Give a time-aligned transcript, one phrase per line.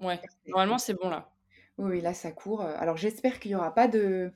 [0.00, 1.32] Ouais, normalement, c'est bon là.
[1.78, 2.62] Oui, là, ça court.
[2.62, 4.32] Alors, j'espère qu'il y aura pas de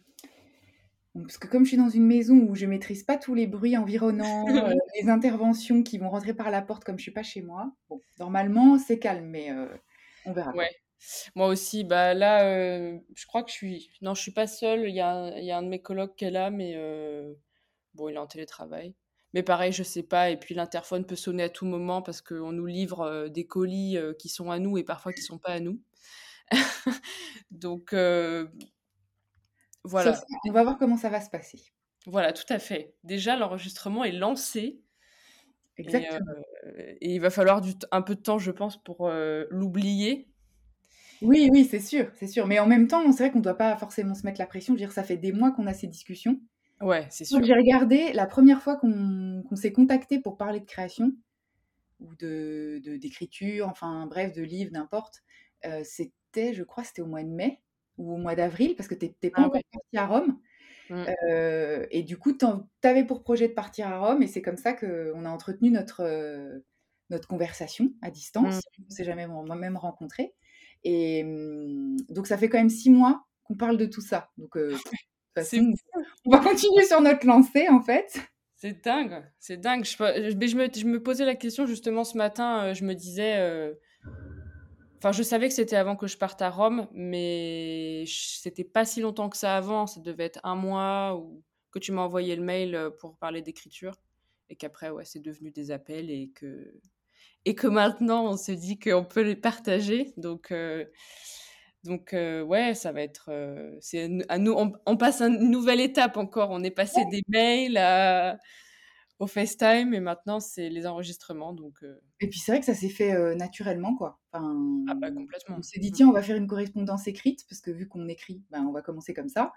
[1.14, 3.76] parce que comme je suis dans une maison où je maîtrise pas tous les bruits
[3.76, 7.42] environnants, heu, les interventions qui vont rentrer par la porte comme je suis pas chez
[7.42, 9.70] moi, bon, normalement, c'est calme, mais heu,
[10.24, 10.70] on verra Ouais.
[11.36, 12.44] Moi aussi, bah, là,
[13.14, 15.58] je crois que je suis non, je suis pas seule, il y a y a
[15.58, 16.76] un de mes colocs qui est là, mais
[17.94, 18.94] bon, il est en télétravail.
[19.32, 22.52] Mais pareil, je sais pas et puis l'interphone peut sonner à tout moment parce qu'on
[22.52, 25.52] nous livre, heu, des colis, heu, qui sont à nous et parfois qui sont pas
[25.52, 25.80] à nous.
[27.50, 28.50] Donc heu,
[29.84, 30.20] voilà.
[30.48, 31.60] on va voir comment ça va se passer.
[32.06, 32.94] Voilà, tout à fait.
[33.04, 34.80] Déjà, l'enregistrement est lancé
[35.76, 36.26] Exactement.
[37.00, 39.08] et il va falloir du un peu de temps, je pense, pour,
[39.50, 40.30] l'oublier.
[41.22, 42.46] Oui, oui, c'est sûr, c'est sûr.
[42.46, 44.74] Mais en même temps, c'est vrai qu'on doit pas forcément se mettre la pression.
[44.74, 46.40] Je veux dire, ça fait des mois qu'on a ces discussions.
[46.80, 47.44] Ouais, c'est Donc sûr.
[47.44, 51.12] j'ai regardé la première fois qu'on s'est contacté pour parler de création
[52.00, 55.22] ou de d'écriture, enfin bref, de livres, n'importe,
[55.66, 57.62] heu, c'était je crois, c'était au mois de mai
[57.98, 60.40] ou au mois d'avril parce que tu es pas Ah encore parti à Rome.
[60.88, 61.10] Mmh.
[61.30, 62.46] Heu et du coup, tu
[62.84, 66.02] avais pour projet de partir à Rome et c'est comme ça qu'on a entretenu notre,
[66.04, 66.64] heu,
[67.10, 68.60] notre conversation à distance.
[68.60, 68.86] Mmh.
[68.88, 70.34] On s'est jamais moi-même rencontrés
[70.84, 74.30] et mmh, donc ça fait quand même 6 mois qu'on parle de tout ça.
[74.38, 74.56] Donc
[75.34, 75.72] façon,
[76.26, 78.20] on va continuer sur notre lancée, en fait.
[78.56, 79.84] C'est dingue, c'est dingue.
[79.84, 83.38] Je je me je me posais la question justement ce matin, heu, je me disais,
[83.40, 83.80] heu
[85.02, 89.00] enfin, je savais que c'était avant que je parte à Rome, mais c'était pas si
[89.00, 92.42] longtemps que ça avant, ça devait être 1 mois ou que tu m'as envoyé le
[92.42, 93.94] mail, heu, pour parler d'écriture
[94.50, 96.78] et qu'après, ouais, c'est devenu des appels et que
[97.46, 100.52] et que maintenant on se dit qu'on peut les partager donc
[101.84, 105.80] donc heu, ouais, ça va être, heu, c'est à nous on on passe une nouvelle
[105.80, 106.50] étape encore.
[106.50, 108.38] On est passé des mails à
[109.20, 112.74] au FaceTime et maintenant c'est les enregistrements donc heu Et puis c'est vrai que ça
[112.74, 114.20] s'est fait, naturellement, quoi.
[114.32, 114.52] Enfin,
[114.86, 115.10] Ah bah,
[115.48, 115.62] on complètement.
[115.62, 115.92] s'est dit: Mmh.
[115.92, 118.82] «Tiens, on va faire une correspondance écrite» parce que vu qu'on écrit, ben, on va
[118.82, 119.52] commencer comme ça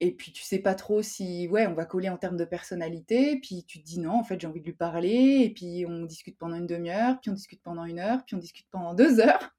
[0.00, 3.38] et puis tu sais pas trop si, ouais, on va coller en termes de personnalité,
[3.40, 6.04] puis tu te dis: «Non, en fait, j'ai envie de lui parler» et puis on
[6.06, 8.94] discute pendant une 1/2 heure, puis on discute pendant 1 heure, puis on discute pendant
[8.94, 9.50] 2 heures,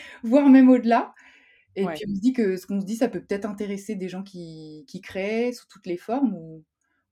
[0.24, 1.14] voire même au-delà
[1.76, 1.92] et Ouais.
[1.92, 4.22] puis on se dit que ce qu'on se dit, ça peut peut-être intéresser des gens
[4.22, 6.64] qui qui créent sous toutes les formes ou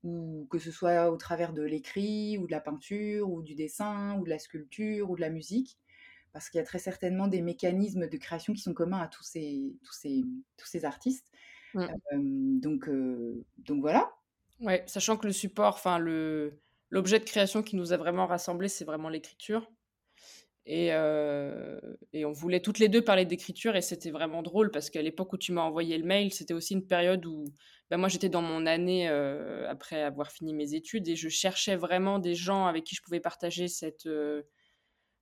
[0.03, 4.17] ou que ce soit au travers de l'écrit ou de la peinture ou du dessin
[4.19, 5.77] ou de la sculpture ou de la musique.
[6.33, 9.23] Parce qu'il y a très certainement des mécanismes de création qui sont communs à tous
[9.23, 10.23] ces tous ces
[10.57, 11.27] tous ces artistes.
[11.73, 11.95] Mmh.
[12.59, 12.89] Donc
[13.57, 14.11] donc voilà.
[14.59, 18.67] Ouais, sachant que le support, enfin le l'objet de création qui nous a vraiment rassemblés,
[18.67, 19.71] c'est vraiment l'écriture
[20.65, 21.79] et heu
[22.13, 25.33] et on voulait toutes les 2 parler d'écriture et c'était vraiment drôle parce qu'à l'époque
[25.33, 27.45] où tu m'as envoyé le mail, c'était aussi une période où,
[27.89, 31.75] bah, moi, j'étais dans mon année, heu, après avoir fini mes études et je cherchais
[31.75, 34.07] vraiment des gens avec qui je pouvais partager cette,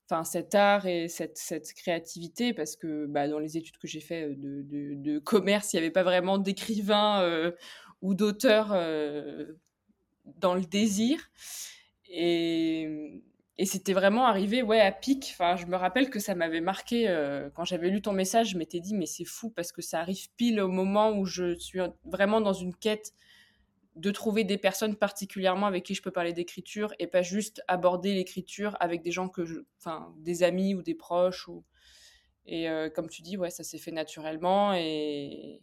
[0.10, 4.00] enfin cet art et cette cette créativité parce que, bah, dans les études que j'ai
[4.02, 7.56] fait, de de de commerce, il y avait pas vraiment d'écrivains, heu,
[8.02, 9.60] ou d'auteurs, heu,
[10.26, 11.20] dans le désir.
[12.10, 13.22] Et
[13.60, 15.30] et c'était vraiment arrivé, ouais, à pic.
[15.34, 18.58] Enfin, je me rappelle que ça m'avait marquée, heu, quand j'avais lu ton message, je
[18.60, 21.82] m'étais dit: «Mais c'est fou parce que ça arrive pile au moment où je suis
[21.82, 23.14] en vraiment dans une quête
[23.96, 28.14] de trouver des personnes particulièrement avec qui je peux parler d'écriture et pas juste aborder
[28.16, 31.66] l'écriture avec des gens que je enfin, des amis ou des proches ou»
[32.48, 35.62] et heu, comme tu dis, ouais, ça s'est fait naturellement et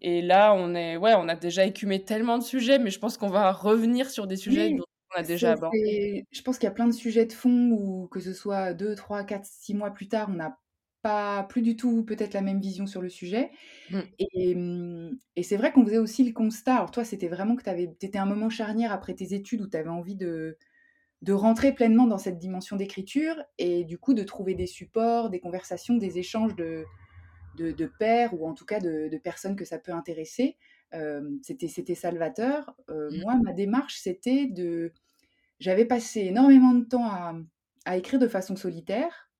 [0.00, 3.16] et là, on est ouais, on a déjà écumé tellement de sujets, mais je pense
[3.16, 4.84] qu'on va revenir sur des sujets Oui, dont
[5.14, 6.26] on a déjà abordé.
[6.32, 9.74] je pense qu'il y a plein de sujets de fond où que ce soit 2-3-4-6
[9.74, 10.58] mois plus tard, on n'a
[11.02, 13.50] pas plus du tout peut-être la même vision sur le sujet
[13.88, 14.16] Mmh.
[14.18, 17.62] et mmh et c'est vrai qu'on faisait aussi le constat alors toi, c'était vraiment que
[17.64, 20.58] tu étais un moment charnière après tes études où tu avais envie de
[21.22, 25.40] de rentrer pleinement dans cette dimension d'écriture et du coup de trouver des supports, des
[25.40, 26.86] conversations, des échanges de
[27.56, 30.56] de de pairs ou en tout cas de de personnes que ça peut intéresser.
[31.42, 32.74] C'était c'était salvateur.
[33.10, 33.24] Mmh.
[33.24, 34.92] moi, ma démarche, c'était de
[35.60, 37.34] j'avais passé énormément de temps à,
[37.86, 39.30] à écrire de façon solitaire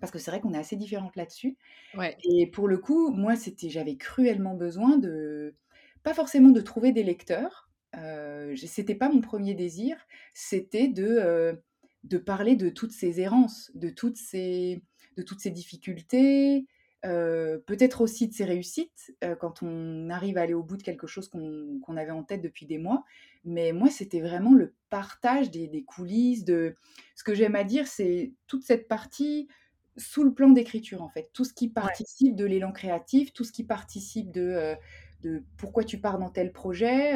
[0.00, 1.56] parce que c'est vrai qu'on est assez différentes là-dessus
[1.94, 2.20] Ouais.
[2.24, 5.56] et pour le coup, moi, c'était j'avais cruellement besoin de
[6.04, 9.96] pas forcément de trouver des lecteurs, heu, j c'était pas mon 1er désir,
[10.34, 11.60] c'était de,
[12.04, 14.82] de parler de toutes ces errances, de toutes ces
[15.16, 16.66] de toutes ces difficultés,
[17.06, 20.82] heu, peut-être aussi de ses réussites, heu, quand on arrive à aller au bout de
[20.82, 23.04] quelque chose qu'on avait en tête depuis des mois.
[23.44, 26.74] Mais moi, c'était vraiment le partage des des coulisses, de
[27.16, 29.48] ce que j'aime à dire, c'est toute cette partie
[29.96, 31.30] sous le plan d'écriture, en fait.
[31.34, 31.94] Tout ce qui Ouais.
[31.94, 34.76] participe de l'élan créatif, tout ce qui participe de, heu,
[35.22, 37.14] de pourquoi tu pars dans tel projet,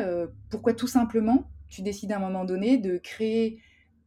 [0.50, 3.60] pourquoi tout simplement tu décides à un moment donné de créer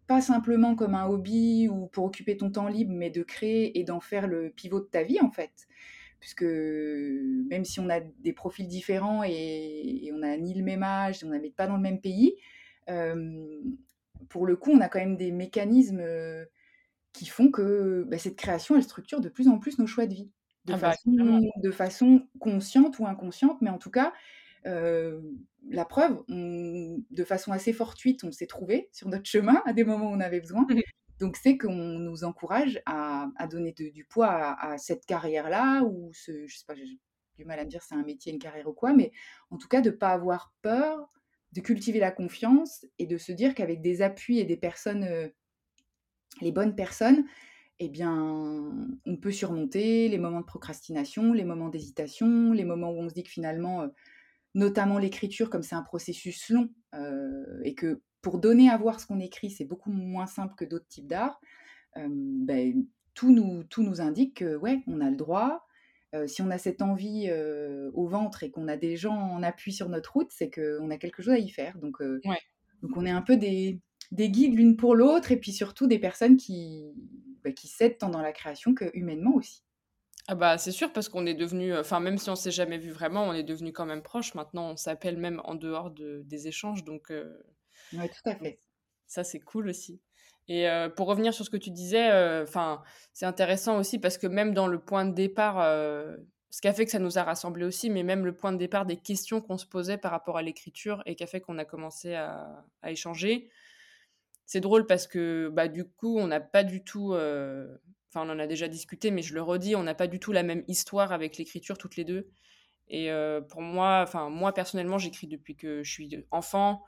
[0.07, 3.83] pas simplement comme un hobby ou pour occuper ton temps libre, mais de créer et
[3.83, 5.67] d'en faire le pivot de ta vie en fait.
[6.19, 11.23] Puisque même si on a des profils différents et, on n'a ni le même âge,
[11.23, 12.35] on n'habite pas dans le même pays,
[12.89, 13.45] euh,
[14.29, 16.45] pour le coup, on a quand même des mécanismes euh,
[17.13, 20.15] qui font que bah, cette création, elle structure de plus en plus nos choix de
[20.15, 20.31] vie.
[20.65, 24.11] De, ah bah, façon, de façon, consciente ou inconsciente, mais en tout cas,
[24.67, 25.21] euh,
[25.69, 30.11] la preuve, de façon assez fortuite, on s'est trouvé sur notre chemin à des moments
[30.11, 30.65] où on avait besoin.
[31.19, 36.57] Donc c'est qu'on nous encourage à, donner du poids à, cette carrière-là, ou ce, je
[36.57, 36.85] sais pas, j'ai
[37.35, 39.11] du mal à me dire c'est un métier, une carrière ou quoi, mais
[39.49, 41.09] en tout cas de ne pas avoir peur,
[41.53, 45.27] de cultiver la confiance et de se dire qu'avec des appuis et des personnes, euh,
[46.41, 47.25] les bonnes personnes,
[47.79, 48.13] eh bien,
[49.05, 53.13] on peut surmonter les moments de procrastination, les moments d'hésitation, les moments où on se
[53.13, 53.87] dit que finalement, euh,
[54.57, 59.05] notamment l'écriture, comme c'est un processus long, euh, et que pour donner à voir ce
[59.05, 61.39] qu'on écrit, c'est beaucoup moins simple que d'autres types d'art,
[61.95, 62.83] euh, ben,
[63.13, 65.63] tout, nous, tout nous indique que, ouais, on a le droit.
[66.25, 67.29] si on a cette envie
[67.93, 70.97] au ventre et qu'on a des gens en appui sur notre route, c'est qu'on a
[70.97, 71.77] quelque chose à y faire.
[71.77, 72.01] Donc,
[72.81, 73.79] donc on est un peu des,
[74.11, 76.85] des guides l'une pour l'autre, et puis surtout des personnes qui,
[77.55, 79.66] qui s'aident tant dans la création que humainement aussi.
[80.27, 82.91] Ah bah c'est sûr parce qu'on est devenu, enfin même si on s'est jamais vu
[82.91, 84.35] vraiment, on est devenu quand même proche.
[84.35, 87.13] Maintenant, on s'appelle même en dehors de, des échanges, donc.
[87.93, 88.59] Oui, tout à fait.
[89.07, 90.01] Ça c'est cool aussi.
[90.49, 92.83] Et pour revenir sur ce que tu disais, enfin
[93.13, 95.61] c'est intéressant aussi parce que même dans le point de départ,
[96.49, 98.57] ce qui a fait que ça nous a rassemblés aussi, mais même le point de
[98.57, 101.57] départ des questions qu'on se posait par rapport à l'écriture et qui a fait qu'on
[101.57, 103.49] a commencé à, à échanger,
[104.45, 107.13] c'est drôle parce que bah, du coup, on n'a pas du tout.
[108.17, 110.31] Euh, on en a déjà discuté, mais je le redis, on n'a pas du tout
[110.31, 112.29] la même histoire avec l'écriture toutes les deux.
[112.89, 116.83] Et euh, pour moi, enfin, moi personnellement, j'écris depuis que je suis enfant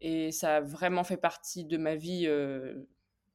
[0.00, 2.86] et ça a vraiment fait partie de ma vie euh,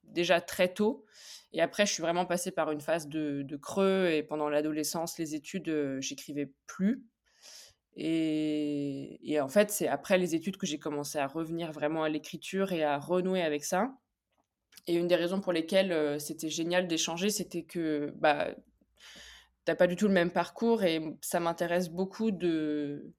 [0.04, 1.06] déjà très tôt.
[1.54, 5.18] Et après, je suis vraiment passée par une phase de, de creux et pendant l'adolescence,
[5.18, 7.04] les études, j'écrivais plus.
[8.02, 12.72] Et, en fait, c'est après les études que j'ai commencé à revenir vraiment à l'écriture
[12.72, 13.94] et à renouer avec ça.
[14.88, 18.50] Et une des raisons pour lesquelles euh, c'était génial d'échanger, c'était que bah,
[19.66, 23.14] t'as pas du tout le même parcours et ça m'intéresse beaucoup de,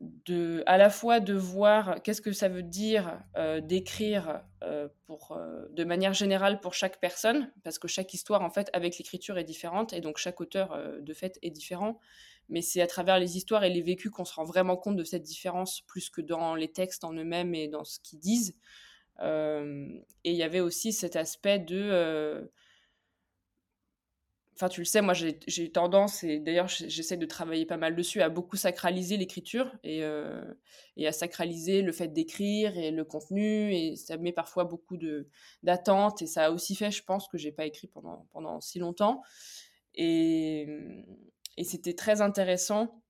[0.00, 5.38] de, à la fois de voir qu'est-ce que ça veut dire euh, d'écrire euh, pour,
[5.70, 9.44] de manière générale pour chaque personne, parce que chaque histoire, en fait, avec l'écriture est
[9.44, 11.98] différente, et donc chaque auteur, de fait, est différent
[12.48, 15.04] mais c'est à travers les histoires et les vécus qu'on se rend vraiment compte de
[15.04, 18.54] cette différence, plus que dans les textes en eux-mêmes et dans ce qu'ils disent.
[19.20, 19.88] Euh,
[20.24, 21.76] et il y avait aussi cet aspect de...
[21.76, 22.44] Euh,
[24.54, 28.22] enfin, tu le sais, moi j'ai tendance, et d'ailleurs j'essaie de travailler pas mal dessus,
[28.22, 30.42] à beaucoup sacraliser l'écriture et, euh,
[30.96, 33.72] et, à sacraliser le fait d'écrire et le contenu.
[33.74, 34.98] Et ça met parfois beaucoup
[35.62, 36.22] d'attentes.
[36.22, 39.22] Et ça a aussi fait, je pense, que j'ai pas écrit pendant, pendant si longtemps.
[39.94, 40.66] Et,
[41.56, 43.02] et c'était très intéressant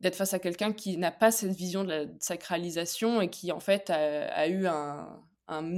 [0.00, 3.60] d'être face à quelqu'un qui n'a pas cette vision de la sacralisation et qui en
[3.60, 5.20] fait a, eu un,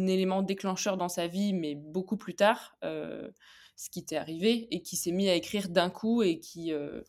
[0.06, 3.30] élément déclencheur dans sa vie, mais beaucoup plus tard, euh,
[3.76, 7.00] ce qui était arrivé, et qui s'est mis à écrire d'un coup et qui euh,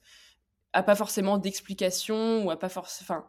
[0.72, 3.28] pas forcément d'explication ou a pas forcément, enfin,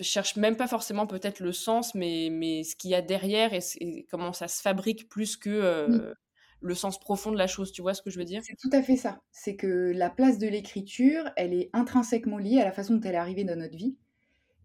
[0.00, 4.06] cherche même pas forcément peut-être le sens, mais, mais ce qu'il y a derrière et,
[4.10, 6.14] comment ça se fabrique plus que euh,
[6.62, 7.72] le sens profond de la chose.
[7.72, 8.42] Tu vois ce que je veux dire?
[8.44, 9.20] C'est tout à fait ça.
[9.30, 13.14] C'est que la place de l'écriture, elle est intrinsèquement liée à la façon dont elle
[13.14, 13.96] est arrivée dans notre vie.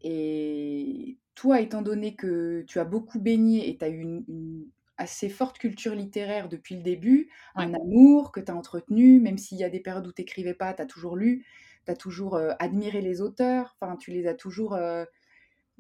[0.02, 4.68] Et toi, étant donné que tu as beaucoup baigné et tu as eu une,
[4.98, 9.58] assez forte culture littéraire depuis le début, un amour que tu as entretenu, même s'il
[9.58, 11.46] y a des périodes où tu n'écrivais pas, tu as toujours lu,
[11.86, 15.06] tu as toujours euh, admiré les auteurs, enfin, tu les as toujours euh,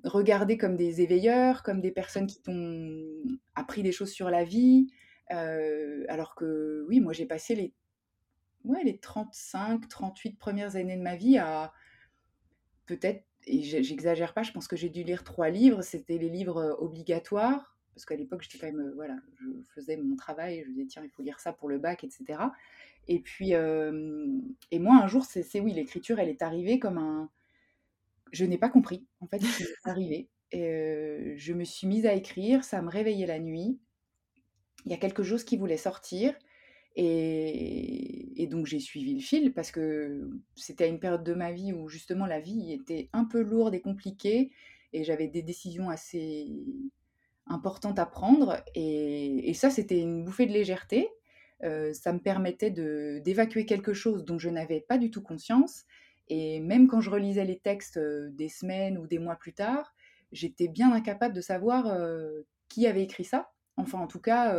[0.04, 3.04] regardés comme des éveilleurs, comme des personnes qui t'ont
[3.56, 4.88] appris des choses sur la vie.
[5.32, 7.74] Euh, alors que oui, moi j'ai passé les,
[8.64, 11.74] ouais, les 35, 38 premières années de ma vie à
[12.86, 16.58] peut-être, et j'exagère pas, je pense que j'ai dû lire trois livres, c'était les livres
[16.58, 20.72] euh, obligatoires, parce qu'à l'époque j'étais quand même, euh, voilà, je faisais mon travail, je
[20.72, 22.40] disais tiens, il faut lire ça pour le bac, etc.
[23.10, 27.30] Et puis, et moi un jour, c'est oui, l'écriture, elle est arrivée comme un...
[28.34, 30.30] Je n'ai pas compris, en fait, ce qui est arrivé.
[30.52, 33.80] Et, je me suis mise à écrire, ça me réveillait la nuit
[34.88, 36.34] il y a quelque chose qui voulait sortir.
[36.96, 41.90] Et, donc j'ai suivi le fil parce que c'était une période de ma vie où
[41.90, 44.52] justement la vie était un peu lourde et compliquée
[44.94, 46.48] et j'avais des décisions assez
[47.48, 48.64] importantes à prendre.
[48.74, 51.10] Et, ça, c'était une bouffée de légèreté.
[51.64, 55.84] Euh, ça me permettait d'évacuer quelque chose dont je n'avais pas du tout conscience.
[56.30, 59.94] Et même quand je relisais les textes euh, des semaines ou des mois plus tard,
[60.32, 63.52] j'étais bien incapable de savoir euh, qui avait écrit ça.
[63.78, 64.56] Enfin, en tout cas,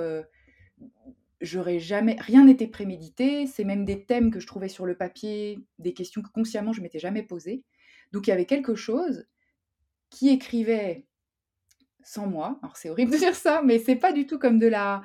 [1.40, 2.16] j'aurais jamais.
[2.20, 3.46] Rien n'était prémédité.
[3.46, 6.82] C'est même des thèmes que je trouvais sur le papier, des questions que consciemment je
[6.82, 7.64] m'étais jamais posées.
[8.12, 9.26] Donc il y avait quelque chose
[10.10, 11.06] qui écrivait
[12.02, 12.58] sans moi.
[12.62, 15.02] Alors c'est horrible de dire ça, mais c'est pas du tout comme de la.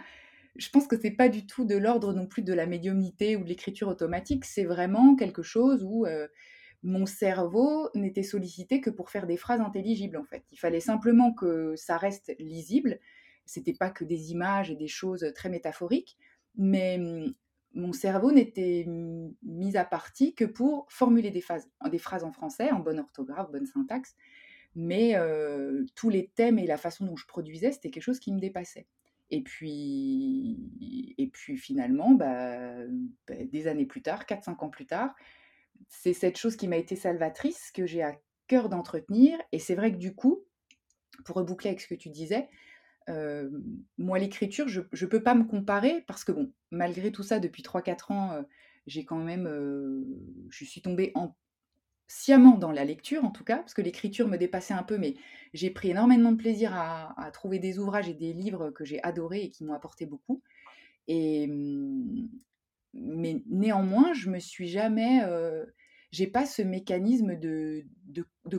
[0.55, 3.43] Je pense que c'est pas du tout de l'ordre non plus de la médiumnité ou
[3.43, 4.46] de l'écriture automatique.
[4.46, 6.05] C'est vraiment quelque chose où
[6.84, 10.43] mon cerveau n'était sollicité que pour faire des phrases intelligibles en fait.
[10.51, 13.00] Il fallait simplement que ça reste lisible.
[13.46, 16.18] C'était pas que des images et des choses très métaphoriques,
[16.56, 17.34] mais mmh,
[17.74, 21.44] mon cerveau n'était mis à partie que pour formuler des,
[21.92, 24.16] des phrases en français, en bonne orthographe, bonne syntaxe.
[24.76, 25.16] Mais
[25.96, 28.88] tous les thèmes et la façon dont je produisais, c'était quelque chose qui me dépassait.
[29.30, 32.76] Et puis, et puis finalement, bah,
[33.28, 35.16] bah des années plus tard, 4-5 ans plus tard,
[35.88, 38.16] c'est cette chose qui m'a été salvatrice, que j'ai à
[38.48, 39.40] cœur d'entretenir.
[39.52, 40.44] Et c'est vrai que du coup,
[41.26, 42.48] pour reboucler avec ce que tu disais,
[43.98, 47.64] moi, l'écriture, je ne peux pas me comparer parce que, bon, malgré tout ça, depuis
[47.64, 48.46] 3-4 ans,
[48.88, 49.48] j'ai quand même.
[50.50, 51.36] je suis tombée en,
[52.08, 55.16] sciemment dans la lecture, en tout cas, parce que l'écriture me dépassait un peu, mais
[55.54, 59.44] j'ai pris énormément de plaisir à, trouver des ouvrages et des livres que j'ai adorés
[59.44, 60.42] et qui m'ont apporté beaucoup.
[61.10, 62.28] Mmh,
[62.94, 65.22] mais néanmoins, je me suis jamais.
[66.12, 67.86] j'ai pas ce mécanisme de,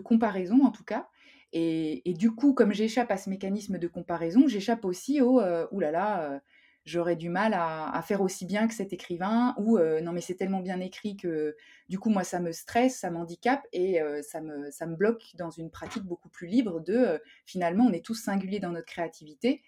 [0.02, 1.08] comparaison, en tout cas.
[1.56, 6.00] Et, du coup, comme j'échappe à ce mécanisme de comparaison, j'échappe aussi au euh, oulala,
[6.00, 6.42] là là,
[6.84, 10.60] j'aurais du mal à, faire aussi bien que cet écrivain, ou non, mais c'est tellement
[10.60, 11.56] bien écrit que
[11.88, 15.50] du coup, moi, ça me stresse, ça m'handicape et ça, me, ça me bloque dans
[15.50, 19.62] une pratique beaucoup plus libre de finalement, on est tous singuliers dans notre créativité.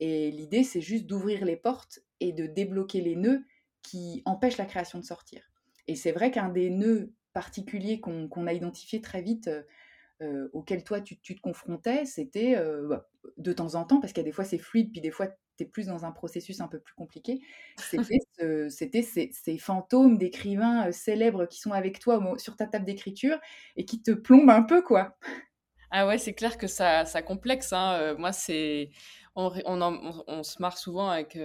[0.00, 3.44] Et l'idée, c'est juste d'ouvrir les portes et de débloquer les nœuds
[3.82, 5.42] qui empêchent la création de sortir.
[5.88, 9.50] Et c'est vrai qu'un des nœuds particuliers qu'on a identifié très vite
[10.20, 14.20] euh, auquel toi tu, te confrontais, c'était euh, bah, de temps en temps, parce qu'il
[14.22, 15.26] y a des fois c'est fluide, puis des fois
[15.56, 17.40] tu es plus dans un processus un peu plus compliqué,
[17.76, 19.02] c'était
[19.32, 23.38] ces, fantômes d'écrivains euh, célèbres qui sont avec toi sur ta table d'écriture
[23.76, 25.16] et qui te plombent un peu, quoi.
[25.90, 27.72] Ah ouais, c'est clair que ça, ça complexe.
[27.72, 28.14] Hein.
[28.14, 28.90] moi, c'est
[29.34, 31.36] on, on, se marre souvent avec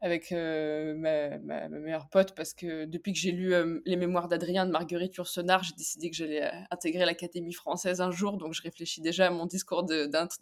[0.00, 4.66] avec euh, ma, meilleure pote parce que depuis que j'ai lu euh, les mémoires d'Adrien
[4.66, 8.62] de Marguerite Yourcenar, j'ai décidé que j'allais euh, intégrer l'Académie française un jour, donc je
[8.62, 9.86] réfléchis déjà à mon discours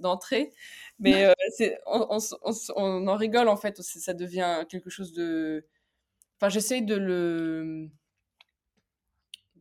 [0.00, 0.52] d'entrée.
[0.98, 1.32] Mais
[1.86, 2.18] on,
[2.76, 5.66] on, en rigole en fait, ça devient quelque chose de...
[6.36, 7.88] Enfin, j'essaye de le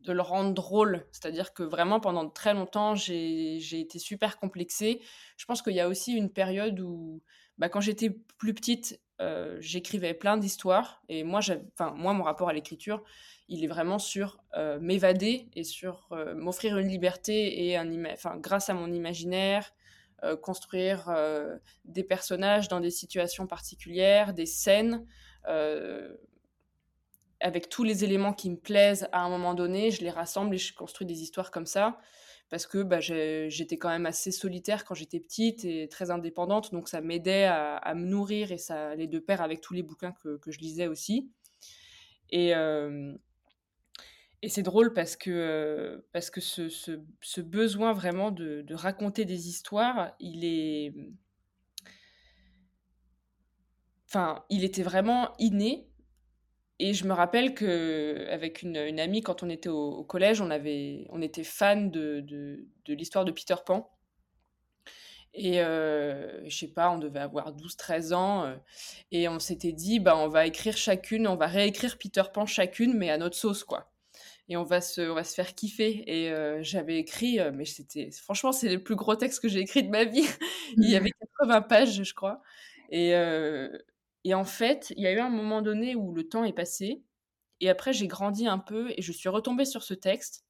[0.04, 1.06] de le rendre drôle.
[1.12, 5.00] C'est-à-dire que vraiment, pendant très longtemps, j'ai été super complexée.
[5.36, 7.22] Je pense qu'il y a aussi une période où,
[7.58, 11.02] bah, quand j'étais plus petite, euh, j'écrivais plein d'histoires.
[11.08, 11.40] Et moi,
[11.72, 13.02] enfin, moi, mon rapport à l'écriture,
[13.48, 17.78] il est vraiment sur euh, m'évader et sur euh, m'offrir une liberté et
[18.38, 19.72] grâce à mon imaginaire,
[20.40, 21.14] construire
[21.84, 25.04] des personnages dans des situations particulières, des scènes
[27.40, 30.58] avec tous les éléments qui me plaisent à un moment donné, je les rassemble et
[30.58, 31.98] je construis des histoires comme ça
[32.50, 36.88] parce que bah, j'étais quand même assez solitaire quand j'étais petite et très indépendante, donc
[36.88, 40.38] ça m'aidait à, me nourrir et ça allait de pair avec tous les bouquins que,
[40.46, 41.32] je lisais aussi.
[42.30, 43.12] Et, euh,
[44.42, 49.24] et c'est drôle parce que, euh, parce que ce, ce, besoin vraiment de, de, raconter
[49.24, 50.94] des histoires, il est...
[54.06, 55.88] Enfin, il était vraiment inné
[56.78, 60.50] et je me rappelle que avec une, une amie, quand on était au, collège, on,
[60.50, 63.90] avait, on était fan de, de, de l'histoire de Peter Pan.
[65.34, 68.44] Et euh, je sais pas, on devait avoir 12-13 ans.
[68.44, 68.56] Euh,
[69.10, 72.94] et on s'était dit, bah, on va écrire chacune, on va réécrire Peter Pan chacune,
[72.96, 73.90] mais à notre sauce, quoi.
[74.48, 76.04] Et on va se, on va se faire kiffer.
[76.06, 79.60] Et euh, j'avais écrit, euh, mais c'était, franchement, c'est le plus gros texte que j'ai
[79.60, 80.26] écrit de ma vie.
[80.76, 82.42] Il y avait 80 pages, je crois.
[82.90, 83.12] Et,
[84.24, 87.02] et en fait, il y a eu un moment donné où le temps est passé.
[87.60, 90.44] Et après, j'ai grandi un peu et je suis retombée sur ce texte.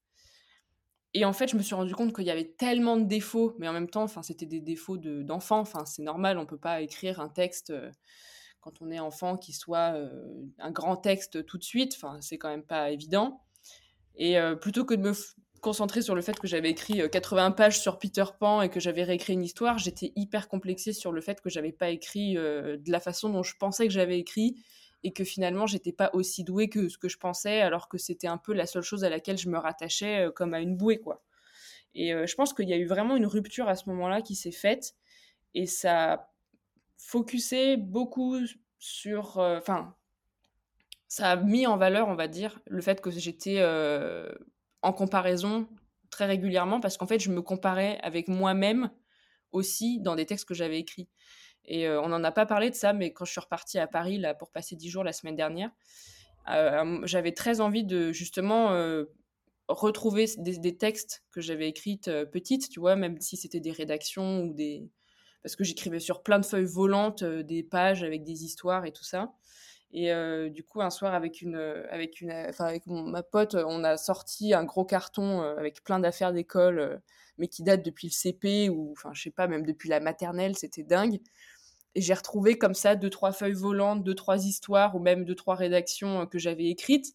[1.12, 3.68] Et en fait, je me suis rendu compte qu'il y avait tellement de défauts, mais
[3.68, 5.64] en même temps, enfin, c'était des défauts d'enfant.
[5.86, 7.90] c'est normal, on peut pas écrire un texte euh,
[8.60, 10.10] quand on est enfant qui soit euh,
[10.58, 11.94] un grand texte tout de suite.
[11.96, 13.42] Enfin, c'est quand même pas évident.
[14.16, 15.12] Et euh, plutôt que de me
[15.64, 18.80] concentrée sur le fait que j'avais écrit 80 euh, pages sur Peter Pan et que
[18.80, 22.76] j'avais réécrit une histoire, j'étais hyper complexée sur le fait que j'avais pas écrit euh,
[22.76, 24.62] de la façon dont je pensais que j'avais écrit
[25.04, 28.26] et que finalement j'étais pas aussi douée que ce que je pensais alors que c'était
[28.26, 31.00] un peu la seule chose à laquelle je me rattachais euh, comme à une bouée
[31.00, 31.24] quoi.
[31.94, 34.50] Et je pense qu'il y a eu vraiment une rupture à ce moment-là qui s'est
[34.50, 34.96] faite
[35.54, 36.32] et ça a
[36.98, 38.36] focusé beaucoup
[38.80, 39.94] sur enfin
[41.06, 43.60] ça a mis en valeur, on va dire, le fait que j'étais
[44.84, 45.66] en comparaison
[46.10, 48.90] très régulièrement parce qu'en fait, je me comparais avec moi-même
[49.50, 51.08] aussi dans des textes que j'avais écrits.
[51.64, 54.18] Et on n'en a pas parlé de ça, mais quand je suis repartie à Paris
[54.18, 55.70] là, pour passer dix jours la semaine dernière,
[57.04, 58.68] j'avais très envie de justement
[59.68, 64.52] retrouver des, textes que j'avais écrites petites, tu vois, même si c'était des rédactions ou
[64.52, 64.90] des...
[65.42, 69.04] Parce que j'écrivais sur plein de feuilles volantes, des pages avec des histoires et tout
[69.04, 69.32] ça.
[69.96, 70.10] Et
[70.50, 71.56] du coup, un soir, avec, une,
[71.88, 77.00] avec, une, avec ma pote, on a sorti un gros carton avec plein d'affaires d'école,
[77.38, 80.56] mais qui datent depuis le CP ou, enfin, je sais pas, même depuis la maternelle,
[80.56, 81.20] c'était dingue.
[81.94, 85.36] Et j'ai retrouvé comme ça deux, trois feuilles volantes, deux, trois histoires ou même deux,
[85.36, 87.14] trois rédactions que j'avais écrites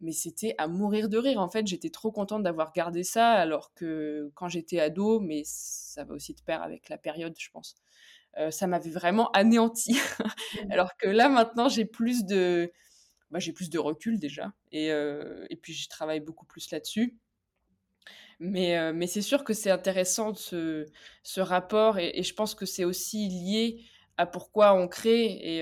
[0.00, 1.40] mais c'était à mourir de rire.
[1.40, 6.04] En fait, j'étais trop contente d'avoir gardé ça, alors que quand j'étais ado, mais ça
[6.04, 7.74] va aussi de pair avec la période, je pense,
[8.38, 9.94] euh, ça m'avait vraiment anéanti.
[9.94, 10.70] Mmh.
[10.72, 12.72] alors que là, maintenant, j'ai plus de,
[13.30, 17.16] bah, j'ai plus de recul déjà, et, euh, et puis je travaille beaucoup plus là-dessus.
[18.38, 20.86] Mais, euh, mais c'est sûr que c'est intéressant ce,
[21.22, 23.84] ce rapport, et, et, je pense que c'est aussi lié
[24.16, 25.58] à pourquoi on crée et,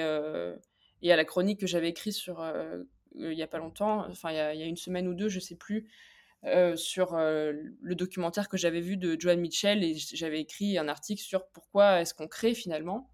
[1.02, 2.44] et à la chronique que j'avais écrite sur
[3.14, 5.56] il n'y a pas longtemps, enfin il y, a une semaine ou deux, je sais
[5.56, 5.88] plus,
[6.44, 10.86] euh, sur euh, le documentaire que j'avais vu de Joanne Mitchell et j'avais écrit un
[10.86, 13.10] article sur pourquoi est-ce qu'on crée finalement,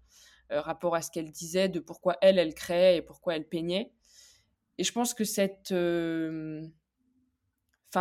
[0.51, 3.91] rapport à ce qu'elle disait de pourquoi elle, elle créait et pourquoi elle peignait.
[4.77, 5.73] Et je pense que cette,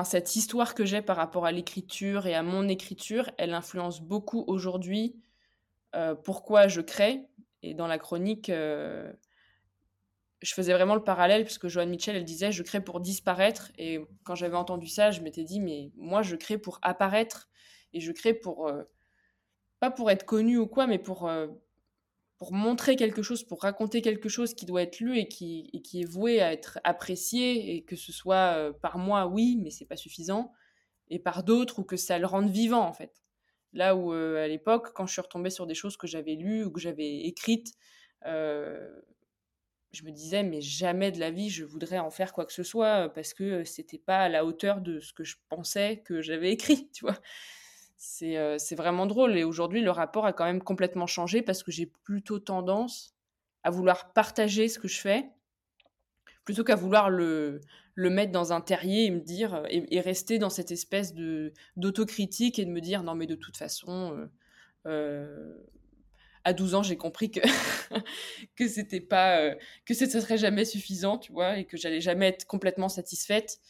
[0.05, 4.45] cette histoire que j'ai par rapport à l'écriture et à mon écriture, elle influence beaucoup
[4.47, 5.17] aujourd'hui
[6.25, 7.23] pourquoi je crée.
[7.63, 8.53] Et dans la chronique,
[10.45, 13.73] je faisais vraiment le parallèle puisque Joanne Mitchell, elle disait je crée pour disparaître.
[13.79, 17.49] Et quand j'avais entendu ça, je m'étais dit mais moi je crée pour apparaître
[17.95, 18.83] et je crée pour euh,
[19.81, 21.49] pas pour être connu ou quoi, mais pour euh,
[22.37, 26.03] pour montrer quelque chose, pour raconter quelque chose qui doit être lu et qui, qui
[26.03, 29.87] est voué à être apprécié et que ce soit euh, par moi, oui, mais c'est
[29.87, 30.53] pas suffisant,
[31.09, 33.23] et par d'autres ou que ça le rende vivant en fait.
[33.73, 36.71] Là où à l'époque, quand je suis retombée sur des choses que j'avais lues ou
[36.71, 37.73] que j'avais écrites,
[39.95, 42.63] je me disais, mais jamais de la vie, je voudrais en faire quoi que ce
[42.63, 46.53] soit parce que c'était pas à la hauteur de ce que je pensais que j'avais
[46.53, 47.19] écrit, tu vois.
[47.97, 49.39] C'est, c'est vraiment drôle.
[49.39, 53.15] Et aujourd'hui, le rapport a quand même complètement changé parce que j'ai plutôt tendance
[53.63, 55.31] à vouloir partager ce que je fais
[56.45, 57.61] plutôt qu'à vouloir le,
[57.95, 62.59] le mettre dans un terrier et me dire et, rester dans cette espèce de d'autocritique
[62.59, 64.29] et de me dire non mais de toute façon
[66.45, 67.41] à 12 ans, j'ai compris que
[68.57, 69.55] que c'était pas euh,
[69.87, 73.61] que ce serait jamais suffisant, tu vois, et que j'allais jamais être complètement satisfaite.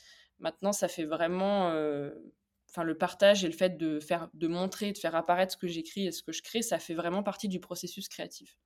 [0.40, 2.10] Maintenant, ça fait vraiment euh,
[2.68, 5.68] enfin le partage et le fait de faire de montrer, de faire apparaître ce que
[5.68, 8.56] j'écris et ce que je crée, ça fait vraiment partie du processus créatif.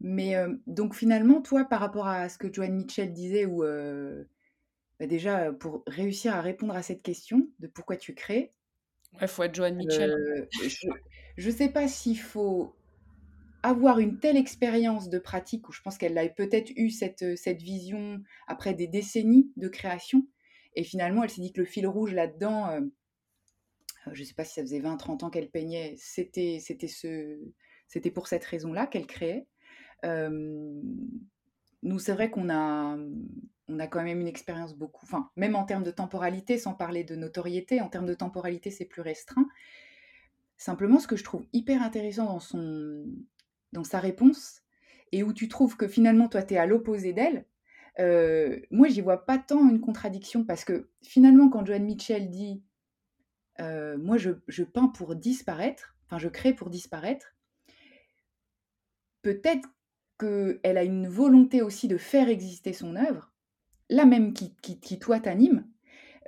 [0.00, 3.64] Mais euh, donc finalement, toi, par rapport à ce que Joanne Mitchell disait, ou
[4.98, 8.52] bah, déjà pour réussir à répondre à cette question de pourquoi tu crées,
[9.20, 10.14] il faut être Joanne Mitchell.
[11.36, 12.76] je ne sais pas s'il faut
[13.66, 17.36] avoir une telle expérience de pratique, où je pense qu'elle a peut-être eu cette, euh,
[17.36, 20.24] cette vision après des décennies de création,
[20.74, 22.80] et finalement elle s'est dit que le fil rouge là-dedans, euh,
[24.06, 27.40] euh, je ne sais pas si ça faisait 20-30 ans qu'elle peignait, c'était, ce,
[28.14, 29.48] pour cette raison-là qu'elle créait.
[30.04, 32.96] nous, c'est vrai qu'on a,
[33.68, 37.02] on a quand même une expérience beaucoup, enfin, même en termes de temporalité, sans parler
[37.02, 39.48] de notoriété, en termes de temporalité, c'est plus restreint.
[40.56, 43.04] Simplement, ce que je trouve hyper intéressant dans son,
[43.72, 44.62] dans sa réponse
[45.12, 47.46] et où tu trouves que finalement, toi, tu es à l'opposé d'elle,
[47.98, 52.62] euh, moi, j'y vois pas tant une contradiction parce que finalement, quand Joanne Mitchell dit
[53.60, 57.34] euh, Moi, je, je, peins pour disparaître, enfin, je crée pour disparaître,
[59.22, 59.68] peut-être
[60.18, 63.32] qu'elle a une volonté aussi de faire exister son œuvre,
[63.88, 65.66] la même qui, qui, qui toi, t'anime,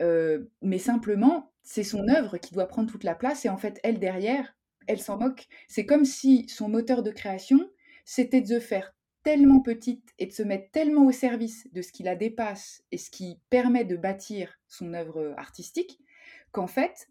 [0.00, 3.80] euh, mais simplement, c'est son œuvre qui doit prendre toute la place et en fait,
[3.82, 4.56] elle derrière,
[4.88, 5.46] elle s'en moque.
[5.68, 7.70] C'est comme si son moteur de création,
[8.04, 11.92] c'était de se faire tellement petite et de se mettre tellement au service de ce
[11.92, 16.00] qui la dépasse et ce qui permet de bâtir son œuvre artistique,
[16.50, 17.08] qu'en fait,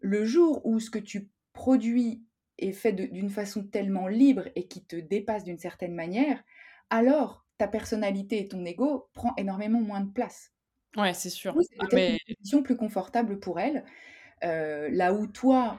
[0.00, 2.24] le jour où ce que tu produis
[2.58, 6.42] est fait d'une façon tellement libre et qui te dépasse d'une certaine manière,
[6.90, 10.52] alors ta personnalité et ton ego prend énormément moins de place.
[10.96, 11.54] Ouais, c'est sûr.
[11.60, 13.84] c'est une position plus confortable pour elle.
[14.42, 15.78] Euh, là où toi,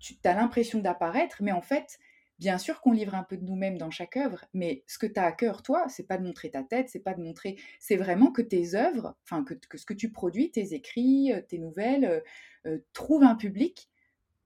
[0.00, 1.98] tu as l'impression d'apparaître, mais en fait,
[2.38, 5.18] bien sûr qu'on livre un peu de nous-mêmes dans chaque œuvre, mais ce que tu
[5.18, 7.96] as à cœur, toi, c'est pas de montrer ta tête, c'est pas de montrer, c'est
[7.96, 12.04] vraiment que tes œuvres, enfin, que, ce que tu produis, tes écrits, euh, tes nouvelles,
[12.04, 12.20] euh,
[12.66, 13.90] euh, trouvent un public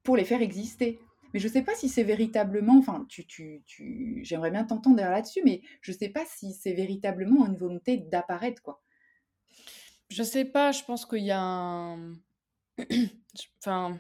[0.02, 1.00] pour les faire exister.
[1.35, 5.40] Mais je sais pas si c'est véritablement, enfin, tu, tu, tu j'aimerais bien t'entendre là-dessus,
[5.44, 8.83] mais je sais pas si c'est véritablement une volonté d'apparaître, quoi.
[10.11, 12.12] Je sais pas, je pense qu'il y a un.
[13.59, 13.98] enfin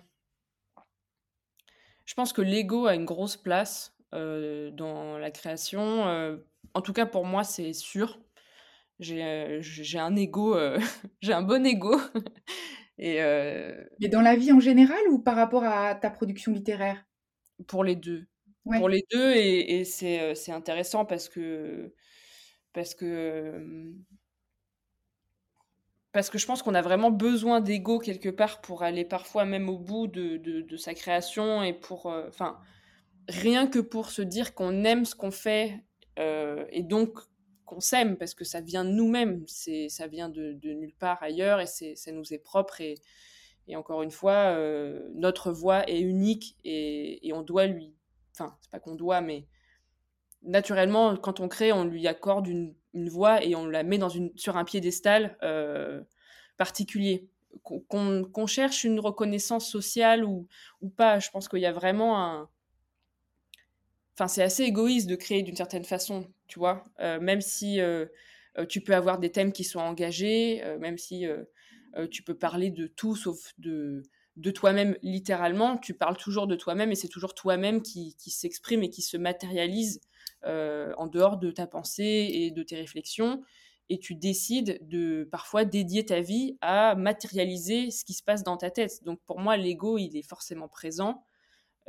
[2.12, 6.38] Je pense que l'ego a une grosse place, dans la création,
[6.74, 8.20] en tout cas pour moi, c'est sûr.
[9.00, 9.22] J'ai,
[9.98, 10.54] un ego,
[11.22, 11.98] j'ai un bon ego
[12.98, 13.16] et
[13.98, 17.02] Mais dans la vie en général ou par rapport à ta production littéraire?
[17.66, 18.26] Pour les 2.
[18.66, 21.94] Pour les 2 et et c'est, intéressant parce que
[22.74, 23.90] parce que,
[26.12, 29.68] parce que je pense qu'on a vraiment besoin d'ego quelque part pour aller parfois même
[29.68, 32.58] au bout de de sa création et pour, heu, enfin,
[33.28, 35.84] rien que pour se dire qu'on aime ce qu'on fait,
[36.18, 37.18] heu et donc
[37.66, 39.44] qu'on s'aime parce que ça vient de nous-mêmes.
[39.48, 42.96] Ça vient de de nulle part ailleurs et ça nous est propre et
[43.68, 47.94] et encore une fois, heu, notre voix est unique et et on doit lui
[48.34, 49.46] enfin, c'est pas qu'on doit, mais
[50.42, 54.08] naturellement, quand on crée, on lui accorde une une voix et on la met dans
[54.08, 56.06] une sur un piédestal, heu,
[56.56, 57.28] particulier.
[57.64, 60.48] Qu'on cherche une reconnaissance sociale ou
[60.80, 62.48] ou pas, je pense qu'il y a vraiment un
[64.16, 66.84] enfin, c'est assez égoïste de créer d'une certaine façon, tu vois?
[67.00, 68.10] Heu, même si, heu,
[68.68, 71.26] tu peux avoir des thèmes qui sont engagés, même si,
[72.10, 74.02] tu peux parler de tout sauf de
[74.36, 78.82] de toi-même littéralement, tu parles toujours de toi-même et c'est toujours toi-même qui qui s'exprime
[78.82, 80.00] et qui se matérialise,
[80.46, 83.42] heu, en dehors de ta pensée et de tes réflexions
[83.88, 88.56] et tu décides de parfois dédier ta vie à matérialiser ce qui se passe dans
[88.56, 89.02] ta tête.
[89.04, 91.24] Donc pour moi, l'ego, il est forcément présent,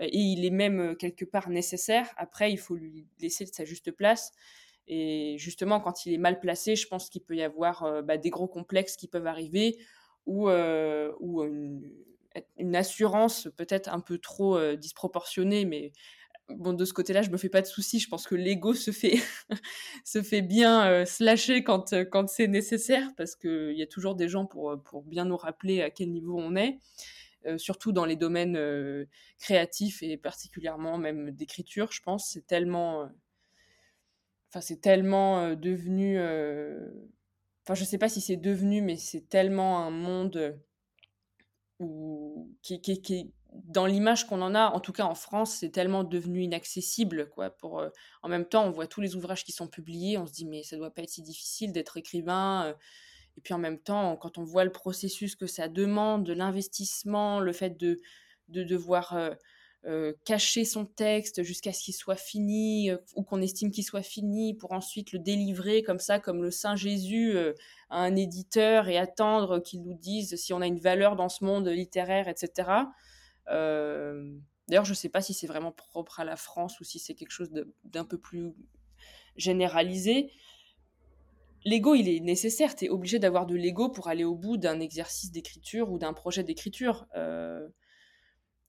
[0.02, 2.14] heu et il est même, heu, quelque part nécessaire.
[2.18, 4.32] Après, il faut lui laisser sa juste place
[4.88, 8.30] et justement, quand il est mal placé, je pense qu'il peut y avoir, bah, des
[8.32, 9.78] gros complexes qui peuvent arriver
[10.26, 10.50] ou
[12.58, 15.66] une assurance peut-être un peu trop, disproportionnée.
[15.66, 15.92] Mais
[16.50, 18.00] bon, de ce côté-là, je me fais pas de soucis.
[18.00, 19.20] Je pense que l'ego se fait
[20.06, 24.16] se fait bien, heu, slasher quand, heu, quand c'est nécessaire parce qu'il y a toujours
[24.16, 26.80] des gens pour, heu, pour bien nous rappeler à quel niveau on est
[27.48, 28.58] heu, surtout dans les domaines,
[29.40, 32.30] créatifs et particulièrement même d'écriture, je pense.
[32.32, 33.10] C'est tellement,
[34.50, 39.92] enfin, c'est tellement, devenu, enfin, je sais pas si c'est devenu, mais c'est tellement un
[39.92, 40.58] monde,
[41.80, 43.32] où qui qui qui
[43.66, 47.50] dans l'image qu'on en a, en tout cas en France, c'est tellement devenu inaccessible, quoi,
[47.52, 47.92] pour, heu
[48.24, 50.64] en même temps, on voit tous les ouvrages qui sont publiés, on se dit: «Mais
[50.64, 52.76] ça doit pas être si difficile d'être écrivain», heu
[53.38, 57.40] et puis en même temps, quand on voit le processus que ça demande, de l'investissement,
[57.40, 58.00] le fait de
[58.50, 59.18] de devoir,
[59.86, 64.54] heu, cacher son texte jusqu'à ce qu'il soit fini, ou qu'on estime qu'il soit fini
[64.54, 67.38] pour ensuite le délivrer comme ça, comme le saint Jésus,
[67.90, 71.44] à un éditeur et attendre qu'il nous dise si on a une valeur dans ce
[71.46, 72.82] monde littéraire et cetera.
[72.82, 72.92] Hem,
[73.48, 77.32] d'ailleurs, je sais pas si c'est vraiment propre à la France ou si c'est quelque
[77.32, 77.52] chose
[77.84, 78.54] d'un peu plus
[79.36, 80.32] généralisé.
[81.66, 82.76] L'ego, il est nécessaire.
[82.76, 86.14] Tu es obligé d'avoir de l'ego pour aller au bout d'un exercice d'écriture ou d'un
[86.14, 87.08] projet d'écriture.
[87.16, 87.68] Euh,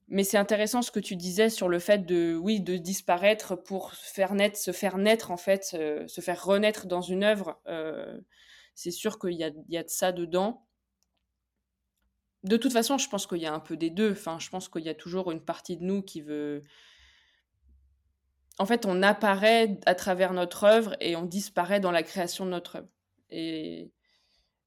[0.08, 3.94] mais c'est intéressant ce que tu disais sur le fait de, oui, de disparaître pour
[3.94, 7.60] faire naître, se faire naître, en fait, euh, se faire renaître dans une œuvre.
[7.66, 8.20] Euh,
[8.74, 10.66] c'est sûr qu'il y a, y a de ça dedans.
[12.44, 14.12] De toute façon, je pense qu'il y a un peu des deux.
[14.12, 16.62] Enfin, je pense qu'il y a toujours une partie de nous qui veut.
[18.58, 22.50] En fait, on apparaît à travers notre œuvre et on disparaît dans la création de
[22.50, 22.88] notre œuvre.
[23.30, 23.90] Et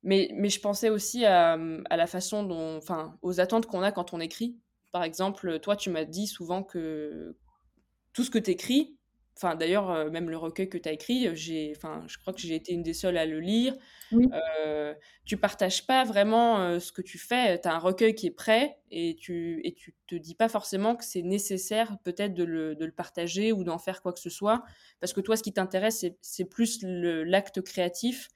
[0.03, 4.13] mais, mais je pensais aussi à, la façon dont, enfin, aux attentes qu'on a quand
[4.13, 4.57] on écrit.
[4.91, 7.35] Par exemple, toi, tu m'as dit souvent que
[8.13, 8.96] tout ce que tu écris,
[9.37, 12.39] enfin, d'ailleurs, euh, même le recueil que tu as écrit, j'ai, enfin, je crois que
[12.39, 13.75] j'ai été une des seules à le lire.
[14.11, 14.27] Oui.
[14.65, 14.93] Euh,
[15.25, 17.59] tu partages pas vraiment euh, ce que tu fais.
[17.61, 20.95] Tu as un recueil qui est prêt et tu, et tu te dis pas forcément
[20.95, 24.29] que c'est nécessaire peut-être de le, de le partager ou d'en faire quoi que ce
[24.29, 24.63] soit.
[24.99, 28.27] Parce que toi, ce qui t'intéresse, c'est plus l'acte créatif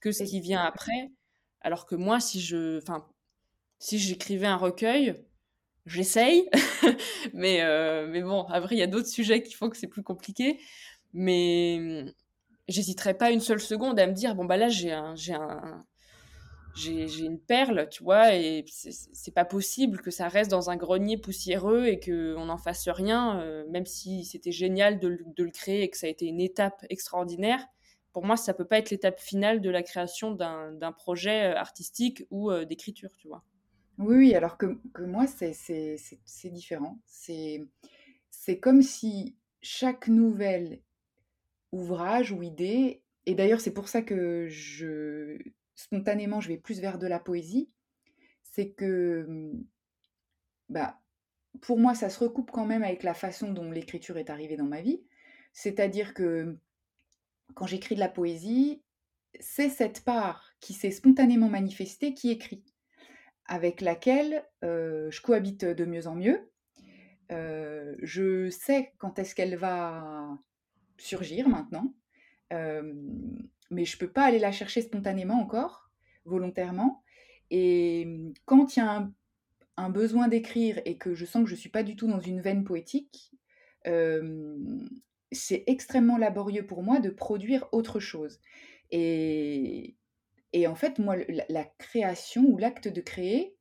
[0.00, 1.12] que ce qui vient après.
[1.60, 3.06] Alors que moi, si je, enfin,
[3.78, 5.14] si j'écrivais un recueil,
[5.88, 6.48] j'essaye,
[7.34, 10.02] mais euh, mais bon, après il y a d'autres sujets qui font que c'est plus
[10.02, 10.58] compliqué.
[11.14, 12.04] Mais
[12.68, 15.84] j'hésiterais pas une seule seconde à me dire bon bah là j'ai un j'ai un
[16.74, 21.16] j'ai une perle, tu vois, et c'est pas possible que ça reste dans un grenier
[21.18, 25.82] poussiéreux et qu'on n'en fasse rien, euh, même si c'était génial de, de, le créer
[25.82, 27.66] et que ça a été une étape extraordinaire
[28.12, 32.24] pour moi, ça peut pas être l'étape finale de la création d'un projet euh, artistique
[32.30, 33.44] ou d'écriture, tu vois.
[33.98, 36.98] Oui, alors que, moi, c'est différent.
[37.06, 40.80] C'est comme si chaque nouvel
[41.72, 45.36] ouvrage ou idée, et d'ailleurs c'est pour ça que je
[45.74, 47.68] spontanément je vais plus vers de la poésie,
[48.42, 49.52] c'est que
[50.70, 50.98] bah,
[51.60, 54.64] pour moi ça se recoupe quand même avec la façon dont l'écriture est arrivée dans
[54.64, 55.02] ma vie.
[55.52, 56.56] C'est-à-dire que
[57.54, 58.82] quand j'écris de la poésie,
[59.40, 62.62] c'est cette part qui s'est spontanément manifestée qui écrit,
[63.48, 66.50] avec laquelle je cohabite de mieux en mieux.
[67.30, 70.38] je sais quand est-ce qu'elle va
[70.98, 71.94] surgir maintenant,
[72.50, 75.90] mais je ne peux pas aller la chercher spontanément encore,
[76.24, 77.02] volontairement.
[77.50, 78.06] Et
[78.44, 79.12] quand il y a un,
[79.78, 82.20] un besoin d'écrire et que je sens que je ne suis pas du tout dans
[82.20, 83.32] une veine poétique,
[85.32, 88.40] c'est extrêmement laborieux pour moi de produire autre chose.
[88.90, 89.96] Et,
[90.52, 91.16] et en fait, moi,
[91.48, 93.56] la, création ou l'acte de créer,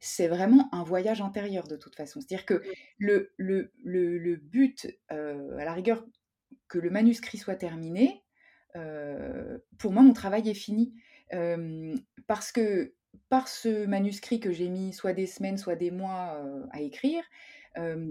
[0.00, 2.20] c'est vraiment un voyage intérieur de toute façon.
[2.20, 2.62] C'est-à-dire que
[2.98, 5.14] le, le, le, but, à
[5.64, 6.04] la rigueur,
[6.68, 8.24] que le manuscrit soit terminé,
[9.78, 10.94] pour moi, mon travail est fini.
[12.26, 12.94] parce que
[13.28, 17.22] par ce manuscrit que j'ai mis soit des semaines, soit des mois à écrire,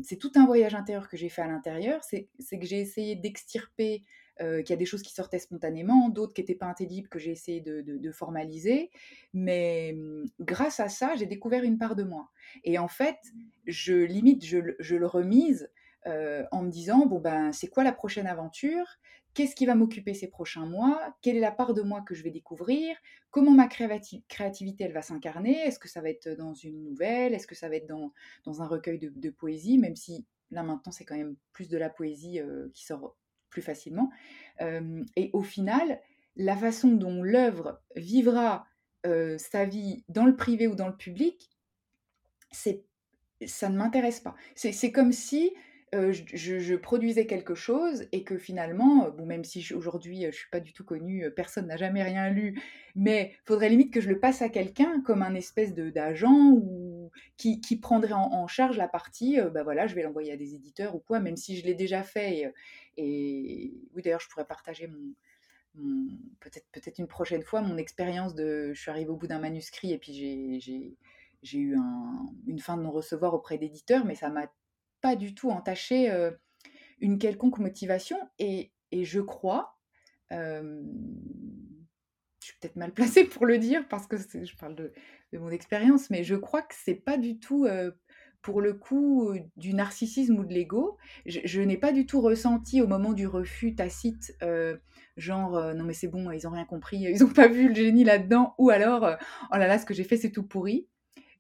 [0.04, 2.04] c'est tout un voyage intérieur que j'ai fait à l'intérieur.
[2.04, 4.04] C'est que j'ai essayé d'extirper
[4.40, 7.32] qu'il y a des choses qui sortaient spontanément, d'autres qui n'étaient pas intelligibles que j'ai
[7.32, 8.90] essayé de, formaliser.
[9.34, 9.96] Mais
[10.40, 12.30] grâce à ça, j'ai découvert une part de moi.
[12.64, 13.18] Et en fait,
[13.68, 15.70] je limite, je, le remise
[16.06, 18.86] en me disant, bon ben, c'est quoi la prochaine aventure?
[19.34, 21.16] Qu'est-ce qui va m'occuper ces prochains mois?
[21.22, 22.98] Quelle est la part de moi que je vais découvrir?
[23.30, 25.56] Comment ma créativité, elle va s'incarner?
[25.60, 27.34] Est-ce que ça va être dans une nouvelle?
[27.34, 28.12] Est-ce que ça va être dans,
[28.44, 29.78] dans un recueil de, poésie?
[29.78, 32.42] Même si là maintenant, c'est quand même plus de la poésie
[32.74, 33.16] qui sort
[33.50, 34.10] plus facilement.
[34.62, 36.02] et au final,
[36.36, 38.68] la façon dont l'œuvre vivra
[39.04, 41.50] sa vie dans le privé ou dans le public,
[42.52, 44.36] ça ne m'intéresse pas.
[44.56, 45.54] C'est comme si
[45.94, 50.60] je, produisais quelque chose et que finalement, bon, même si aujourd'hui je ne suis pas
[50.60, 52.62] du tout connue, personne n'a jamais rien lu,
[52.96, 57.62] mais faudrait limite que je le passe à quelqu'un comme un espèce d'agent ou qui,
[57.62, 61.00] qui, prendrait en, charge la partie, bah voilà, je vais l'envoyer à des éditeurs ou
[61.00, 62.54] quoi, même si je l'ai déjà fait.
[62.98, 65.14] Et, oui, d'ailleurs, je pourrais partager mon,
[66.40, 69.94] peut-être peut-être une prochaine fois mon expérience de je suis arrivée au bout d'un manuscrit
[69.94, 70.14] et puis
[71.42, 71.78] j'ai eu
[72.48, 74.52] une fin de non-recevoir auprès d'éditeurs, mais ça m'a
[75.02, 76.10] pas du tout entaché
[77.02, 78.18] une quelconque motivation.
[78.38, 79.78] Et, je crois,
[80.32, 80.74] je
[82.40, 84.94] suis peut-être mal placée pour le dire parce que je parle de,
[85.34, 87.68] mon expérience, mais je crois que c'est pas du tout,
[88.42, 90.98] pour le coup, du narcissisme ou de l'ego.
[91.26, 94.36] Je, n'ai pas du tout ressenti au moment du refus tacite,
[95.18, 98.04] genre non mais c'est bon, ils ont rien compris, ils ont pas vu le génie
[98.04, 99.18] là-dedans, ou alors
[99.52, 100.88] oh là là, ce que j'ai fait c'est tout pourri.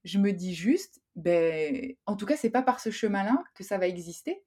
[0.05, 3.77] Je me dis juste, ben, en tout cas, c'est pas par ce chemin-là que ça
[3.77, 4.43] va exister.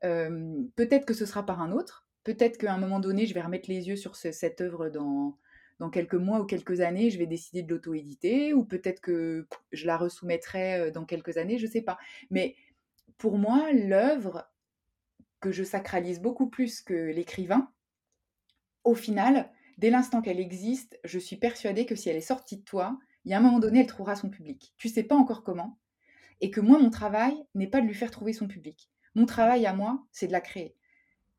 [0.00, 2.06] peut-être que ce sera par un autre.
[2.24, 5.36] Peut-être qu'à un moment donné, je vais remettre les yeux sur cette œuvre dans,
[5.80, 9.86] dans quelques mois ou quelques années, je vais décider de l'auto-éditer, ou peut-être que je
[9.86, 11.98] la resoumettrai dans quelques années, je ne sais pas.
[12.30, 12.54] Mais
[13.18, 14.48] pour moi, l'œuvre
[15.40, 17.70] que je sacralise beaucoup plus que l'écrivain,
[18.84, 22.62] au final, dès l'instant qu'elle existe, je suis persuadée que si elle est sortie de
[22.62, 24.74] toi, il y a un moment donné, elle trouvera son public.
[24.76, 25.78] Tu sais pas encore comment,
[26.42, 28.90] et que moi, mon travail n'est pas de lui faire trouver son public.
[29.14, 30.76] Mon travail à moi, c'est de la créer.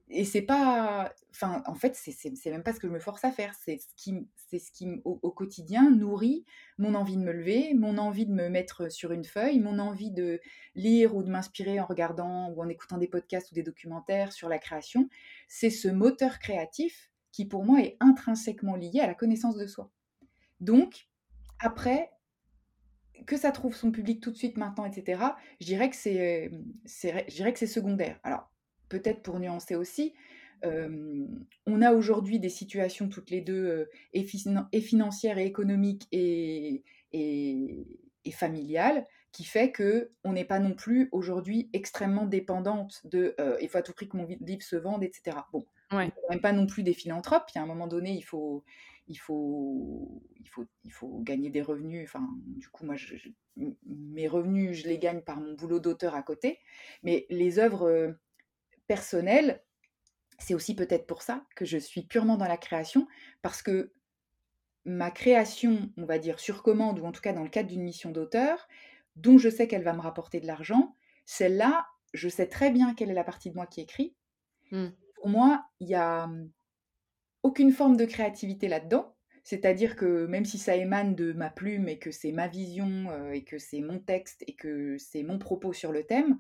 [0.09, 1.13] Et c'est pas.
[1.31, 3.53] Enfin, en fait, c'est même pas ce que je me force à faire.
[3.55, 6.45] C'est ce qui, c'est ce qui au, quotidien, nourrit
[6.77, 10.11] mon envie de me lever, mon envie de me mettre sur une feuille, mon envie
[10.11, 10.39] de
[10.75, 14.49] lire ou de m'inspirer en regardant ou en écoutant des podcasts ou des documentaires sur
[14.49, 15.09] la création.
[15.47, 19.91] C'est ce moteur créatif qui, pour moi, est intrinsèquement lié à la connaissance de soi.
[20.59, 21.07] Donc,
[21.59, 22.11] après,
[23.25, 25.21] que ça trouve son public tout de suite maintenant, etc.,
[25.61, 26.51] je dirais que c'est,
[26.85, 28.19] que c'est secondaire.
[28.23, 28.51] Alors,
[28.89, 30.13] peut-être pour nuancer aussi,
[30.63, 37.85] on a aujourd'hui des situations toutes les deux et, financières et économiques et, et,
[38.31, 43.77] familiales qui fait que on n'est pas non plus aujourd'hui extrêmement dépendante de il faut
[43.77, 45.37] à tout prix que mon livre se vende, etc.
[45.51, 45.97] Bon, on
[46.31, 47.49] n'est pas non plus des philanthropes.
[47.53, 48.63] Il y a un moment donné, il faut,
[49.07, 52.07] il faut, il faut, il faut gagner des revenus.
[52.07, 53.15] Enfin, du coup, moi, je,
[53.55, 56.59] mes revenus, je les gagne par mon boulot d'auteur à côté.
[57.03, 58.11] Mais les œuvres euh,
[58.87, 59.63] personnelles,
[60.39, 63.07] c'est aussi peut-être pour ça que je suis purement dans la création,
[63.41, 63.93] parce que
[64.85, 67.83] ma création, on va dire sur commande, ou en tout cas dans le cadre d'une
[67.83, 68.67] mission d'auteur,
[69.15, 73.09] dont je sais qu'elle va me rapporter de l'argent, celle-là, je sais très bien quelle
[73.09, 74.15] est la partie de moi qui écrit.
[74.71, 74.87] Mmh.
[75.15, 76.29] Pour moi, il y a
[77.43, 79.13] aucune forme de créativité là-dedans.
[79.43, 83.33] C'est-à-dire que même si ça émane de ma plume et que c'est ma vision euh,
[83.33, 86.37] et que c'est mon texte et que c'est mon propos sur le thème,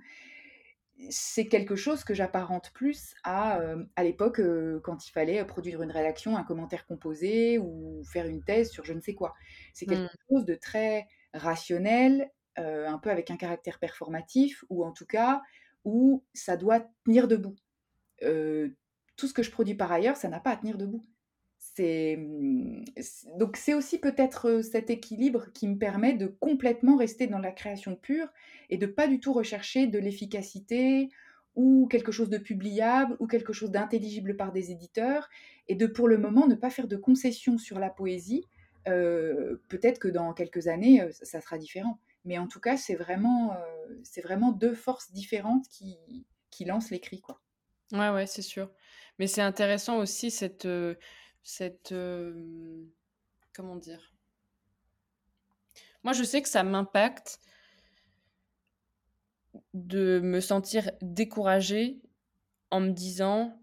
[1.09, 5.81] c'est quelque chose que j'apparente plus à, euh, à l'époque euh, quand il fallait produire
[5.81, 9.33] une rédaction, un commentaire composé ou faire une thèse sur je ne sais quoi.
[9.73, 10.29] C'est quelque mmh.
[10.29, 15.41] chose de très rationnel, un peu avec un caractère performatif, ou en tout cas
[15.83, 17.55] où ça doit tenir debout
[19.15, 21.01] tout ce que je produis par ailleurs, ça n'a pas à tenir debout.
[21.57, 22.85] c'est mmh,
[23.37, 27.95] donc c'est aussi peut-être cet équilibre qui me permet de complètement rester dans la création
[27.95, 28.27] pure
[28.69, 31.09] et de pas du tout rechercher de l'efficacité
[31.55, 35.29] ou quelque chose de publiable ou quelque chose d'intelligible par des éditeurs
[35.67, 38.45] et de pour le moment ne pas faire de concessions sur la poésie.
[38.85, 43.55] peut-être que dans quelques années ça sera différent, mais en tout cas c'est vraiment
[44.03, 45.97] c'est vraiment deux forces différentes qui
[46.49, 47.41] qui lancent l'écrit quoi.
[47.91, 48.71] Ouais ouais c'est sûr,
[49.19, 50.67] mais c'est intéressant aussi cette
[51.43, 51.93] cette,
[53.53, 54.13] comment dire?
[56.03, 57.39] Moi, je sais que ça m'impacte
[59.73, 62.01] de me sentir découragée
[62.71, 63.59] en me disant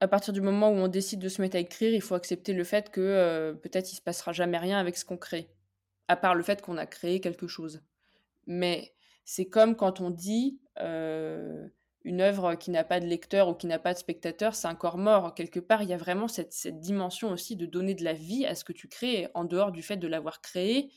[0.00, 2.52] à partir du moment où on décide de se mettre à écrire, il faut accepter
[2.52, 5.50] le fait que, peut-être il se passera jamais rien avec ce qu'on crée,
[6.06, 7.82] à part le fait qu'on a créé quelque chose.
[8.46, 10.60] Mais c'est comme quand on dit,
[12.08, 14.74] une œuvre qui n'a pas de lecteur ou qui n'a pas de spectateur, c'est un
[14.74, 15.34] corps mort.
[15.34, 18.54] Quelque part, il y a vraiment cette, dimension aussi de donner de la vie à
[18.54, 20.90] ce que tu crées, en dehors du fait de l'avoir créé.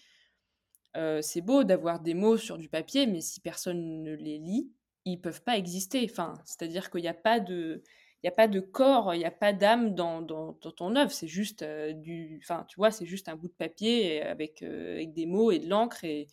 [0.95, 4.71] Euh, c'est beau d'avoir des mots sur du papier, mais si personne ne les lit,
[5.03, 6.07] ils peuvent pas exister.
[6.09, 7.83] Enfin, c'est-à-dire qu'il n'y a pas de,
[8.25, 11.11] a pas de corps, il n'y a pas d'âme dans, ton œuvre.
[11.11, 11.93] C'est juste euh,
[12.41, 12.65] enfin,
[13.01, 16.27] juste un bout de papier avec, euh, des mots et de l'encre et,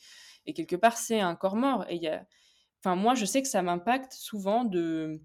[0.55, 1.85] quelque part c'est un corps mort.
[1.91, 1.99] Et
[2.83, 5.21] Enfin, moi, je sais que ça m'impacte souvent de.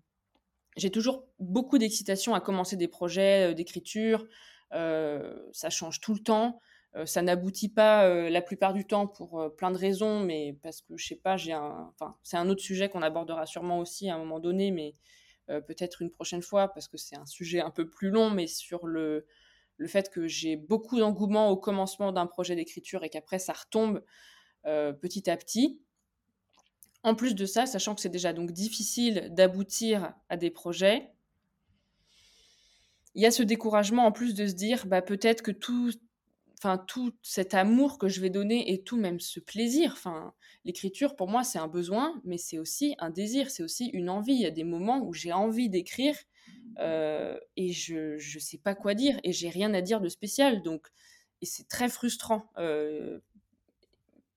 [0.76, 4.26] J'ai toujours beaucoup d'excitation à commencer des projets euh, d'écriture.
[4.74, 6.60] Euh, ça change tout le temps.
[6.96, 10.98] Euh, ça n'aboutit pas la plupart du temps pour plein de raisons, mais parce que
[10.98, 11.92] je sais pas, j'ai un.
[11.94, 14.96] Enfin, c'est un autre sujet qu'on abordera sûrement aussi à un moment donné, mais
[15.48, 18.88] peut-être une prochaine fois parce que c'est un sujet un peu plus long, mais sur
[18.88, 19.26] le
[19.78, 24.04] le fait que j'ai beaucoup d'engouement au commencement d'un projet d'écriture et qu'après ça retombe
[24.64, 25.83] petit à petit.
[27.04, 31.12] En plus de ça, sachant que c'est déjà donc difficile d'aboutir à des projets,
[33.16, 35.92] il y a ce découragement en plus de se dire bah, peut-être que tout,
[36.58, 40.34] enfin, tout cet amour que je vais donner et tout même ce plaisir, enfin,
[40.66, 44.34] l'écriture pour moi c'est un besoin, mais c'est aussi un désir, c'est aussi une envie.
[44.34, 46.16] Il y a des moments où j'ai envie d'écrire
[46.80, 50.62] euh, et je ne sais pas quoi dire et j'ai rien à dire de spécial.
[50.64, 50.88] Donc,
[51.42, 52.50] et c'est très frustrant.
[52.58, 53.20] Euh,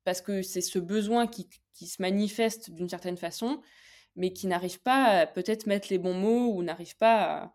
[0.04, 1.48] parce que c'est ce besoin qui,
[1.84, 3.60] se manifeste d'une certaine façon,
[4.16, 7.52] mais qui n'arrive pas à peut-être mettre les bons mots ou n'arrive pas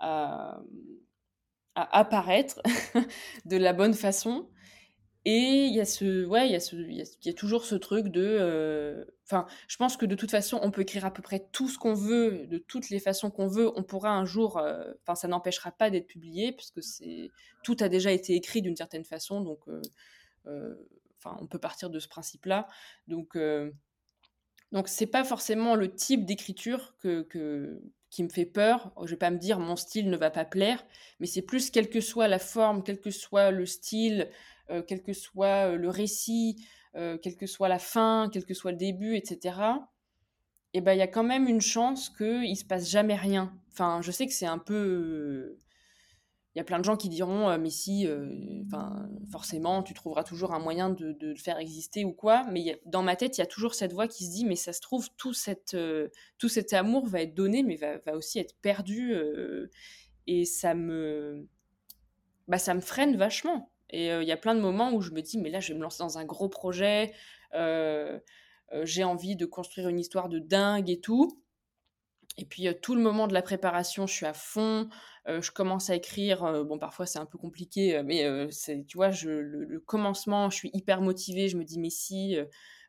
[0.00, 0.62] à,
[1.74, 2.60] apparaître
[3.44, 4.48] de la bonne façon.
[5.26, 9.46] Et il y a ce, ouais, il y, a toujours ce truc de, euh, enfin,
[9.68, 11.92] je pense que de toute façon, on peut écrire à peu près tout ce qu'on
[11.92, 13.70] veut, de toutes les façons qu'on veut.
[13.76, 17.28] On pourra un jour, euh, enfin, ça n'empêchera pas d'être publié puisque c'est,
[17.62, 19.60] tout a déjà été écrit d'une certaine façon, donc.
[20.46, 20.74] Euh,
[21.22, 22.66] Enfin, on peut partir de ce principe-là.
[23.06, 23.70] Donc, euh,
[24.72, 27.80] donc c'est pas forcément le type d'écriture que,
[28.10, 28.92] qui me fait peur.
[29.04, 30.84] Je vais pas me dire mon style ne va pas plaire,
[31.18, 34.30] mais c'est plus quelle que soit la forme, quel que soit le style,
[34.70, 36.64] euh, quel que soit euh, le récit,
[36.96, 39.58] euh, quelle que soit la fin, quel que soit le début, etc.
[40.72, 43.52] Et eh ben il y a quand même une chance qu'il se passe jamais rien.
[43.72, 45.58] Enfin, je sais que c'est un peu
[46.54, 48.08] il y a plein de gens qui diront mais si
[48.66, 52.44] enfin forcément tu trouveras toujours un moyen de, le faire exister ou quoi.
[52.50, 54.72] Mais dans ma tête il y a toujours cette voix qui se dit mais ça
[54.72, 55.76] se trouve tout cette
[56.38, 59.14] tout cet amour va être donné mais va, va aussi être perdu
[60.26, 61.46] et ça me
[62.48, 63.70] bah ça me freine vachement.
[63.90, 65.78] Et il y a plein de moments où je me dis mais là je vais
[65.78, 67.12] me lancer dans un gros projet
[68.82, 71.40] j'ai envie de construire une histoire de dingue et tout
[72.36, 74.88] et puis tout le moment de la préparation, je suis à fond.
[75.26, 76.64] je commence à écrire.
[76.64, 81.02] bon, parfois c'est un peu compliqué, mais c'est, tu vois, le, commencement, je suis hyper
[81.02, 81.48] motivée.
[81.48, 82.36] Je me dis, mais si,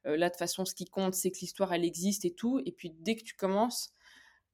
[0.05, 2.61] là de façon, ce qui compte, c'est que l'histoire elle existe et tout.
[2.65, 3.91] Et puis dès que tu commences,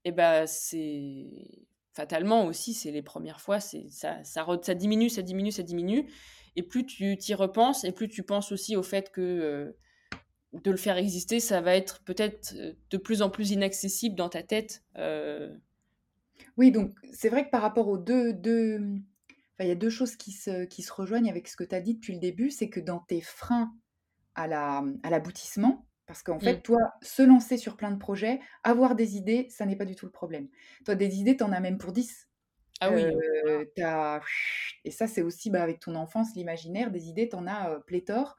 [0.03, 5.09] et eh ben c'est fatalement aussi, c'est les premières fois, c'est ça, ça, ça diminue,
[5.09, 6.07] ça diminue, ça diminue.
[6.55, 9.75] Et plus tu t'y repenses, et plus tu penses aussi au fait que
[10.53, 14.29] de le faire exister, ça va être peut-être euh, de plus en plus inaccessible dans
[14.29, 14.83] ta tête.
[14.97, 15.55] Euh.
[16.55, 18.77] Oui, donc c'est vrai que par rapport aux deux, deux...
[18.79, 21.75] Enfin, il y a deux choses qui se, qui se rejoignent avec ce que tu
[21.75, 23.73] as dit depuis le début, c'est que dans tes freins
[24.35, 26.61] à, la, à l'aboutissement, parce qu'en fait, mmh.
[26.61, 30.05] toi, se lancer sur plein de projets, avoir des idées, ça n'est pas du tout
[30.05, 30.47] le problème.
[30.85, 32.27] Toi, des idées, tu en as même pour 10.
[32.79, 33.03] Ah oui.
[33.03, 33.65] Euh,
[34.85, 38.37] et ça, c'est aussi bah, avec ton enfance, l'imaginaire, des idées, tu en as pléthore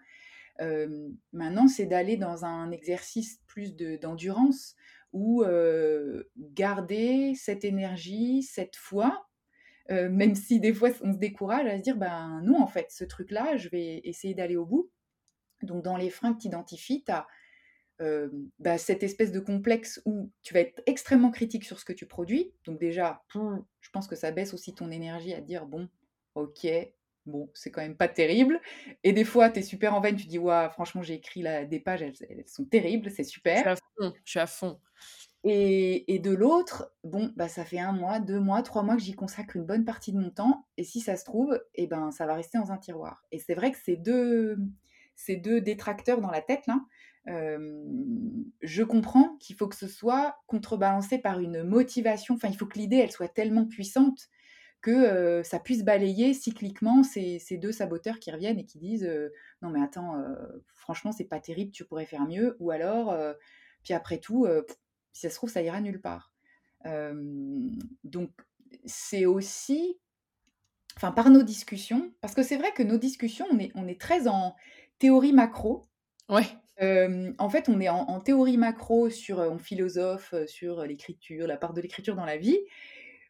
[1.33, 4.75] maintenant, c'est d'aller dans un exercice plus d'endurance
[5.13, 5.45] où
[6.37, 9.27] garder cette énergie, cette foi,
[9.91, 13.05] même si des fois on se décourage à se dire ben non, en fait, ce
[13.05, 14.91] truc-là, je vais essayer d'aller au bout.
[15.63, 17.27] Donc, dans les freins que tu identifies, tu as
[18.61, 22.07] bah, cette espèce de complexe où tu vas être extrêmement critique sur ce que tu
[22.07, 22.53] produis.
[22.65, 25.89] Donc déjà, je pense que ça baisse aussi ton énergie à dire, bon,
[26.37, 26.67] ok,
[27.29, 28.61] bon, c'est quand même pas terrible.
[29.05, 31.64] Et des fois, tu es super en veine, tu dis, ouais, franchement, j'ai écrit là,
[31.64, 33.57] des pages, elles, sont terribles, c'est super.
[33.57, 34.81] Je suis à fond, je suis à fond.
[35.45, 39.14] Et, de l'autre, bon, bah, ça fait un mois, deux mois, trois mois que j'y
[39.14, 40.66] consacre une bonne partie de mon temps.
[40.76, 43.24] Et si ça se trouve, eh ben, ça va rester dans un tiroir.
[43.31, 44.59] Et c'est vrai que ces deux,
[45.14, 46.81] ces deux détracteurs dans la tête, là,
[48.62, 52.35] je comprends qu'il faut que ce soit contrebalancé par une motivation.
[52.35, 54.29] Enfin, il faut que l'idée, elle soit tellement puissante
[54.89, 59.09] que ça puisse balayer cycliquement ces, deux saboteurs qui reviennent et qui disent
[59.62, 60.14] non mais attends,
[60.74, 62.57] franchement c'est pas terrible, tu pourrais faire mieux.
[62.61, 63.16] Ou alors,
[63.82, 64.47] puis après tout,
[65.12, 66.32] si ça se trouve, ça ira nulle part.
[68.05, 68.30] donc
[68.86, 69.99] c'est aussi,
[70.97, 74.01] enfin par nos discussions, parce que c'est vrai que nos discussions, on est, on est
[74.01, 74.55] très en
[74.99, 75.86] théorie macro.
[76.30, 76.47] Ouais.
[77.39, 81.80] en fait, on est en, théorie macro sur, on philosophe sur l'écriture, la part de
[81.80, 82.59] l'écriture dans la vie,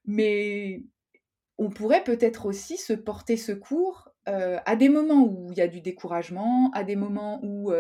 [0.04, 0.82] mais
[1.58, 5.80] on pourrait peut-être aussi se porter secours à des moments où il y a du
[5.80, 7.72] découragement, à des moments où,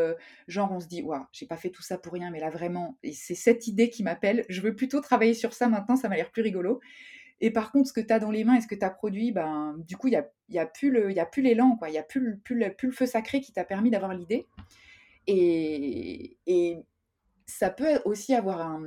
[0.46, 2.96] genre, on se dit, waouh, j'ai pas fait tout ça pour rien, mais là vraiment,
[3.12, 6.30] c'est cette idée qui m'appelle, je veux plutôt travailler sur ça maintenant, ça m'a l'air
[6.30, 6.80] plus rigolo.
[7.40, 8.90] Et par contre, ce que tu as dans les mains et ce que tu as
[8.90, 10.90] produit, ben, du coup, il n'y a, y a plus
[11.42, 11.78] l'élan.
[11.86, 14.46] Il n'y a plus le, plus, feu sacré qui t'a permis d'avoir l'idée.
[15.26, 16.36] Et,
[17.46, 18.82] ça peut aussi avoir un,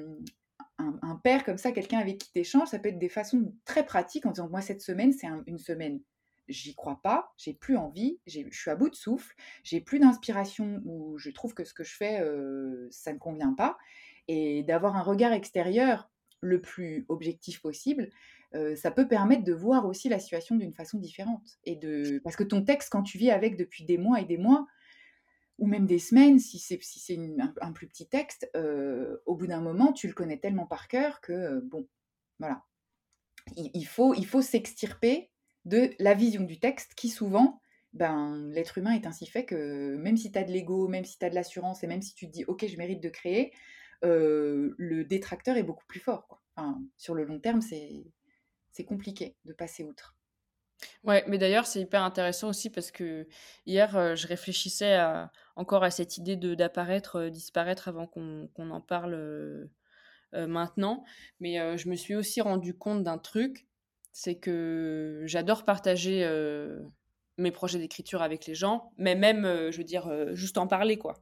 [1.02, 4.26] un, père comme ça, quelqu'un avec qui t'échanges, ça peut être des façons très pratiques
[4.26, 6.02] en disant, moi, cette semaine, c'est une semaine
[6.48, 10.82] j'y crois pas, j'ai plus envie, je suis à bout de souffle, j'ai plus d'inspiration
[10.84, 13.78] ou je trouve que ce que je fais, euh, ça ne convient pas.
[14.28, 16.10] Et d'avoir un regard extérieur
[16.42, 18.10] le plus objectif possible,
[18.76, 21.58] ça peut permettre de voir aussi la situation d'une façon différente.
[21.64, 22.20] Et de...
[22.24, 24.68] Parce que ton texte, quand tu vis avec depuis des mois et des mois,
[25.62, 28.50] ou même des semaines, si c'est si un, un, plus petit texte,
[29.26, 31.88] au bout d'un moment, tu le connais tellement par cœur que, bon,
[32.40, 32.64] voilà.
[33.56, 35.30] Il, faut, s'extirper
[35.66, 37.62] de la vision du texte qui souvent,
[37.94, 41.20] ben, l'être humain est ainsi fait que même si tu as de l'ego, même si
[41.20, 43.54] tu as de l'assurance et même si tu te dis, ok, je mérite de créer,
[44.02, 46.44] le détracteur est beaucoup plus fort.
[46.98, 50.16] Sur le long terme, c'est compliqué de passer outre.
[51.04, 53.28] Ouais, mais d'ailleurs, c'est hyper intéressant aussi parce que
[53.66, 55.00] hier, euh, je réfléchissais
[55.56, 59.68] encore à cette idée d'apparaître, euh, disparaître avant qu'on en parle euh,
[60.48, 61.04] maintenant.
[61.40, 63.68] Mais je me suis aussi rendu compte d'un truc,
[64.12, 66.26] c'est que j'adore partager
[67.38, 71.22] mes projets d'écriture avec les gens, mais même, je veux dire, juste en parler, quoi.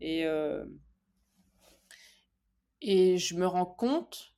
[0.00, 0.24] Et,
[2.80, 4.35] et je me rends compte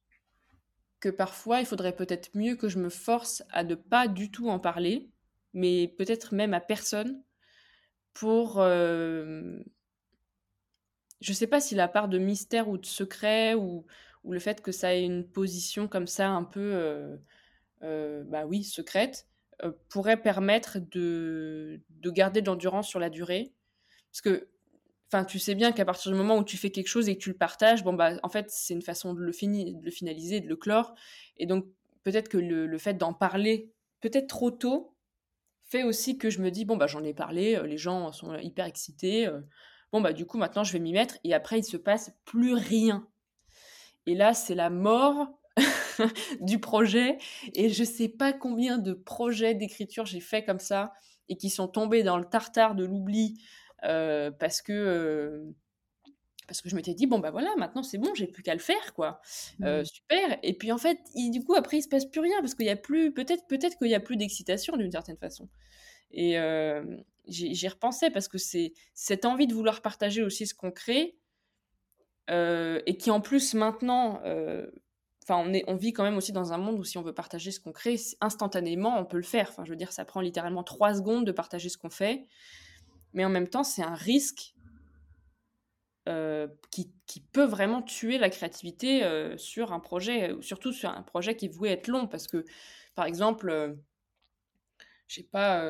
[1.00, 4.48] que parfois il faudrait peut-être mieux que je me force à ne pas du tout
[4.48, 5.10] en parler,
[5.54, 7.22] mais peut-être même à personne,
[8.14, 8.60] pour...
[8.60, 9.58] Euh...
[11.20, 13.84] Je sais pas si la part de mystère ou de secret ou,
[14.22, 17.16] ou le fait que ça ait une position comme ça un peu, euh,
[17.82, 19.26] euh, bah oui, secrète,
[19.64, 23.52] euh, pourrait permettre de, de garder de l'endurance sur la durée.
[24.12, 24.48] Parce que
[25.26, 27.30] Tu sais bien qu'à partir du moment où tu fais quelque chose et que tu
[27.30, 30.48] le partages, bon bah en fait c'est une façon de le, de le finaliser, de
[30.48, 30.94] le clore.
[31.38, 31.66] Et donc
[32.02, 34.94] peut-être que le, fait d'en parler peut-être trop tôt
[35.64, 38.36] fait aussi que je me dis bon bah j'en ai parlé, euh, les gens sont
[38.36, 39.26] hyper excités.
[39.26, 39.40] Euh,
[39.92, 42.52] bon bah du coup maintenant je vais m'y mettre et après il se passe plus
[42.52, 43.08] rien.
[44.06, 45.28] Et là c'est la mort
[46.40, 47.16] du projet
[47.54, 50.92] et je sais pas combien de projets d'écriture j'ai fait comme ça
[51.30, 53.40] et qui sont tombés dans le tartare de l'oubli
[53.82, 55.44] parce que euh,
[56.46, 58.60] parce que je m'étais dit bon bah voilà maintenant c'est bon j'ai plus qu'à le
[58.60, 59.20] faire quoi.
[59.62, 59.84] Euh, mmh.
[59.84, 60.38] super.
[60.42, 62.70] Et puis en fait du coup après il se passe plus rien parce qu'il y
[62.70, 65.48] a plus peut-être peut-être qu'il y a plus d'excitation d'une certaine façon.
[66.10, 66.36] Et
[67.26, 71.18] j'y repensais parce que c'est cette envie de vouloir partager aussi ce qu'on crée
[72.28, 74.22] et qui en plus maintenant
[75.22, 77.12] enfin on, est, on vit quand même aussi dans un monde où si on veut
[77.12, 79.48] partager ce qu'on crée instantanément on peut le faire.
[79.50, 82.26] Enfin je veux dire ça prend littéralement trois secondes de partager ce qu'on fait
[83.18, 84.54] mais en même temps, c'est un risque
[86.08, 91.02] euh, qui, qui, peut vraiment tuer la créativité euh, sur un projet, surtout sur un
[91.02, 92.44] projet qui est voué être long, parce que,
[92.94, 93.74] par exemple, euh,
[95.08, 95.64] je sais pas,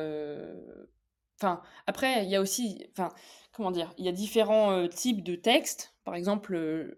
[1.41, 3.09] enfin, après, il y a aussi, enfin,
[3.51, 6.95] comment dire, il y a différents types de textes, par exemple,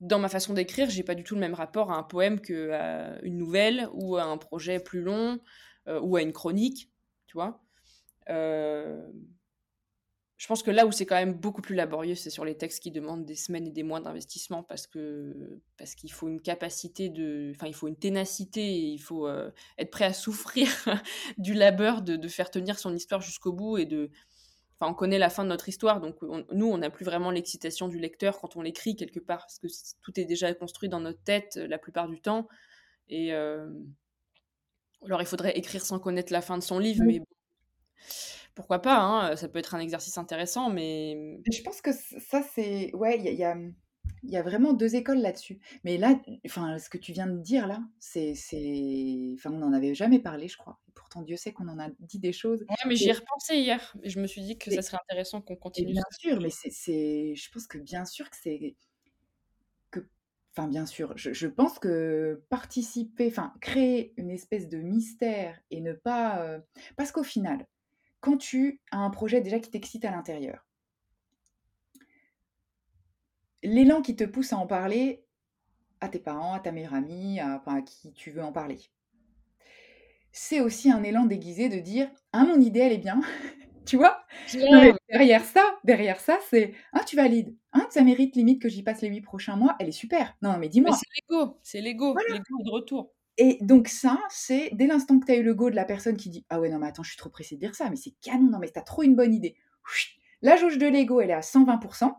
[0.00, 3.20] dans ma façon d'écrire, j'ai pas du tout le même rapport à un poème qu'à
[3.22, 5.38] une nouvelle ou à un projet plus long
[5.86, 6.90] ou à une chronique,
[7.28, 7.62] tu vois.
[8.28, 9.10] Euh,
[10.36, 12.82] je pense que là où c'est quand même beaucoup plus laborieux, c'est sur les textes
[12.82, 17.10] qui demandent des semaines et des mois d'investissement parce que parce qu'il faut une capacité
[17.10, 20.68] de, enfin il faut une ténacité, et il faut euh, être prêt à souffrir
[21.38, 24.10] du labeur de, de, faire tenir son histoire jusqu'au bout et de,
[24.78, 27.88] enfin, on connaît la fin de notre histoire, donc nous, on n'a plus vraiment l'excitation
[27.88, 29.66] du lecteur quand on l'écrit quelque part, parce que
[30.00, 32.48] tout est déjà construit dans notre tête la plupart du temps.
[33.08, 37.22] Et alors, il faudrait écrire sans connaître la fin de son livre, mais
[38.54, 41.40] pourquoi pas hein, Ça peut être un exercice intéressant, mais...
[41.50, 42.94] Je pense que ça, c'est...
[42.94, 43.56] Ouais, il y a,
[44.22, 45.60] y a, vraiment deux écoles là-dessus.
[45.84, 48.34] Mais là, enfin, ce que tu viens de dire, là, c'est...
[49.34, 50.78] Enfin, on n'en avait jamais parlé, je crois.
[50.94, 52.60] Pourtant, Dieu sait qu'on en a dit des choses.
[52.68, 53.96] Ouais, mais j'y ai repensé hier.
[54.02, 55.92] Je me suis dit que ça serait intéressant qu'on continue.
[55.92, 57.34] bien sûr, mais c'est...
[57.34, 58.76] Je pense que bien sûr que c'est...
[59.90, 60.00] Que...
[60.54, 65.80] Enfin, bien sûr, je, je, pense que participer, enfin, créer une espèce de mystère et
[65.80, 66.42] ne pas...
[66.42, 66.58] Euh,
[66.96, 67.66] parce qu'au final,
[68.20, 70.66] quand tu as un projet déjà qui t'excite à l'intérieur,
[73.62, 75.24] l'élan qui te pousse à en parler
[76.00, 78.78] à tes parents, à ta meilleure amie, à, qui tu veux en parler,
[80.32, 83.20] c'est aussi un élan déguisé de dire Ah, mon idée, elle est bien.
[83.86, 84.24] tu vois?
[85.08, 87.56] Derrière ça, derrière ça, c'est Ah, tu valides.
[87.72, 89.76] Ah, ça mérite limite que j'y passe les huit prochains mois.
[89.78, 90.36] Elle est super.
[90.42, 90.96] Non, mais dis-moi.
[90.96, 91.58] c'est l'ego.
[91.62, 92.16] C'est l'ego.
[92.28, 93.12] L'ego de retour.
[93.42, 96.18] Et donc ça, c'est dès l'instant que tu as eu le go de la personne
[96.18, 97.96] qui dit Ah ouais, non, mais attends, je suis trop pressée de dire ça, mais
[97.96, 99.56] c'est canon, non, mais t'as trop une bonne idée.
[100.42, 102.12] La jauge de l'ego, elle est à 120%.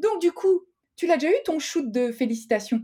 [0.00, 0.64] Donc du coup,
[0.96, 2.82] tu l'as déjà eu ton shoot de félicitations?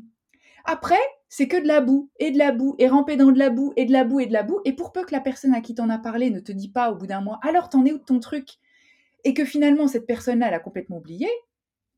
[0.65, 3.51] Après, c'est que de la boue, et de la boue, et ramper dans de la
[3.51, 4.61] boue, et de la boue, et de la boue.
[4.65, 6.93] Et pour peu que la personne à qui t'en as parlé ne te dit pas
[6.93, 8.51] au bout d'un mois Alors t'en es où de ton truc?
[9.25, 11.29] Et que finalement, cette personne-là, elle a complètement oublié,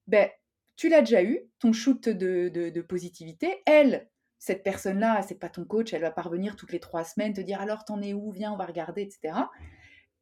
[0.06, 0.30] ben,
[0.76, 3.62] tu l'as déjà eu, ton shoot de, de positivité.
[3.66, 4.08] Elle,
[4.38, 7.60] cette personne-là, c'est pas ton coach, elle va parvenir toutes les trois semaines te dire
[7.60, 9.34] alors t'en es où, viens, on va regarder, etc.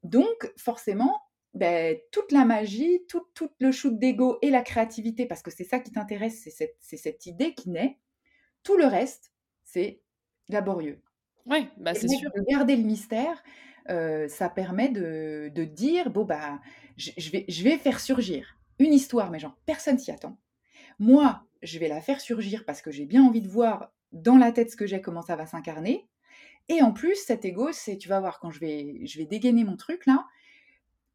[0.03, 1.21] Donc forcément,
[1.55, 3.23] ben, toute la magie, tout,
[3.61, 6.49] le shoot d'ego et la créativité, parce que c'est ça qui t'intéresse,
[6.81, 7.99] c'est cette, idée qui naît.
[8.63, 9.33] Tout le reste,
[9.65, 10.03] c'est
[10.49, 11.03] laborieux.
[11.47, 12.31] Oui, bah c'est sûr.
[12.35, 13.43] De garder le mystère,
[13.91, 16.61] euh, ça permet de, dire bon bah
[16.97, 20.39] je, vais, je vais faire surgir une histoire, mais genre personne s'y attend.
[20.99, 24.53] Moi, je vais la faire surgir parce que j'ai bien envie de voir dans la
[24.53, 26.09] tête ce que j'ai, comment ça va s'incarner.
[26.69, 29.65] Et en plus, cet ego, c'est, tu vas voir, quand je vais, je vais dégainer
[29.65, 30.27] mon truc là,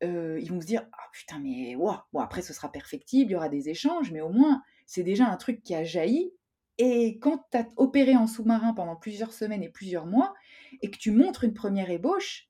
[0.04, 1.96] euh, ils vont se dire, ah putain, mais wow.
[2.14, 5.26] bon, après ce sera perfectible, il y aura des échanges, mais au moins, c'est déjà
[5.28, 6.32] un truc qui a jailli.
[6.78, 10.34] Et quand tu as opéré en sous-marin pendant plusieurs semaines et plusieurs mois,
[10.82, 12.50] et que tu montres une première ébauche,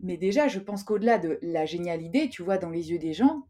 [0.00, 3.12] mais déjà, je pense qu'au-delà de la géniale idée, tu vois dans les yeux des
[3.12, 3.46] gens,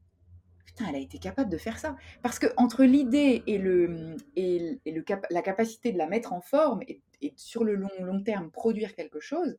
[0.89, 1.97] elle a été capable de faire ça.
[2.23, 6.83] Parce que entre l'idée et, le, et, le la capacité de la mettre en forme
[6.87, 7.01] et,
[7.37, 9.59] sur le long, long terme produire quelque chose,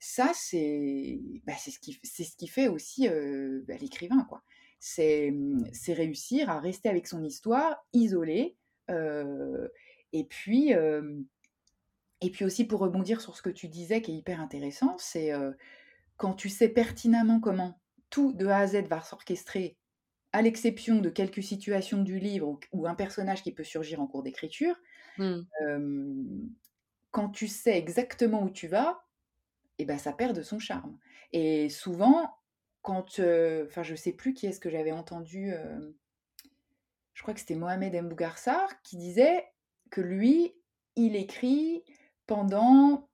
[0.00, 4.24] ça, c'est bah, ce, qui, ce qui fait aussi euh, bah, l'écrivain.
[4.28, 4.42] quoi.
[4.80, 5.32] C'est
[5.88, 8.56] réussir à rester avec son histoire, isolé.
[8.90, 9.68] Euh,
[10.12, 11.20] et, puis, euh,
[12.20, 15.32] et puis aussi, pour rebondir sur ce que tu disais, qui est hyper intéressant, c'est
[16.16, 17.80] quand tu sais pertinemment comment
[18.10, 19.77] tout de A à Z va s'orchestrer
[20.38, 24.22] à l'exception de quelques situations du livre ou, un personnage qui peut surgir en cours
[24.22, 24.76] d'écriture,
[25.18, 25.40] mmh.
[27.10, 29.02] quand tu sais exactement où tu vas,
[29.78, 30.96] et eh ben, ça perd de son charme.
[31.32, 32.32] Et souvent,
[32.82, 33.18] quand...
[33.66, 35.52] Enfin, je sais plus qui est-ce que j'avais entendu...
[37.14, 39.44] je crois que c'était Mohamed Mbougarsar qui disait
[39.90, 40.54] que lui,
[40.94, 41.82] il écrit
[42.28, 43.08] pendant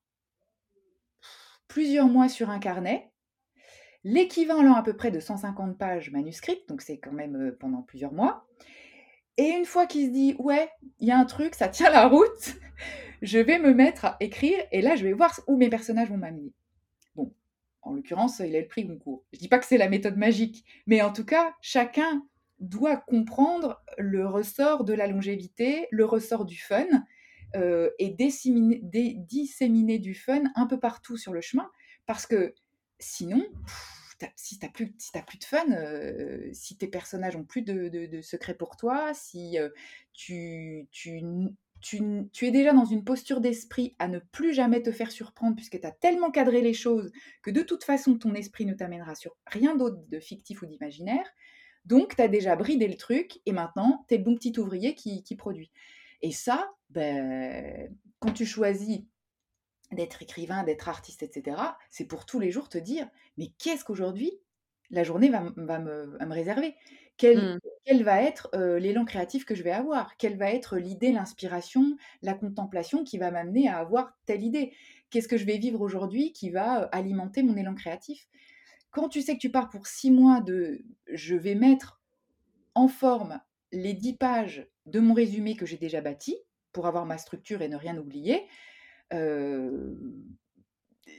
[1.69, 3.14] plusieurs mois sur un carnet
[4.05, 8.13] l'équivalent à peu près de 150 pages manuscrites, donc c'est quand même euh, pendant plusieurs
[8.13, 8.47] mois.
[9.37, 12.07] Et une fois qu'il se dit, ouais, il y a un truc, ça tient la
[12.07, 12.55] route,
[13.23, 16.19] je vais me mettre à écrire et là, je vais voir où mes personnages vont
[16.19, 16.53] m'amener.
[17.17, 17.35] Bon,
[17.83, 19.25] en l'occurrence, il a le prix Goncourt.
[19.33, 22.23] Je dis pas que c'est la méthode magique, mais en tout cas, chacun
[22.61, 26.87] doit comprendre le ressort de la longévité, le ressort du fun,
[27.57, 31.69] euh, et disséminer, disséminer, du fun un peu partout sur le chemin,
[32.07, 32.55] parce que
[33.05, 33.47] sinon,
[34.37, 38.55] si tu plus, si plus de fun, euh, si tes personnages ont plus de, secrets
[38.55, 39.69] pour toi, si euh,
[40.13, 45.81] tu, es déjà dans une posture d'esprit à ne plus jamais te faire surprendre puisque
[45.81, 49.37] tu as tellement cadré les choses que de toute façon ton esprit ne t'amènera sur
[49.47, 51.29] rien d'autre de fictif ou d'imaginaire.
[51.85, 54.95] Donc tu as déjà bridé le truc et maintenant tu es le bon petit ouvrier
[54.95, 55.71] qui, qui produit.
[56.23, 59.03] Et ça, ben, quand tu choisis
[59.93, 61.57] d'être écrivain, d'être artiste, etc.,
[61.91, 64.33] c'est pour tous les jours te dire, mais qu'est-ce qu'aujourd'hui
[64.91, 66.75] la journée va, me, réserver?
[67.17, 68.03] Quel, mmh.
[68.03, 70.17] va être euh, l'élan créatif que je vais avoir?
[70.17, 74.73] Quelle va être l'idée, l'inspiration, la contemplation qui va m'amener à avoir telle idée?
[75.11, 78.29] Qu'est-ce que je vais vivre aujourd'hui qui va euh, alimenter mon élan créatif?
[78.91, 82.01] Quand tu sais que tu pars pour six mois de je vais mettre
[82.75, 83.41] en forme
[83.73, 86.37] les dix pages de mon résumé que j'ai déjà bâti
[86.73, 88.47] pour avoir ma structure et ne rien oublier,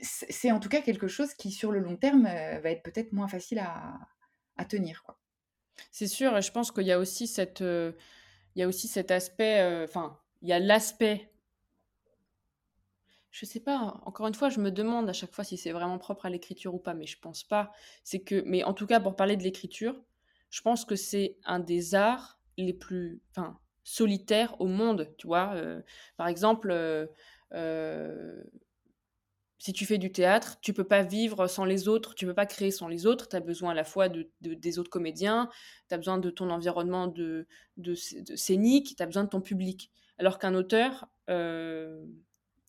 [0.02, 3.28] c'est en tout cas quelque chose qui, sur le long terme, va être peut-être moins
[3.28, 5.18] facile à, tenir, quoi.
[5.90, 7.94] C'est sûr et je pense qu'il y a aussi cette, il
[8.56, 11.30] y a aussi cet aspect, enfin, il y a l'aspect
[13.38, 15.98] je sais pas, encore une fois, je me demande à chaque fois si c'est vraiment
[15.98, 17.70] propre à l'écriture ou pas, mais je pense pas.
[18.02, 19.94] C'est que mais en tout cas, pour parler de l'écriture,
[20.48, 23.20] je pense que c'est un des arts les plus
[23.84, 25.54] solitaires au monde, tu vois?
[26.16, 26.72] par exemple,
[29.58, 32.46] si tu fais du théâtre, tu peux pas vivre sans les autres, tu peux pas
[32.46, 35.48] créer sans les autres, tu as besoin à la fois de des autres comédiens,
[35.88, 39.90] tu as besoin de ton environnement de de scénique, tu as besoin de ton public.
[40.18, 41.08] Alors qu'un auteur,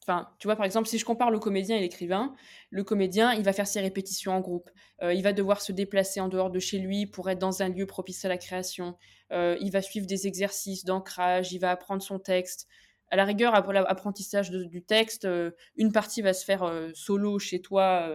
[0.07, 2.33] Enfin, tu vois, par exemple, si je compare le comédien et l'écrivain,
[2.69, 4.69] le comédien, il va faire ses répétitions en groupe.
[5.03, 7.67] Euh, il va devoir se déplacer en dehors de chez lui pour être dans un
[7.67, 8.97] lieu propice à la création.
[9.33, 12.67] Euh, il va suivre des exercices d'ancrage, il va apprendre son texte.
[13.09, 17.61] À la rigueur, après l'apprentissage du texte, euh, une partie va se faire solo chez
[17.61, 18.09] toi,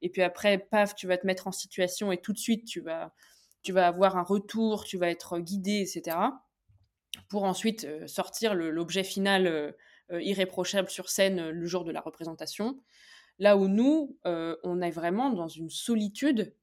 [0.00, 2.80] et puis après, paf, tu vas te mettre en situation et tout de suite, tu
[2.80, 3.14] vas,
[3.62, 6.16] tu vas avoir un retour, tu vas être guidé, etc.
[7.28, 9.74] Pour ensuite sortir l'objet final
[10.12, 12.78] euh, irréprochable sur scène euh, le jour de la représentation.
[13.38, 16.54] Là où nous, euh, on est vraiment dans une solitude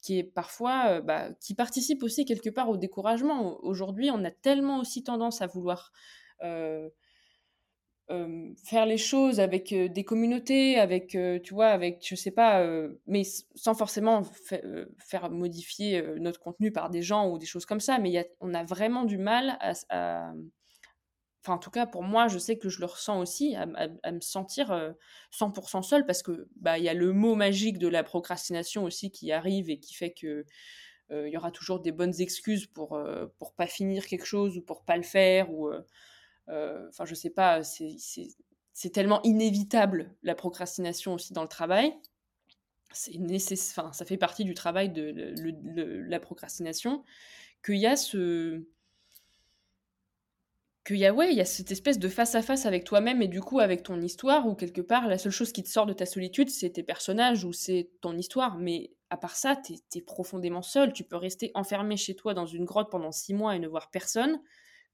[0.00, 3.58] qui est parfois, bah, qui participe aussi quelque part au découragement.
[3.64, 5.92] Aujourd'hui, on a tellement aussi tendance à vouloir
[8.64, 11.08] faire les choses avec des communautés, avec,
[11.42, 12.66] tu vois, avec, je sais pas,
[13.06, 13.22] mais
[13.54, 14.22] sans forcément
[14.98, 17.98] faire modifier notre contenu par des gens ou des choses comme ça.
[17.98, 20.32] Mais on a vraiment du mal à,
[21.44, 24.20] Enfin, en tout cas, pour moi, je sais que je le ressens aussi, à, me
[24.20, 24.94] sentir
[25.30, 29.30] 100% seule, parce que bah y a le mot magique de la procrastination aussi qui
[29.32, 30.44] arrive et qui fait que
[31.10, 33.00] il y aura toujours des bonnes excuses pour
[33.38, 35.70] pour pas finir quelque chose ou pour pas le faire ou
[36.48, 41.94] enfin je sais pas, c'est tellement inévitable la procrastination aussi dans le travail.
[42.92, 45.24] C'est nécessaire, ça fait partie du travail de
[46.08, 47.04] la procrastination
[47.64, 48.62] qu'il y a ce
[50.88, 53.20] qu'il y a ouais, il y a cette espèce de face à face avec toi-même
[53.20, 55.84] et du coup avec ton histoire où quelque part la seule chose qui te sort
[55.84, 58.56] de ta solitude c'est tes personnages ou c'est ton histoire.
[58.56, 60.94] Mais à part ça t'es es profondément seul.
[60.94, 63.90] Tu peux rester enfermé chez toi dans une grotte pendant six mois et ne voir
[63.90, 64.40] personne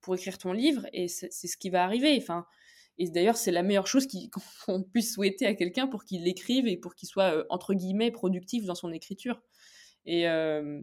[0.04, 2.16] pour écrire ton livre et c'est ce qui va arriver.
[2.20, 2.46] Enfin
[2.98, 4.06] et d'ailleurs c'est la meilleure chose
[4.66, 8.10] qu'on puisse souhaiter à quelqu'un pour qu'il l'écrive et pour qu'il soit euh, entre guillemets
[8.10, 9.40] productif dans son écriture.
[10.04, 10.80] Et euh,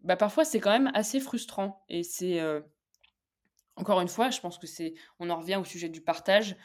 [0.00, 1.84] bah parfois c'est quand même assez frustrant.
[1.88, 2.60] Et c'est euh,
[3.76, 6.56] encore une fois, je pense que c'est, on en revient au sujet du partage.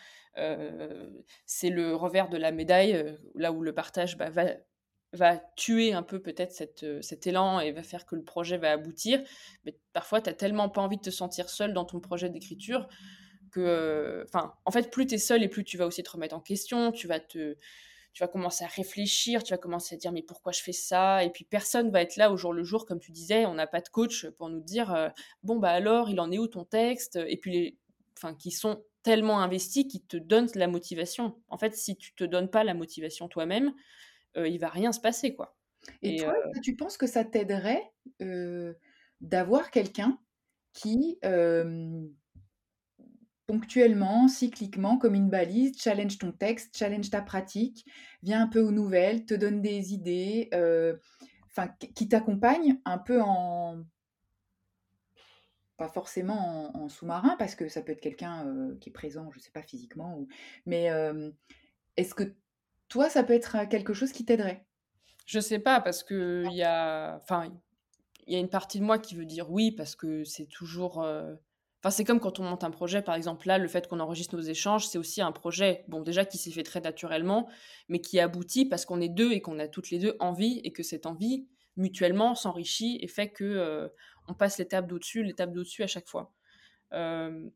[1.46, 4.46] C'est le revers de la médaille, là où le partage bah, va,
[5.14, 8.72] va tuer un peu peut-être euh, cet élan et va faire que le projet va
[8.72, 9.22] aboutir.
[9.66, 12.88] Mais parfois, tu n'as tellement pas envie de te sentir seul dans ton projet d'écriture
[13.52, 16.36] que, enfin, en fait, plus tu es seul et plus tu vas aussi te remettre
[16.36, 17.56] en question, tu vas te,
[18.14, 21.24] tu vas commencer à réfléchir, tu vas commencer à dire mais pourquoi je fais ça?
[21.24, 23.68] Et puis personne va être là au jour le jour, comme tu disais, on n'a
[23.68, 25.10] pas de coach pour nous dire euh,
[25.44, 27.20] bon bah alors il en est où ton texte?
[27.28, 27.78] Et puis les,
[28.18, 31.36] enfin qui sont tellement investis qui te donnent la motivation.
[31.50, 33.72] En fait, si tu te donnes pas la motivation toi-même, euh,
[34.36, 35.56] il va rien se passer quoi.
[36.02, 37.92] Et, toi, euh tu penses que ça t'aiderait
[39.22, 40.18] d'avoir quelqu'un
[40.74, 41.20] qui
[43.46, 47.86] ponctuellement, cycliquement, comme une balise, challenge ton texte, challenge ta pratique,
[48.22, 50.96] viens un peu aux nouvelles, te donne des idées, euh,
[51.46, 53.84] enfin, qui t'accompagne un peu en.
[55.78, 59.40] Pas forcément en, sous-marin, parce que ça peut être quelqu'un euh, qui est présent, je
[59.40, 60.28] ne sais pas, physiquement, ou...
[60.66, 61.32] mais euh,
[61.98, 62.36] est-ce que
[62.94, 64.66] toi, ça peut être quelque chose qui t'aiderait?
[65.26, 67.18] Je sais pas, parce que il y a.
[67.22, 67.52] Enfin,
[68.28, 71.04] il y a une partie de moi qui veut dire oui, parce que c'est toujours
[71.84, 74.38] Enfin, c'est comme quand on monte un projet, par exemple, là, le fait qu'on enregistre
[74.38, 77.50] nos échanges, c'est aussi un projet, bon, déjà qui s'est fait très naturellement,
[77.90, 80.72] mais qui aboutit parce qu'on est deux et qu'on a toutes les deux envie et
[80.72, 83.90] que cette envie, mutuellement, s'enrichit et fait que euh,
[84.30, 86.32] on passe l'étape d'au-dessus, l'étape d'au-dessus à chaque fois.
[86.94, 87.50] Euh,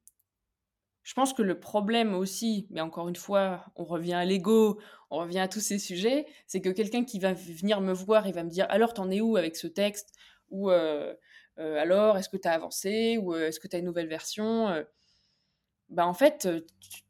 [1.08, 4.78] je pense que le problème aussi, mais encore une fois, on revient à l'ego,
[5.10, 8.34] on revient à tous ces sujets, c'est que quelqu'un qui va venir me voir et
[8.34, 10.12] va me dire alors t'en es où avec ce texte?
[10.50, 11.16] Ou euh,
[11.60, 13.18] euh, alors, est-ce que tu as avancé?
[13.20, 14.84] Ou euh, est-ce que tu as une nouvelle version?
[15.88, 16.50] Bah, En fait,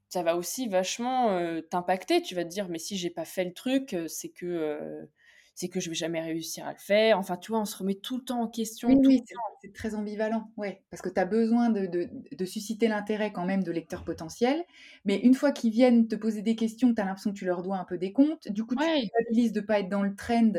[0.10, 2.22] ça va aussi vachement t'impacter.
[2.22, 5.10] Tu vas te dire, mais si j'ai pas fait le truc, c'est que
[5.58, 7.18] c'est que je vais jamais réussir à le faire.
[7.18, 8.90] Enfin, tu vois, on se remet tout le temps en question.
[8.90, 9.24] Oui,
[9.64, 13.64] c'est très ambivalent, ouais, parce que tu as besoin de, de, susciter l'intérêt quand même
[13.64, 14.64] de lecteurs potentiels,
[15.04, 17.64] mais une fois qu'ils viennent te poser des questions, tu as l'impression que tu leur
[17.64, 18.48] dois un peu des comptes.
[18.50, 20.54] Du coup, tu culpabilises de pas être dans le trend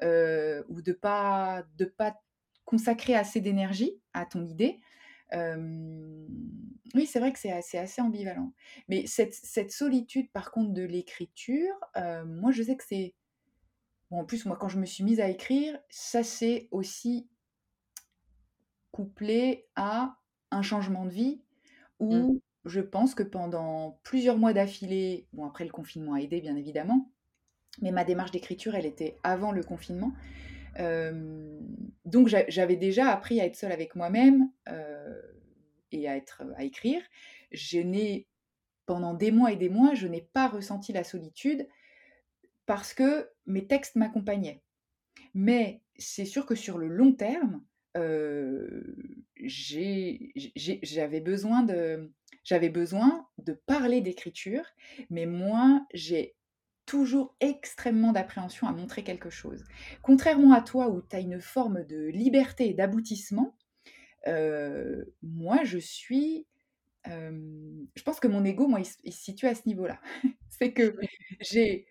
[0.00, 2.14] ou de pas de pas
[2.64, 4.78] consacrer assez d'énergie à ton idée.
[5.34, 8.52] oui, c'est vrai que c'est assez, assez, ambivalent.
[8.88, 11.74] Mais cette, cette, solitude, par contre, de l'écriture,
[12.26, 13.16] moi, je sais que c'est
[14.10, 17.28] Bon, en plus, moi, quand je me suis mise à écrire, ça s'est aussi
[18.90, 20.16] couplé à
[20.50, 21.42] un changement de vie
[22.10, 22.26] Mmh.
[22.30, 26.56] où je pense que pendant plusieurs mois d'affilée, bon, après le confinement a aidé, bien
[26.56, 27.10] évidemment,
[27.82, 30.12] mais ma démarche d'écriture, elle était avant le confinement.
[30.80, 31.60] Euh,
[32.04, 35.20] donc j'a- j'avais déjà appris à être seule avec moi-même euh,
[35.92, 37.02] et à, être, à écrire.
[37.52, 38.28] Je n'ai,
[38.86, 41.68] pendant des mois et des mois, je n'ai pas ressenti la solitude
[42.66, 44.62] parce que mes textes m'accompagnaient.
[45.34, 47.64] Mais c'est sûr que sur le long terme,
[47.96, 48.82] euh,
[49.36, 52.12] j'avais besoin de,
[52.44, 54.64] j'avais besoin de parler d'écriture,
[55.10, 56.36] mais moi, j'ai
[56.86, 59.64] toujours extrêmement d'appréhension à montrer quelque chose.
[60.02, 63.56] Contrairement à toi, où tu as une forme de liberté et d'aboutissement,
[64.28, 66.46] euh, moi, je suis...
[67.08, 70.00] euh, je pense que mon ego, moi, il, se il se situe à ce niveau-là.
[70.50, 70.96] C'est que
[71.40, 71.86] j'ai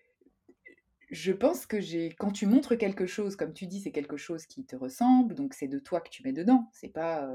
[1.08, 4.46] je pense que j'ai quand tu montres quelque chose, comme tu dis, c'est quelque chose
[4.46, 6.68] qui te ressemble, donc c'est de toi que tu mets dedans.
[6.72, 7.28] C'est pas,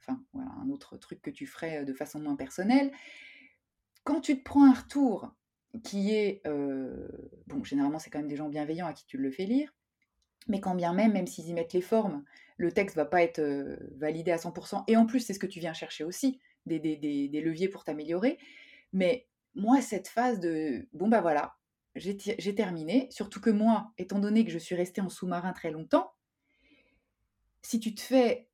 [0.00, 2.92] enfin, voilà, un autre truc que tu ferais, de façon moins personnelle.
[4.04, 5.34] Quand tu te prends un retour
[5.84, 7.08] qui est, heu,
[7.46, 9.74] bon, généralement, c'est quand même des gens bienveillants à qui tu le fais lire,
[10.48, 12.24] mais quand bien même, même s'ils y mettent les formes,
[12.58, 15.46] le texte va pas être, heu, validé à 100% et en plus, c'est ce que
[15.46, 16.80] tu viens chercher aussi, des
[17.44, 18.38] leviers pour t'améliorer.
[18.92, 21.56] Mais moi, cette phase de: «Bon, bah, voilà,
[21.94, 26.12] j'ai terminé», surtout que moi, étant donné que je suis restée en sous-marin très longtemps,
[27.62, 28.48] si tu te fais,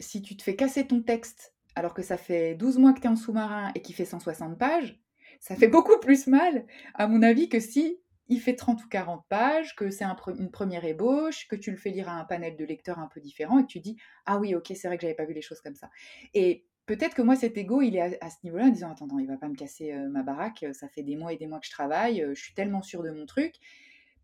[0.00, 3.06] si tu te fais casser ton texte alors que ça fait 12 mois que tu
[3.06, 5.00] es en sous-marin et qu'il fait 160 pages,
[5.40, 7.98] ça fait beaucoup plus mal, à mon avis, que si
[8.28, 11.90] il fait 30 ou 40 pages, que c'est une première ébauche, que tu le fais
[11.90, 14.54] lire à un panel de lecteurs un peu différent et que tu dis: «Ah oui,
[14.54, 15.90] OK, c'est vrai que j'avais pas vu les choses comme ça»
[16.32, 19.26] et peut-être que moi, cet ego, il est à ce niveau-là, en disant: «Attends, il
[19.26, 21.66] va pas me casser, heu, ma baraque, ça fait des mois et des mois que
[21.66, 23.54] je travaille, heu, je suis tellement sûre de mon truc».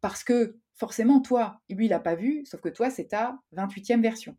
[0.01, 4.01] Parce que forcément, toi, lui, il a pas vu, sauf que toi, c'est ta 28e
[4.01, 4.37] version.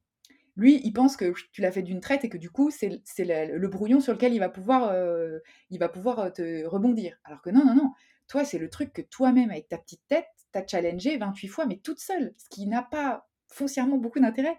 [0.55, 3.57] Lui, il pense que tu l'as fait d'une traite et que du coup, c'est le,
[3.57, 5.39] le brouillon sur lequel il va pouvoir, euh,
[5.71, 7.17] euh, te rebondir.
[7.23, 7.91] Alors que non, non, non.
[8.27, 11.77] Toi, c'est le truc que toi-même, avec ta petite tête, t'as challengé 28 fois, mais
[11.77, 14.57] toute seule, ce qui n'a pas foncièrement beaucoup d'intérêt.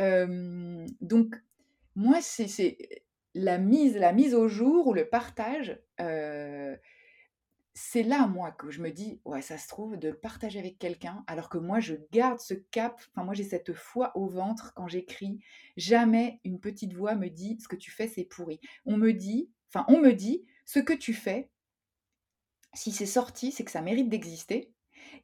[0.00, 1.36] Euh, donc,
[1.98, 3.02] moi, c'est
[3.34, 5.80] la mise, la mise au jour ou le partage.
[6.00, 6.76] euh,
[7.74, 10.78] c'est là, moi, que je me dis, ouais, ça se trouve, de le partager avec
[10.78, 13.00] quelqu'un, alors que moi, je garde ce cap.
[13.12, 15.40] Enfin, moi, j'ai cette foi au ventre quand j'écris.
[15.76, 18.60] Jamais une petite voix me dit, ce que tu fais, c'est pourri.
[18.84, 21.50] On me dit, enfin, on me dit, ce que tu fais,
[22.74, 24.72] si c'est sorti, c'est que ça mérite d'exister.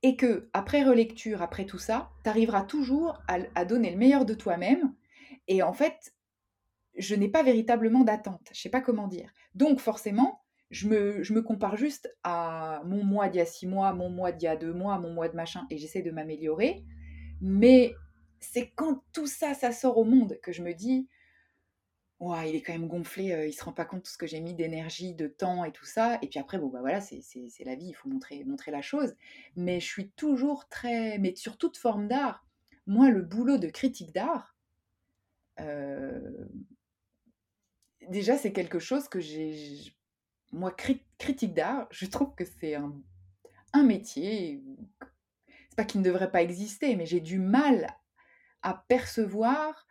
[0.03, 4.35] Et que, après relecture, après tout ça, tu arriveras toujours à donner le meilleur de
[4.35, 4.95] toi-même.
[5.49, 6.14] Et en fait,
[6.97, 8.49] je n'ai pas véritablement d'attente.
[8.53, 9.33] Je sais pas comment dire.
[9.55, 13.67] Donc, forcément, je me, je me compare juste à mon mois d'il y a six
[13.67, 16.11] mois, mon mois d'il y a deux mois, mon mois de machin, et j'essaie de
[16.11, 16.85] m'améliorer.
[17.41, 17.95] Mais
[18.41, 21.09] c'est quand tout ça, ça sort au monde que je me dis,
[22.21, 24.27] ouais, il est quand même gonflé, euh, il se rend pas compte de ce que
[24.27, 26.19] j'ai mis d'énergie, de temps et tout ça.
[26.23, 27.21] Et puis après, bon, bah voilà, c'est
[27.65, 29.15] la vie, il faut montrer, montrer la chose.
[29.57, 31.19] Mais je suis toujours très.
[31.19, 32.47] Mais sur toute forme d'art,
[32.87, 34.57] moi, le boulot de critique d'art,
[35.61, 36.47] euh,
[38.09, 39.95] déjà, c'est quelque chose que j'ai.
[40.53, 42.95] Moi, cri critique d'art, je trouve que c'est un,
[43.73, 44.63] un métier.
[45.69, 47.89] C'est pas qu'il ne devrait pas exister, mais j'ai du mal
[48.63, 49.87] à percevoir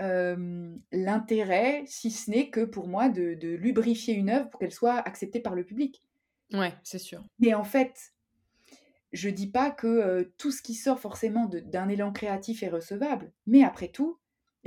[0.00, 4.72] euh, l'intérêt, si ce n'est que pour moi, de, de lubrifier une œuvre pour qu'elle
[4.72, 6.02] soit acceptée par le public.
[6.52, 7.24] Ouais, c'est sûr.
[7.40, 8.12] Mais en fait,
[9.12, 13.32] je dis pas que euh, tout ce qui sort forcément d'un élan créatif est recevable,
[13.46, 14.18] mais après tout,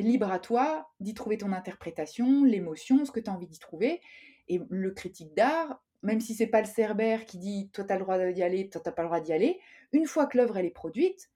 [0.01, 4.01] libre à toi d'y trouver ton interprétation, l'émotion, ce que tu as envie d'y trouver.
[4.47, 7.97] Et le critique d'art, même si c'est pas le cerbère qui dit toi tu as
[7.97, 9.59] le droit d'y aller, toi t'as pas le droit d'y aller,
[9.91, 11.29] une fois que l'œuvre est produite,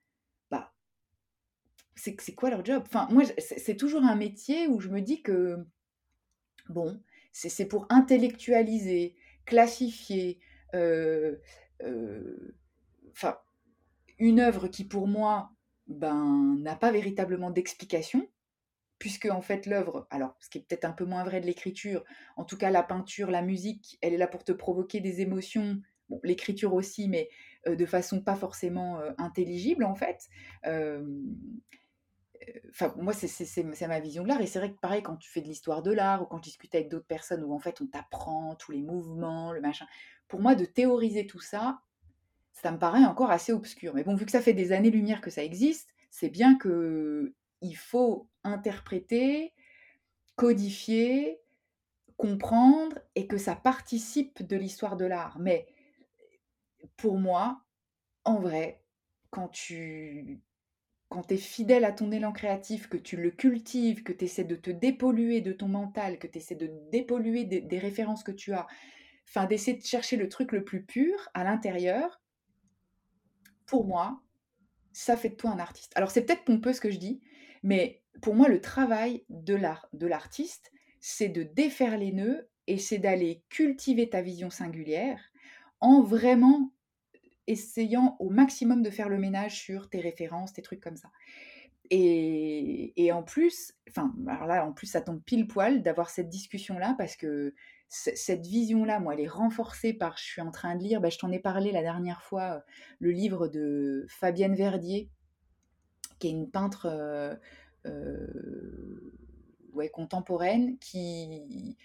[0.50, 0.74] bah
[1.96, 2.84] c'est quoi leur job?
[2.86, 5.58] Enfin moi c'est toujours un métier où je me dis que
[6.70, 7.00] bon
[7.32, 10.40] c'est pour intellectualiser, classifier,
[10.76, 11.36] euh,
[11.84, 12.56] euh,
[14.20, 15.52] une œuvre qui pour moi
[15.88, 18.28] ben n'a pas véritablement d'explication
[19.04, 22.06] puisque en fait l'œuvre, alors ce qui est peut-être un peu moins vrai de l'écriture,
[22.38, 25.82] en tout cas la peinture, la musique, elle est là pour te provoquer des émotions,
[26.24, 27.28] l'écriture aussi, mais
[27.68, 30.30] euh, de façon pas forcément euh, intelligible en fait.
[30.66, 31.06] Euh,
[32.70, 34.42] Enfin, moi, c'est ma vision de l'art.
[34.42, 36.44] Et c'est vrai que pareil, quand tu fais de l'histoire de l'art ou quand je
[36.44, 39.86] discute avec d'autres personnes où en fait on t'apprend tous les mouvements, le machin,
[40.28, 41.80] pour moi, de théoriser tout ça,
[42.52, 43.94] ça me paraît encore assez obscur.
[43.94, 47.34] Mais bon, vu que ça fait des années-lumière que ça existe, c'est bien que
[47.64, 49.54] il faut interpréter,
[50.36, 51.42] codifier,
[52.18, 55.40] comprendre et que ça participe de l'histoire de l'art.
[55.40, 55.68] Mais
[56.98, 57.64] pour moi,
[58.24, 58.84] en vrai,
[59.30, 60.42] quand tu
[61.10, 64.56] quand es fidèle à ton élan créatif, que tu le cultives, que tu essaies de
[64.56, 68.66] te dépolluer de ton mental, que tu essaies de dépolluer des, références que tu as,
[69.28, 72.20] enfin d'essayer de chercher le truc le plus pur à l'intérieur,
[73.68, 74.24] pour moi,
[74.92, 75.92] ça fait de toi un artiste.
[75.96, 77.22] Alors c'est peut-être pompeux ce que je dis,
[77.64, 82.78] mais pour moi le travail de l'art, de l'artiste, c'est de défaire les nœuds et
[82.78, 85.20] c'est d'aller cultiver ta vision singulière
[85.82, 86.72] en vraiment
[87.48, 91.10] essayant au maximum de faire le ménage sur tes références, tes trucs comme ça.
[91.90, 97.16] Et, en plus, enfin, alors en plus, ça tombe pile poil d'avoir cette discussion-là parce
[97.16, 97.54] que
[97.90, 101.20] cette vision-là, moi, elle est renforcée par, je suis en train de lire, bah, je
[101.20, 102.60] t'en ai parlé la dernière fois, euh,
[103.00, 105.12] le livre de Fabienne Verdier,
[106.24, 107.36] qui est une peintre euh,
[107.86, 109.14] euh,
[109.74, 111.76] ouais, contemporaine, qui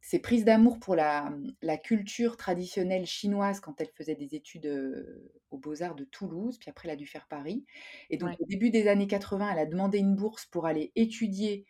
[0.00, 5.58] s'est prise d'amour pour la, la, culture traditionnelle chinoise quand elle faisait des études aux
[5.58, 7.64] Beaux-Arts de Toulouse, puis après elle a dû faire Paris.
[8.10, 11.66] Et donc au début des années 80, elle a demandé une bourse pour aller étudier,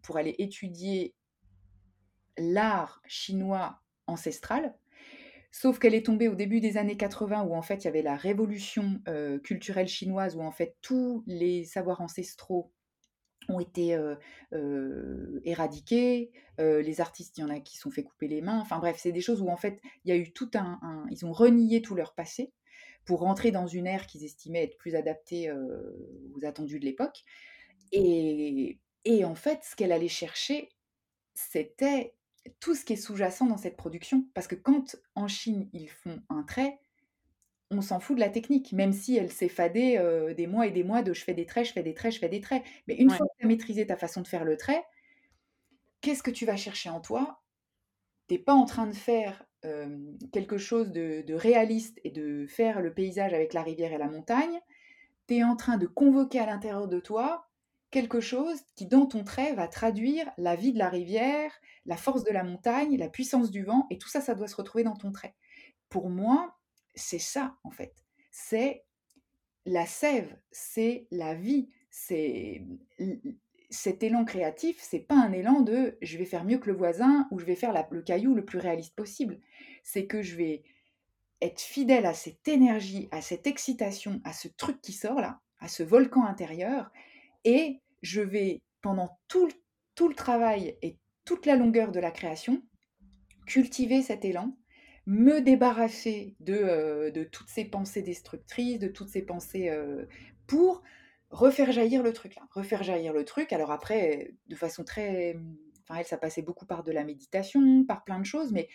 [0.00, 1.12] pour aller étudier
[2.38, 4.76] l'art chinois ancestral.
[5.54, 8.00] Sauf qu'elle est tombée au début des années 80 où en fait il y avait
[8.00, 12.72] la révolution euh, culturelle chinoise où en fait tous les savoirs ancestraux
[13.50, 14.14] ont été euh,
[14.54, 18.78] euh, éradiqués, les artistes, il y en a qui sont fait couper les mains, enfin
[18.78, 20.80] bref, c'est des choses où en fait il y a eu tout un,
[21.10, 22.52] Ils ont renié tout leur passé
[23.04, 27.24] pour rentrer dans une ère qu'ils estimaient être plus adaptée aux attendus de l'époque.
[27.90, 30.68] Et, et en fait, ce qu'elle allait chercher,
[31.34, 32.14] c'était
[32.60, 34.26] tout ce qui est sous-jacent dans cette production.
[34.34, 36.78] Parce que quand en Chine, ils font un trait,
[37.70, 40.70] on s'en fout de la technique, même si elle s'est fadée euh, des mois et
[40.70, 42.62] des mois de je fais des traits, je fais des traits, je fais des traits.
[42.86, 44.84] Mais une fois que tu as maîtrisé ta façon de faire le trait,
[46.00, 47.42] qu'est-ce que tu vas chercher en toi?
[48.28, 49.98] Tu n'es pas en train de faire euh,
[50.32, 54.08] quelque chose de, de, réaliste et de faire le paysage avec la rivière et la
[54.08, 54.60] montagne.
[55.28, 57.48] Tu es en train de convoquer à l'intérieur de toi
[57.92, 61.52] quelque chose qui, dans ton trait, va traduire la vie de la rivière,
[61.86, 64.56] la force de la montagne, la puissance du vent, et tout ça, ça doit se
[64.56, 65.36] retrouver dans ton trait.
[65.88, 66.58] Pour moi,
[66.96, 67.94] c'est ça, en fait.
[68.32, 68.84] C'est
[69.66, 72.64] la sève, c'est la vie, c'est
[73.70, 77.28] cet élan créatif, c'est pas un élan de je vais faire mieux que le voisin
[77.30, 79.38] ou je vais faire le caillou le plus réaliste possible.
[79.84, 80.62] C'est que je vais
[81.42, 85.68] être fidèle à cette énergie, à cette excitation, à ce truc qui sort là, à
[85.68, 86.90] ce volcan intérieur,
[87.44, 89.48] et je vais, pendant tout,
[89.94, 92.62] tout le travail et toute la longueur de la création,
[93.46, 94.56] cultiver cet élan,
[95.06, 100.06] me débarrasser de, euh, de toutes ces pensées destructrices, de toutes ces pensées euh,
[100.46, 100.82] pour
[101.30, 103.52] refaire jaillir le truc refaire jaillir le truc.
[103.52, 105.36] Alors après, de façon très,
[105.82, 108.68] enfin elle, ça passait beaucoup par de la méditation, par plein de choses, mais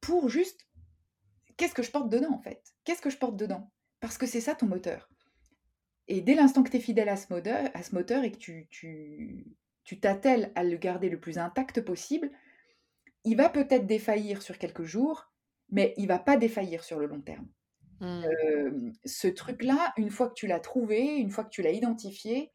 [0.00, 0.68] pour juste,
[1.56, 2.62] qu'est-ce que je porte dedans en fait?
[2.84, 3.70] Qu'est-ce que je porte dedans?
[4.00, 5.08] Parce que c'est ça ton moteur.
[6.08, 8.38] Et dès l'instant que tu es fidèle à ce moteur, à ce moteur et que
[8.38, 8.68] tu,
[9.84, 12.30] tu t'attelles à le garder le plus intact possible,
[13.24, 15.32] il va peut-être défaillir sur quelques jours,
[15.70, 17.48] mais il va pas défaillir sur le long terme.
[17.98, 18.92] Mmh.
[19.06, 22.52] ce truc-là, une fois que tu l'as trouvé, une fois que tu l'as identifié,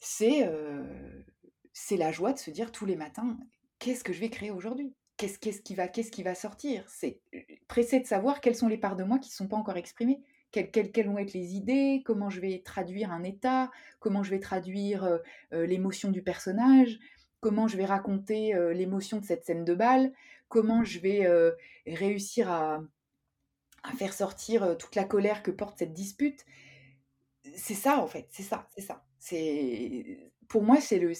[0.00, 0.48] c'est
[1.74, 3.38] c'est la joie de se dire tous les matins
[3.78, 4.94] qu'est-ce que je vais créer aujourd'hui?
[5.16, 6.84] Qu'est-ce qu'est-ce qui va qu'est-ce qui va sortir?
[6.88, 7.20] C'est
[7.66, 10.20] pressé de savoir quelles sont les parts de moi qui ne sont pas encore exprimées
[10.50, 13.70] quelles, vont être les idées, comment je vais traduire un état,
[14.00, 15.18] comment je vais traduire euh,
[15.52, 16.98] euh, l'émotion du personnage,
[17.40, 20.12] comment je vais raconter euh, l'émotion de cette scène de bal,
[20.48, 21.28] comment je vais
[21.86, 22.80] réussir à,
[23.98, 26.44] faire sortir toute la colère que porte cette dispute.
[27.54, 29.04] C'est ça en fait, c'est ça, c'est ça.
[30.48, 31.12] Pour moi c'est le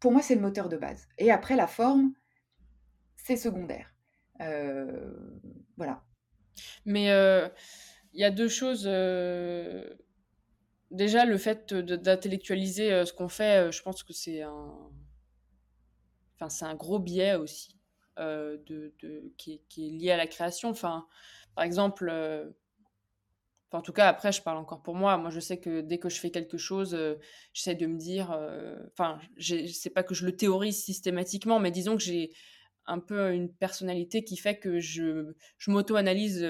[0.00, 1.08] pour moi c'est le moteur de base.
[1.16, 2.12] Et après la forme,
[3.16, 3.94] c'est secondaire.
[5.78, 6.04] voilà.
[6.84, 7.10] Mais
[8.14, 8.84] il y a deux choses.
[8.86, 9.84] Euh,
[10.90, 14.72] déjà, le fait d'intellectualiser euh, ce qu'on fait, euh, je pense que c'est un.
[16.36, 17.76] Enfin, c'est un gros biais aussi
[18.16, 18.92] de,
[19.36, 20.70] qui, est, lié à la création.
[20.70, 21.06] Enfin,
[21.54, 22.12] par exemple,
[23.70, 25.16] en tout cas, après, je parle encore pour moi.
[25.16, 26.96] Moi, je sais que dès que je fais quelque chose,
[27.52, 28.36] j'essaie de me dire.
[28.92, 32.32] Enfin, c'est pas que je le théorise systématiquement, mais disons que j'ai
[32.86, 36.40] un peu une personnalité qui fait que je, je m'auto-analyse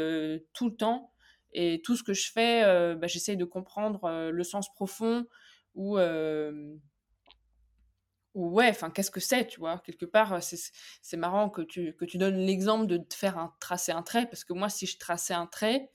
[0.54, 1.13] tout le temps
[1.54, 5.26] et tout ce que je fais, euh, bah, j'essaye de comprendre euh, le sens profond
[5.74, 6.74] ou, euh,
[8.34, 9.78] ou ouais, enfin, qu'est-ce que c'est, tu vois?
[9.78, 14.02] Quelque part, c'est marrant que tu, que tu donnes l'exemple de faire un, tracer un
[14.02, 15.90] trait, parce que moi, si je traçais un trait,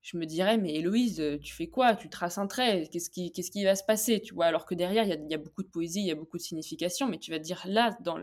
[0.00, 1.96] je me dirais, mais Héloïse, tu fais quoi?
[1.96, 4.46] Tu traces un trait, qu'est-ce qui, qu'est-ce qui va se passer tu vois?
[4.46, 6.36] Alors que derrière, il y a, y a, beaucoup de poésie, il y a beaucoup
[6.36, 8.18] de signification, mais tu vas dire, là, dans,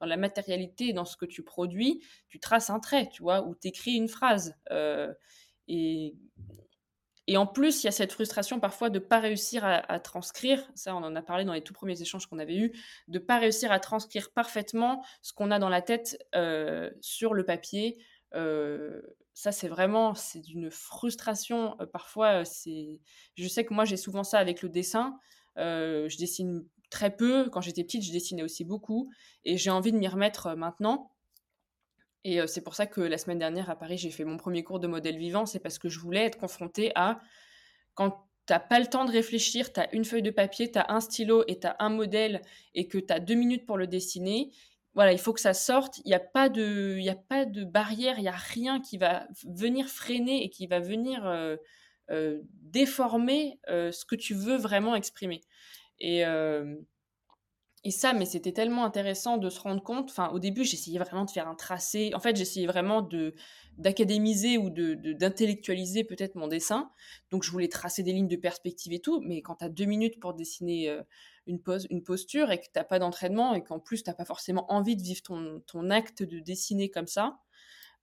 [0.00, 3.54] dans la matérialité, dans ce que tu produis, tu traces un trait, tu vois, ou
[3.54, 4.54] tu écris une phrase.
[5.68, 6.16] Et,
[7.34, 10.94] en plus, il y a cette frustration parfois de ne pas réussir à, transcrire, ça
[10.94, 12.72] on en a parlé dans les tout premiers échanges qu'on avait eus,
[13.08, 17.34] de ne pas réussir à transcrire parfaitement ce qu'on a dans la tête euh, sur
[17.34, 17.98] le papier.
[18.34, 19.02] Euh,
[19.34, 21.76] ça c'est vraiment, c'est d'une frustration.
[21.80, 25.18] Euh, parfois, je sais que moi j'ai souvent ça avec le dessin.
[25.56, 27.50] je dessine très peu.
[27.50, 29.10] Quand j'étais petite, je dessinais aussi beaucoup.
[29.44, 31.15] Et j'ai envie de m'y remettre maintenant.
[32.28, 34.80] Et c'est pour ça que la semaine dernière à Paris, j'ai fait mon premier cours
[34.80, 35.46] de modèle vivant.
[35.46, 37.20] C'est parce que je voulais être confrontée à
[37.94, 40.76] quand tu n'as pas le temps de réfléchir, tu as une feuille de papier, tu
[40.76, 42.42] as un stylo et tu as un modèle
[42.74, 44.50] et que tu as deux minutes pour le dessiner.
[44.94, 45.98] Voilà, il faut que ça sorte.
[45.98, 48.98] Il n'y a, pas de, y a pas de barrière, il n'y a rien qui
[48.98, 51.32] va venir freiner et qui va venir
[52.10, 55.42] déformer ce que tu veux vraiment exprimer.
[56.00, 56.24] Et,
[57.86, 60.10] et ça, mais c'était tellement intéressant de se rendre compte.
[60.10, 62.10] Enfin, au début, j'essayais vraiment de faire un tracé.
[62.14, 63.34] En fait, j'essayais vraiment de
[63.78, 66.90] d'académiser ou de d'intellectualiser peut-être mon dessin.
[67.30, 69.20] Donc, je voulais tracer des lignes de perspective et tout.
[69.20, 71.00] Mais quand tu as deux minutes pour dessiner euh,
[71.46, 74.14] une, pose, une posture et que tu n'as pas d'entraînement et qu'en plus, tu n'as
[74.14, 77.38] pas forcément envie de vivre ton, acte de dessiner comme ça,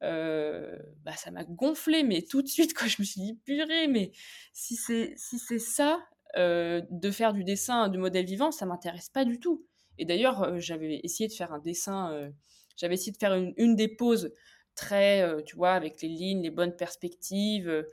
[0.02, 2.04] euh, bah, ça m'a gonflé.
[2.04, 4.14] Mais tout de suite, quand je me suis dit, purée, mais
[4.54, 6.00] si c'est si ça,
[6.36, 9.68] euh, de faire du dessin du modèle vivant, ça m'intéresse pas du tout.
[9.98, 12.30] Et d'ailleurs, euh, j'avais essayé de faire un dessin, euh,
[12.78, 14.32] j'avais essayé de faire une, des poses
[14.76, 17.86] très, euh, tu vois, avec les lignes, les bonnes perspectives,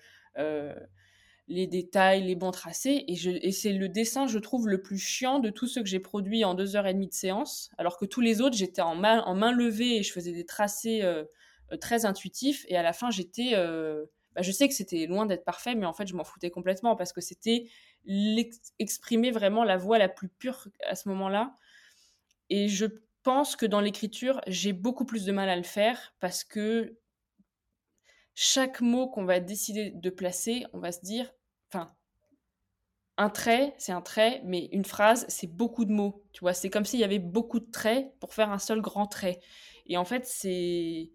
[1.48, 3.04] les détails, les bons tracés.
[3.08, 6.44] Et, c'est le dessin, je trouve, le plus chiant de tous ceux que j'ai produits
[6.44, 7.70] en deux heures et demie de séance.
[7.76, 10.46] Alors que tous les autres, j'étais en main, en main levée et je faisais des
[10.46, 11.02] tracés
[11.80, 12.64] très intuitifs.
[12.68, 13.54] Et à la fin, j'étais.
[14.36, 16.94] Bah, je sais que c'était loin d'être parfait, mais en fait, je m'en foutais complètement
[16.94, 17.66] parce que c'était
[18.78, 21.52] exprimer vraiment la voix la plus pure à ce moment-là.
[22.50, 22.86] Et je
[23.22, 26.98] pense que dans l'écriture, j'ai beaucoup plus de mal à le faire parce que
[28.34, 31.30] chaque mot qu'on va décider de placer, on va se dire,
[31.70, 31.94] enfin,
[33.18, 36.24] un trait, c'est un trait, mais une phrase, c'est beaucoup de mots.
[36.32, 39.06] Tu vois, c'est comme s'il y avait beaucoup de traits pour faire un seul grand
[39.06, 39.40] trait.
[39.86, 41.10] Et en fait, c'est.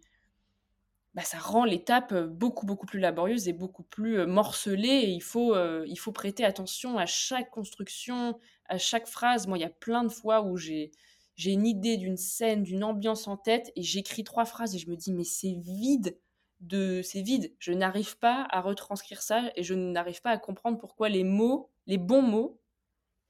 [1.15, 4.87] Bah, ça rend l'étape beaucoup, beaucoup plus laborieuse et beaucoup plus morcelée.
[4.87, 5.55] Et il faut,
[5.85, 9.47] il faut prêter attention à chaque construction, à chaque phrase.
[9.47, 10.91] Moi, il y a plein de fois où j'ai
[11.35, 14.89] j'ai une idée d'une scène, d'une ambiance en tête et j'écris trois phrases et je
[14.89, 16.17] me dis mais c'est vide
[16.61, 17.53] de c'est vide.
[17.59, 21.69] Je n'arrive pas à retranscrire ça et je n'arrive pas à comprendre pourquoi les mots,
[21.87, 22.61] les bons mots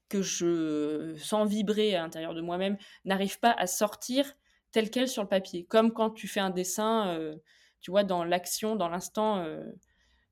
[0.08, 4.36] que je sens vibrer à l'intérieur de moi-même n'arrivent pas à sortir
[4.72, 5.64] tel quel sur le papier.
[5.64, 7.36] Comme quand tu fais un dessin, euh,
[7.80, 9.64] tu vois, dans l'action, dans l'instant, euh,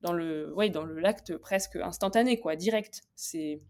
[0.00, 3.02] dans le, ouais, dans l'acte presque instantané, quoi, direct.
[3.14, 3.62] C'est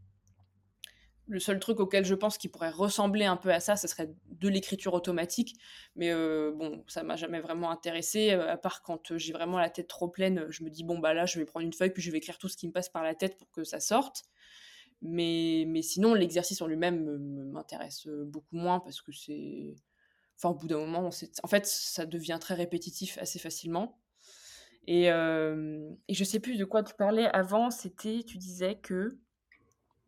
[1.27, 4.11] le seul truc auquel je pense qui pourrait ressembler un peu à ça, ce serait
[4.29, 5.57] de l'écriture automatique.
[5.97, 9.59] Mais euh, bon, ça m'a jamais vraiment intéressé, euh, à part quand euh, j'ai vraiment
[9.59, 11.91] la tête trop pleine, je me dis, bon, bah là, je vais prendre une feuille,
[11.91, 13.81] puis je vais écrire tout ce qui me passe par la tête pour que ça
[13.81, 14.25] sorte.
[15.03, 17.19] Mais, mais sinon, l'exercice en lui-même
[17.53, 19.75] m'intéresse beaucoup moins parce que c'est.
[20.37, 21.11] Enfin, au bout d'un moment,
[21.43, 23.99] en fait, ça devient très répétitif assez facilement.
[24.87, 29.19] Et, et je sais plus de quoi tu parlais avant, c'était, tu disais que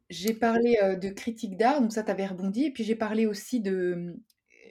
[0.09, 3.61] j'ai parlé, de critique d'art, donc ça, tu avais rebondi et puis j'ai parlé aussi
[3.61, 4.17] de,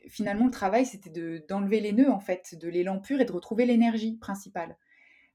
[0.07, 3.31] finalement, le travail, c'était de d'enlever les nœuds, en fait, de l'élan pur et de
[3.31, 4.77] retrouver l'énergie principale.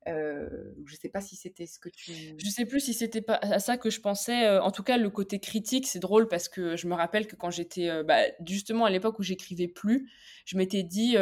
[0.07, 3.59] Je sais pas si c'était ce que tu Je sais plus si c'était pas à
[3.59, 6.86] ça que je pensais, en tout cas, le côté critique, c'est drôle parce que je
[6.88, 10.11] me rappelle que quand j'étais, bah, justement à l'époque où j'écrivais plus,
[10.46, 11.16] je m'étais dit,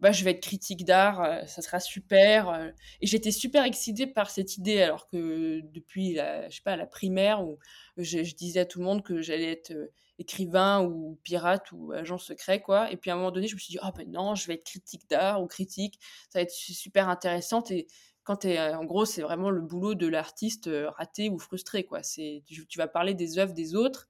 [0.00, 2.48] bah, je vais être critique d'art, euh, ça sera super.
[2.48, 2.70] Euh.
[3.00, 6.86] et j'étais super excitée par cette idée, alors que depuis la, je sais pas, la
[6.86, 7.58] primaire, où
[7.98, 12.18] je, disais à tout le monde que j'allais être euh, écrivain ou pirate ou agent
[12.18, 12.90] secret, quoi.
[12.90, 14.54] Et puis à un moment donné, je me suis dit, ah ben non, je vais
[14.54, 15.98] être critique d'art ou critique,
[16.30, 17.70] ça va être super intéressante.
[17.70, 17.86] Et
[18.24, 22.02] quand es, en gros, c'est vraiment le boulot de l'artiste raté ou frustré, quoi.
[22.02, 24.09] C'est, tu, tu vas parler des œuvres des autres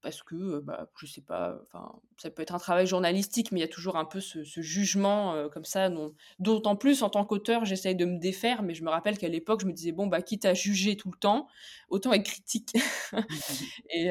[0.00, 3.62] parce que, bah, je sais pas, enfin, ça peut être un travail journalistique, mais il
[3.62, 5.90] y a toujours un peu ce, jugement comme ça.
[6.38, 9.62] D'autant plus en tant qu'auteur, j'essaye de me défaire, mais je me rappelle qu'à l'époque,
[9.62, 11.46] je me disais bon bah quitte à juger tout le temps,
[11.88, 12.72] autant être critique.
[13.90, 14.10] et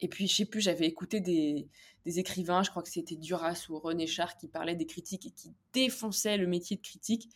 [0.00, 1.68] et puis je sais plus, j'avais écouté des,
[2.04, 5.30] des, écrivains, je crois que c'était Duras ou René Char qui parlaient des critiques et
[5.30, 7.30] qui défonçaient le métier de critique.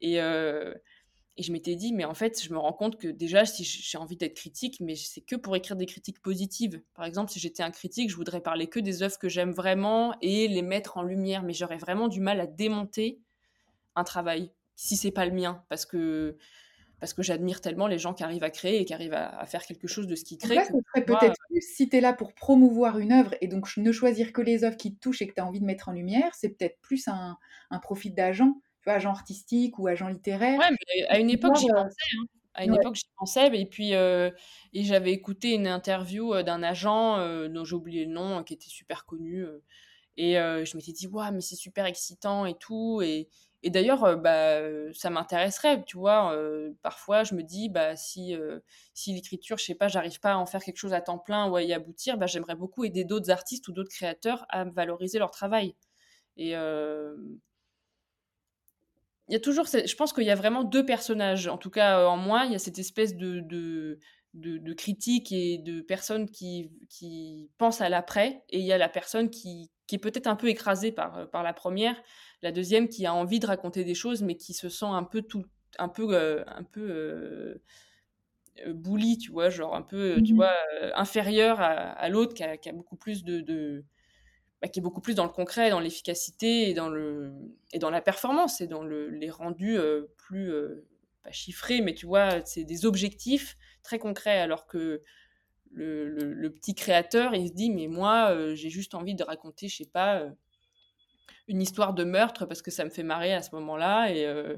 [0.00, 0.20] Et
[1.38, 3.98] et je m'étais dit, mais en fait, je me rends compte que déjà, si j'ai
[3.98, 6.80] envie d'être critique, mais c'est que pour écrire des critiques positives.
[6.94, 10.16] Par exemple, si j'étais un critique, je voudrais parler que des œuvres que j'aime vraiment
[10.22, 11.42] et les mettre en lumière.
[11.42, 13.20] Mais j'aurais vraiment du mal à démonter
[13.96, 16.36] un travail si c'est pas le mien, parce que
[16.98, 19.66] parce que j'admire tellement les gens qui arrivent à créer et qui arrivent à, faire
[19.66, 20.66] quelque chose de ce qu'ils créent.
[20.94, 24.64] peut-être si tu es là pour promouvoir une œuvre et donc ne choisir que les
[24.64, 26.78] œuvres qui te touchent et que tu as envie de mettre en lumière, c'est peut-être
[26.80, 27.36] plus un,
[27.70, 28.58] un profit d'agent
[28.88, 30.62] agent artistique ou agent littéraire.
[30.62, 32.24] Ouais, mais à une époque, j'y pensais, hein.
[32.54, 34.32] À une époque, j'y pensais, et puis, et
[34.84, 39.44] j'avais écouté une interview, d'un agent, dont j'ai oublié le nom, qui était super connu,
[40.16, 43.28] et je m'étais dit: «Waouh, mais c'est super excitant et tout» et
[43.64, 44.60] et d'ailleurs, bah,
[44.94, 46.36] ça m'intéresserait, tu vois?
[46.82, 48.36] parfois, je me dis: «Bah, si,
[48.94, 51.48] si l'écriture, je sais pas, j'arrive pas à en faire quelque chose à temps plein
[51.50, 55.18] ou à y aboutir, bah, j'aimerais beaucoup aider d'autres artistes ou d'autres créateurs à valoriser
[55.20, 55.76] leur travail»
[56.38, 56.54] et
[59.28, 62.06] il y a toujours je pense qu'il y a vraiment deux personnages, en tout cas,
[62.06, 62.44] en moi.
[62.46, 63.98] Il y a cette espèce de de
[64.34, 68.88] de critique et de personnes qui qui pensent à l'après et il y a la
[68.88, 71.96] personne qui qui est peut-être un peu écrasée par, par la première
[72.42, 75.22] la deuxième qui a envie de raconter des choses, mais qui se sent un peu
[75.22, 75.44] tout,
[75.78, 77.62] un peu, euh, un peu euh,
[78.66, 80.54] euh, bully, tu vois, genre un peu, tu mmh vois,
[80.94, 83.84] inférieur à, l'autre qui a, beaucoup plus de,
[84.66, 87.32] bah, qui est beaucoup plus dans le concret, dans l'efficacité et dans le
[87.72, 89.78] et dans la performance et dans le, les rendus
[90.16, 90.52] plus
[91.22, 95.02] pas chiffrés, mais tu vois, c'est des objectifs très concrets, alors que
[95.72, 99.90] le, petit créateur, il se dit, mais moi, j'ai juste envie de raconter, je sais
[99.90, 100.26] pas,
[101.48, 104.10] une histoire de meurtre parce que ça me fait marrer à ce moment-là.
[104.12, 104.56] Et, euh,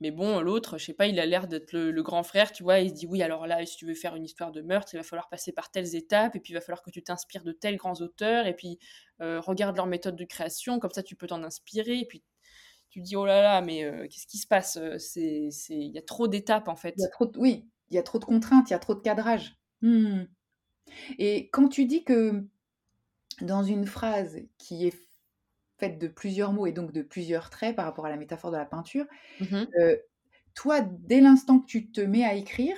[0.00, 2.80] mais bon, l'autre, je sais pas, il a l'air d'être le, grand frère, tu vois.
[2.80, 4.98] Il se dit oui, alors là, si tu veux faire une histoire de meurtre, il
[4.98, 7.52] va falloir passer par telles étapes, et puis il va falloir que tu t'inspires de
[7.52, 8.78] tels grands auteurs, et puis
[9.22, 11.98] euh, regarde leur méthode de création, comme ça tu peux t'en inspirer.
[12.00, 12.22] Et puis
[12.90, 16.02] tu dis oh là là, mais euh, qu'est-ce qui se passe C'est, il y a
[16.02, 16.94] trop d'étapes en fait.
[17.36, 19.56] Oui, il y a trop de contraintes, il y a trop de cadrage.
[19.80, 20.24] Hmm.
[21.18, 22.44] Et quand tu dis que
[23.40, 25.05] dans une phrase qui est
[25.78, 28.56] faite de plusieurs mots et donc de plusieurs traits par rapport à la métaphore de
[28.56, 29.06] la peinture.
[29.40, 29.64] Mmh
[30.54, 32.76] toi, dès l'instant que tu te mets à écrire,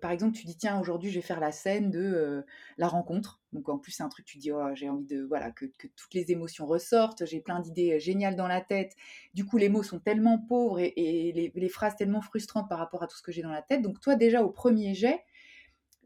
[0.00, 2.44] par exemple, tu dis tiens aujourd'hui je vais faire la scène de
[2.78, 3.40] la rencontre.
[3.52, 6.14] Donc en plus c'est un truc tu dis oh, j'ai envie de voilà que, toutes
[6.14, 7.24] les émotions ressortent.
[7.26, 8.94] J'ai plein d'idées géniales dans la tête.
[9.34, 13.06] Du coup les mots sont tellement pauvres et, les, phrases tellement frustrantes par rapport à
[13.06, 13.82] tout ce que j'ai dans la tête.
[13.82, 15.22] Donc toi déjà au premier jet,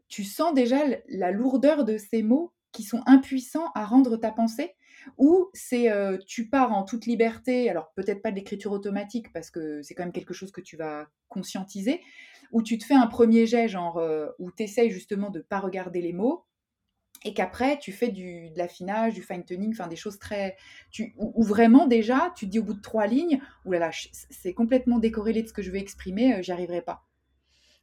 [0.07, 4.75] tu sens déjà la lourdeur de ces mots qui sont impuissants à rendre ta pensée?
[5.17, 5.89] Ou c'est
[6.25, 10.03] tu pars en toute liberté, alors peut-être pas de l'écriture automatique parce que c'est quand
[10.03, 12.01] même quelque chose que tu vas conscientiser,
[12.51, 14.01] ou tu te fais un premier jet, genre
[14.39, 16.45] où tu essayes justement de ne pas regarder les mots,
[17.25, 20.55] et qu'après tu fais du, de l'affinage, du fine-tuning, enfin des choses très.
[20.91, 24.99] Tu, où, vraiment déjà tu te dis au bout de trois lignes, oulala, c'est complètement
[24.99, 27.03] décorrélé de ce que je vais exprimer, j'y arriverai pas.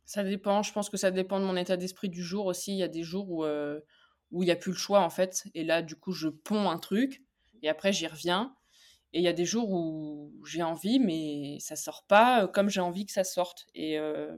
[0.06, 2.72] Ça dépend, je pense que ça dépend de mon état d'esprit du jour aussi.
[2.72, 3.44] Il y a des jours où
[4.34, 5.44] où il n'y a plus le choix en fait.
[5.54, 7.22] Et là, du coup, je ponds un truc
[7.62, 8.54] et après j'y reviens.
[9.14, 12.68] Et il y a des jours où j'ai envie, mais ça sort pas euh, comme
[12.68, 13.66] j'ai envie que ça sorte.
[13.74, 14.36] Et euh,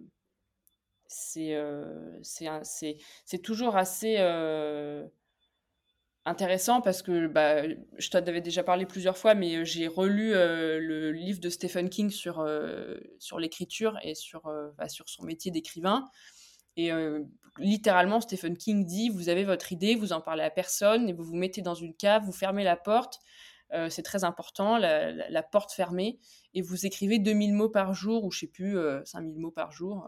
[1.07, 4.19] c'est euh, c'est toujours assez
[6.27, 7.63] intéressant parce que bah,
[7.97, 12.11] je t'en avais déjà parlé plusieurs fois, mais j'ai relu le livre de Stephen King
[12.11, 12.47] sur,
[13.21, 16.05] sur l'écriture et sur, bah, sur son métier d'écrivain.
[16.77, 16.91] Et
[17.59, 21.25] littéralement, Stephen King dit vous avez votre idée, vous en parlez à personne, et vous
[21.25, 23.21] vous mettez dans une cave, vous fermez la porte.
[23.89, 26.19] c'est très important, la, porte fermée,
[26.55, 30.07] et vous écrivez 2000 mots par jour, ou je sais plus, 5000 mots par jour.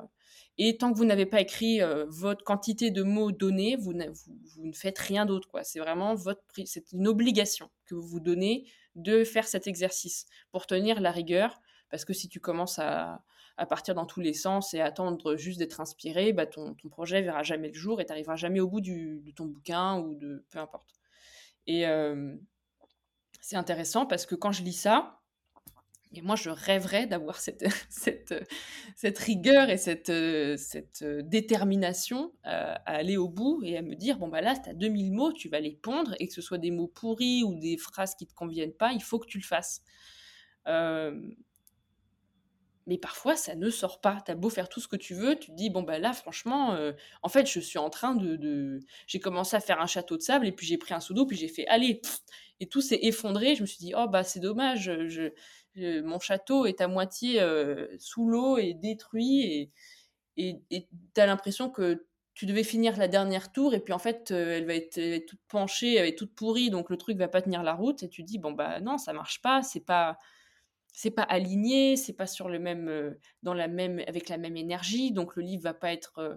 [0.59, 4.75] Et tant que vous n'avez pas écrit votre quantité de mots donnés, vous, vous, ne
[4.75, 5.49] faites rien d'autre.
[5.63, 8.67] C'est vraiment votre, c'est une obligation que vous vous donnez
[8.97, 11.61] de faire cet exercice pour tenir la rigueur.
[11.91, 13.23] Parce que si tu commences à,
[13.59, 17.23] à partir dans tous les sens et attendre juste d'être inspiré, bah ton, ton, projet
[17.23, 20.15] verra jamais le jour et tu n'arriveras jamais au bout du, de ton bouquin ou
[20.15, 20.95] de peu importe.
[21.67, 21.85] Et
[23.41, 25.21] c'est intéressant parce que quand je lis ça,
[26.15, 28.35] et moi je rêverais d'avoir cette, cette,
[28.97, 30.13] cette, rigueur et cette,
[30.57, 34.75] cette détermination à, aller au bout et à me dire bon bah là tu as
[34.75, 37.77] 2000 mots, tu vas les pondre et que ce soit des mots pourris ou des
[37.77, 39.83] phrases qui te conviennent pas, il faut que tu le fasses.
[40.67, 41.21] Euh,
[42.89, 44.19] mais parfois ça ne sort pas.
[44.25, 46.75] T'as beau faire tout ce que tu veux, tu te dis bon bah là franchement,
[46.75, 46.93] euh,
[47.23, 50.47] en fait je suis en train de, j'ai commencé à faire un château de sable
[50.47, 52.01] et puis j'ai pris un seau puis j'ai fait allez
[52.61, 53.55] et tout s'est effondré.
[53.55, 54.91] Je me suis dit oh bah c'est dommage,
[55.77, 59.71] mon château est à moitié euh, sous l'eau et détruit
[60.39, 64.57] et t'as l'impression que tu devais finir la dernière tour et puis en fait euh,
[64.57, 67.43] elle, va être, toute penchée, elle va être toute pourrie donc le truc va pas
[67.43, 70.17] tenir la route et tu dis bon bah non ça marche pas, c'est pas
[70.99, 74.57] c'est pas aligné, c'est pas sur le même, euh, dans la même, avec la même
[74.57, 76.35] énergie, donc le livre va pas être euh,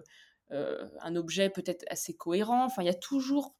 [0.52, 2.64] euh, un objet peut-être assez cohérent.
[2.64, 3.56] Enfin, il y a toujours,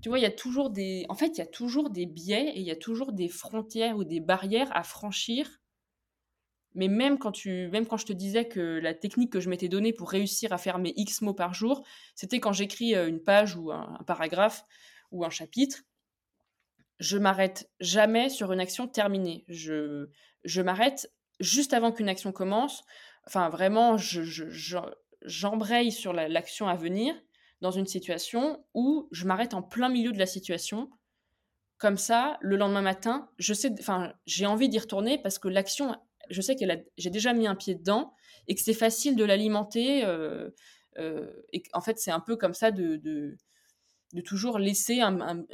[0.00, 2.48] tu vois, il y a toujours des, en fait, il y a toujours des biais
[2.54, 5.60] et il y a toujours des frontières ou des barrières à franchir.
[6.74, 9.68] Mais même quand tu, même quand je te disais que la technique que je m'étais
[9.68, 11.84] donnée pour réussir à faire mes X mots par jour,
[12.14, 14.64] c'était quand j'écris une page ou un paragraphe
[15.10, 15.82] ou un chapitre
[17.04, 19.44] je m'arrête jamais sur une action terminée.
[19.48, 20.08] Je,
[20.44, 22.82] je m'arrête juste avant qu'une action commence.
[23.26, 27.14] Enfin, vraiment, j'embraye je, sur l'action à venir
[27.60, 30.88] dans une situation où je m'arrête en plein milieu de la situation.
[31.76, 35.94] Comme ça, le lendemain matin, je sais, enfin, j'ai envie d'y retourner parce que l'action,
[36.30, 36.64] je sais que
[36.96, 38.14] j'ai déjà mis un pied dedans
[38.48, 40.06] et que c'est facile de l'alimenter.
[40.06, 40.48] Euh,
[40.96, 45.44] euh, et en fait, c'est un peu comme ça de, de toujours laisser un,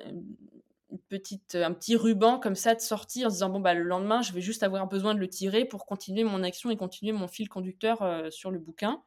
[1.08, 4.22] petite, un petit ruban comme ça de sortie en se disant bon bah le lendemain
[4.22, 7.28] je vais juste avoir besoin de le tirer pour continuer mon action et continuer mon
[7.28, 9.02] fil conducteur euh, sur le bouquin.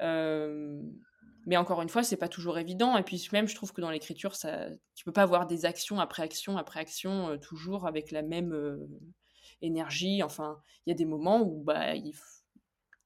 [0.00, 0.80] Euh,
[1.46, 2.96] mais encore une fois, c'est pas toujours évident.
[2.96, 6.00] Et puis même, je trouve que dans l'écriture, ça, tu peux pas avoir des actions
[6.00, 8.78] après action après action euh, toujours avec la même
[9.60, 10.22] énergie.
[10.22, 12.12] Enfin, il y a des moments où bah il,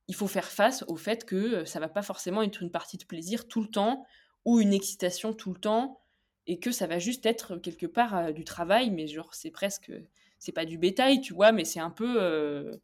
[0.07, 3.05] il, faut faire face au fait que ça va pas forcément être une partie de
[3.05, 4.07] plaisir tout le temps
[4.45, 6.01] ou une excitation tout le temps
[6.49, 9.93] et que ça va juste être quelque part euh, du travail, mais genre c'est presque,
[10.39, 12.75] c'est pas du bétail, tu vois, mais c'est un peu, euh,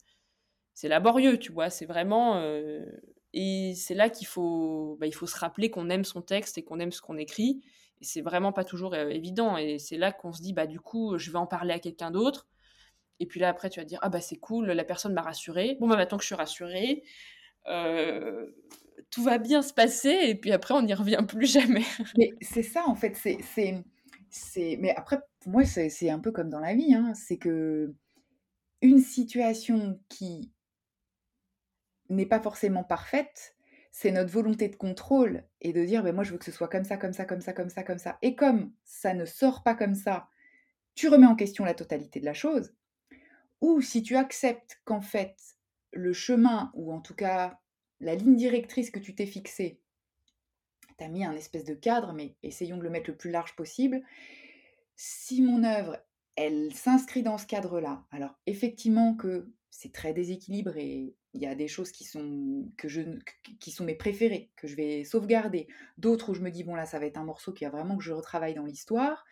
[0.74, 2.84] c'est laborieux, tu vois, c'est vraiment, euh,
[3.32, 6.62] et c'est là qu'il faut, bah, il faut se rappeler qu'on aime son texte et
[6.62, 7.62] qu'on aime ce qu'on écrit,
[8.00, 11.16] et c'est vraiment pas toujours évident, et c'est là qu'on se dit, bah du coup,
[11.16, 12.46] je vais en parler à quelqu'un d'autre,
[13.18, 15.78] et puis là après tu vas dire, ah bah c'est cool, la personne m'a rassuré,
[15.80, 17.02] bon bah maintenant que je suis rassurée,
[19.14, 21.84] tout va bien se passer et puis après on n'y revient plus jamais.
[22.18, 23.38] Mais c'est ça en fait, c'est,
[24.28, 27.12] c'est, mais après pour moi c'est, un peu comme dans la vie, hein.
[27.14, 27.94] c'est que
[28.82, 30.52] une situation qui
[32.08, 33.56] n'est pas forcément parfaite,
[33.92, 36.68] c'est notre volonté de contrôle et de dire ben moi je veux que ce soit
[36.68, 38.18] comme ça, comme ça, comme ça, comme ça, comme ça.
[38.20, 40.28] Et comme ça ne sort pas comme ça,
[40.96, 42.74] tu remets en question la totalité de la chose.
[43.60, 45.36] Ou si tu acceptes qu'en fait
[45.92, 47.60] le chemin, ou en tout cas
[48.04, 49.80] la ligne directrice que tu t'es fixée,
[50.98, 53.56] tu as mis un espèce de cadre, mais essayons de le mettre le plus large
[53.56, 54.02] possible.
[54.94, 55.98] Si mon œuvre,
[56.36, 61.66] elle s'inscrit dans ce cadre-là, alors effectivement que c'est très déséquilibré, il y a des
[61.66, 63.00] choses qui sont, que je,
[63.58, 65.66] qui sont mes préférées, que je vais sauvegarder,
[65.98, 67.96] d'autres où je me dis, bon là, ça va être un morceau qui a vraiment
[67.96, 69.24] que je retravaille dans l'histoire.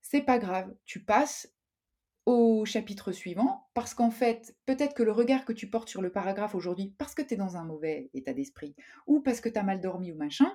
[0.00, 1.52] C'est pas grave, tu passes
[2.26, 6.10] au chapitre suivant, parce qu'en fait, peut-être que le regard que tu portes sur le
[6.10, 8.74] paragraphe aujourd'hui, parce que tu es dans un mauvais état d'esprit,
[9.06, 10.52] ou parce que tu as mal dormi ou machin,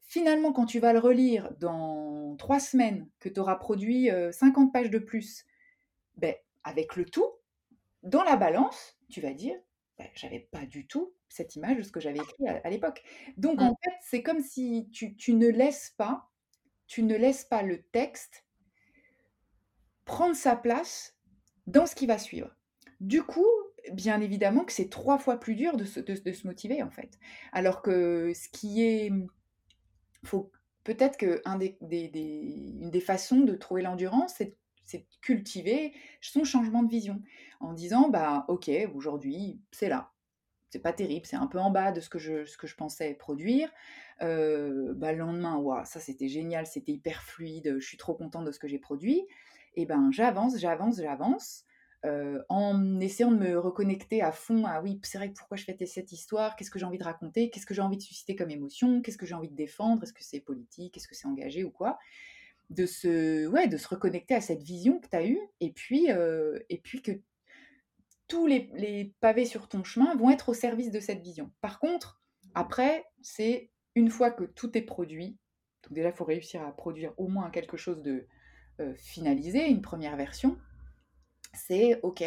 [0.00, 4.72] finalement, quand tu vas le relire dans trois semaines, que tu auras produit 50 euh,
[4.72, 5.44] pages de plus,
[6.16, 7.28] ben, avec le tout,
[8.04, 9.56] dans la balance, tu vas dire,
[9.98, 13.02] ben, j'avais pas du tout cette image de ce que j'avais écrit à, l'époque.
[13.36, 13.76] Donc, en mmh.
[13.84, 16.30] fait, c'est comme si tu, tu ne laisses pas,
[16.86, 18.44] tu ne laisses pas le texte
[20.08, 21.16] prendre sa place
[21.68, 22.56] dans ce qui va suivre.
[23.00, 23.46] Du coup,
[23.92, 27.18] bien évidemment que c'est trois fois plus dur de se, de, se, motiver en fait.
[27.52, 29.12] Alors que ce qui est...
[30.24, 30.50] Faut,
[30.82, 36.90] peut-être qu'une des, des, des, façons de trouver l'endurance, c'est de cultiver son changement de
[36.90, 37.22] vision
[37.60, 40.12] en disant bah ok aujourd'hui c'est là
[40.70, 42.74] c'est pas terrible c'est un peu en bas de ce que je, ce que je
[42.74, 43.70] pensais produire
[44.22, 48.46] euh, bah, le lendemain waouh ça c'était génial c'était hyper fluide je suis trop contente
[48.46, 49.26] de ce que j'ai produit
[49.78, 51.64] et ben j'avance, j'avance, j'avance,
[52.04, 55.86] euh, en essayant de me reconnecter à fond à oui, c'est vrai, pourquoi je fais
[55.86, 58.50] cette histoire, qu'est-ce que j'ai envie de raconter, qu'est-ce que j'ai envie de susciter comme
[58.50, 61.62] émotion, qu'est-ce que j'ai envie de défendre, est-ce que c'est politique, est-ce que c'est engagé
[61.62, 61.96] ou quoi
[62.70, 66.10] de se, ouais, de se reconnecter à cette vision que tu as eue, et puis,
[66.10, 67.12] euh, et puis que
[68.26, 71.52] tous les, les, pavés sur ton chemin vont être au service de cette vision.
[71.60, 72.20] Par contre,
[72.54, 75.38] après, c'est une fois que tout est produit,
[75.84, 78.26] donc déjà, il faut réussir à produire au moins quelque chose de,
[78.80, 80.56] euh, finaliser, une première version,
[81.54, 82.22] c'est OK,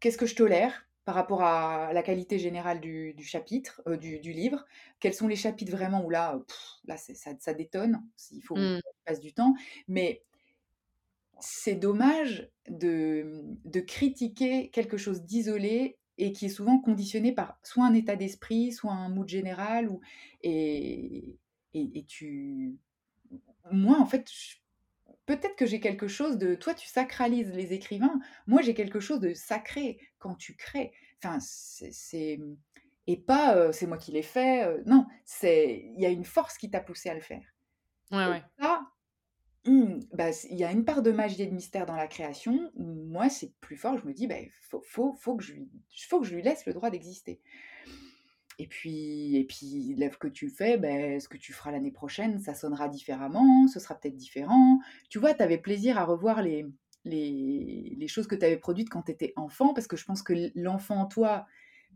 [0.00, 4.66] qu'est-ce que je tolère par rapport à la qualité générale du, chapitre, euh, du, livre?
[4.98, 6.38] Quels sont les chapitres vraiment où là,
[6.84, 8.02] là ça, ça, détonne,
[8.32, 8.80] il faut mmh.
[9.04, 9.54] passe du temps,
[9.88, 10.22] mais
[11.40, 17.86] c'est dommage de, de critiquer quelque chose d'isolé et qui est souvent conditionné par soit
[17.86, 20.00] un état d'esprit, soit un mood général, ou,
[20.42, 21.38] et,
[21.74, 22.76] et, et tu...
[23.72, 24.56] Moi, en fait, je
[25.36, 26.56] peut-être que j'ai quelque chose de.
[26.56, 28.18] Toi, tu sacralises les écrivains.
[28.48, 30.92] Moi, j'ai quelque chose de sacré quand tu crées.
[31.22, 32.40] Enfin, c'est.
[33.06, 34.64] Et pas euh, c'est moi qui l'ai fait.
[34.64, 37.42] Euh, non, c'est il y a une force qui t'a poussé à le faire.
[38.10, 38.42] Ouais, ouais.
[39.66, 42.72] Mmh, bah, il y a une part de magie et de mystère dans la création.
[42.76, 43.98] Moi, c'est plus fort.
[43.98, 44.36] Je me dis, bah,
[44.68, 45.68] faut, faut, faut, que je lui,
[46.08, 47.40] faut que je lui laisse le droit d'exister.
[48.60, 52.38] Et puis, et puis l'œuvre que tu fais, ben, ce que tu feras l'année prochaine,
[52.40, 54.80] ça sonnera différemment, ce sera peut-être différent.
[55.08, 56.66] Tu vois, tu avais plaisir à revoir les,
[57.06, 60.22] les, les choses que tu avais produites quand tu étais enfant, parce que je pense
[60.22, 61.46] que l'enfant en toi,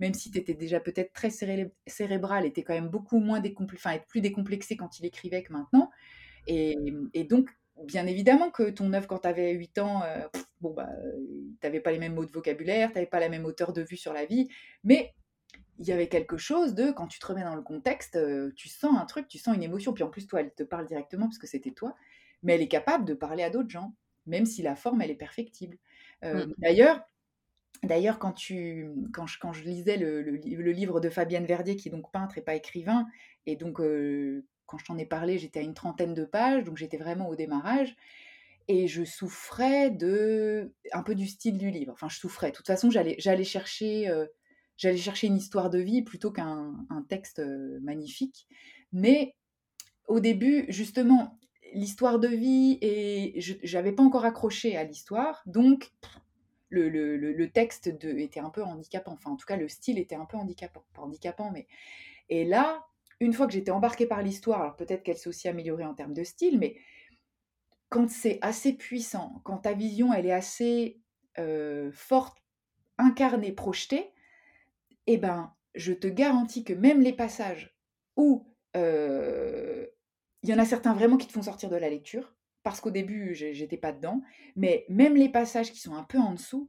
[0.01, 3.43] même si tu étais déjà peut-être très cérébral, était quand même beaucoup moins
[3.75, 5.91] enfin, plus décomplexé quand il écrivait que maintenant.
[6.47, 6.79] Et,
[7.13, 7.51] et donc,
[7.85, 10.27] bien évidemment que ton œuvre, quand tu avais 8 ans, euh,
[10.63, 10.89] bon, bah,
[11.61, 13.83] tu n'avais pas les mêmes mots de vocabulaire, tu n'avais pas la même hauteur de
[13.83, 14.49] vue sur la vie,
[14.83, 15.13] mais
[15.79, 18.69] il y avait quelque chose de, quand tu te remets dans le contexte, euh, tu
[18.69, 21.27] sens un truc, tu sens une émotion, puis en plus, toi, elle te parle directement
[21.27, 21.95] parce que c'était toi,
[22.43, 23.95] mais elle est capable de parler à d'autres gens,
[24.27, 25.79] même si la forme, elle est perfectible.
[26.25, 26.55] Euh, mmh.
[26.59, 27.01] D'ailleurs,
[27.83, 31.89] D'ailleurs, quand, tu, quand, je, quand je lisais le, le, livre de Fabienne Verdier, qui
[31.89, 33.07] est donc peintre et pas écrivain,
[33.45, 33.79] et donc
[34.67, 37.37] quand je t'en ai parlé, j'étais à une trentaine de pages, donc j'étais vraiment au
[37.37, 37.95] démarrage.
[38.67, 41.93] Et je souffrais de un peu du style du livre.
[41.93, 42.51] Enfin, je souffrais.
[42.51, 44.27] De toute façon, j'allais, j'allais chercher, euh,
[44.77, 47.43] j'allais chercher une histoire de vie plutôt qu'un un texte
[47.83, 48.47] magnifique.
[48.93, 49.35] Mais
[50.07, 51.39] au début, justement,
[51.73, 55.93] l'histoire de vie et je n'avais pas encore accroché à l'histoire, donc
[56.69, 59.13] le, le, le, texte de, était un peu handicapant.
[59.13, 60.85] Enfin, en tout cas, le style était un peu handicapant.
[60.93, 61.67] Pas handicapant, mais
[62.29, 62.85] et là,
[63.21, 66.15] une fois que j'étais embarquée par l'histoire, alors peut-être qu'elle s'est aussi améliorée en termes
[66.15, 66.77] de style, mais
[67.91, 71.01] quand c'est assez puissant, quand ta vision elle est assez
[71.93, 72.39] forte,
[72.99, 74.11] incarnée, projetée,
[75.07, 77.77] eh ben, je te garantis que même les passages
[78.17, 78.47] où
[80.45, 82.91] il y en a certains vraiment qui te font sortir de la lecture, parce qu'au
[82.91, 84.23] début, j'étais pas dedans,
[84.57, 86.69] mais même les passages qui sont un peu en dessous,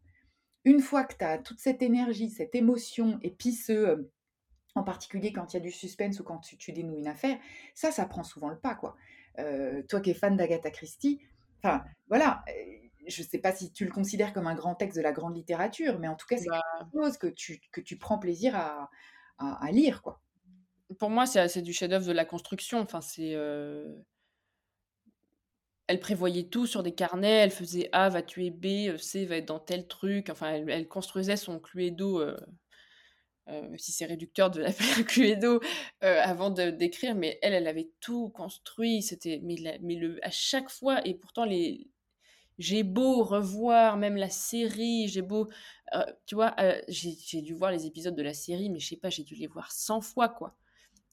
[0.66, 4.07] une fois que tu as toute cette énergie, cette émotion, et puis ce,
[4.76, 7.38] en particulier quand il y a du suspense ou quand tu, dénoues une affaire,
[7.74, 8.95] ça, ça prend souvent le pas, quoi.
[9.88, 11.22] Toi qui es fan d'Agatha Christie,
[11.62, 12.44] enfin, voilà,
[13.07, 15.36] je ne sais pas si tu le considères comme un grand texte de la grande
[15.36, 18.56] littérature, mais en tout cas, c'est bah quelque chose que tu, que tu prends plaisir
[18.56, 18.90] à,
[19.38, 20.22] à, lire, quoi.
[20.99, 22.80] Pour moi, c'est du chef-d'œuvre de la construction.
[22.80, 23.34] Enfin, c'est.
[23.34, 23.95] Euh,
[25.88, 29.48] elle prévoyait tout sur des carnets, elle faisait A va tuer B, C va être
[29.48, 30.30] dans tel truc.
[30.30, 32.22] Enfin, elle, construisait son Cluedo
[33.48, 35.60] euh, si c'est réducteur de l'appeler un Cluedo
[36.03, 39.02] euh, avant d'écrire, mais elle, elle avait tout construit.
[39.03, 41.88] C'était, mais, mais le, à chaque fois, et pourtant les,
[42.57, 45.49] j'ai beau revoir même la série, j'ai beau,
[45.94, 46.56] euh, tu vois,
[46.88, 49.48] j'ai dû voir les épisodes de la série, mais je sais pas, j'ai dû les
[49.48, 50.56] voir 100 fois quoi.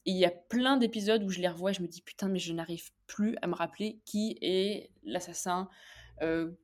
[0.05, 2.27] Et il y a plein d'épisodes où je les revois, et je me dis putain,
[2.27, 5.69] mais je n'arrive plus à me rappeler qui est l'assassin,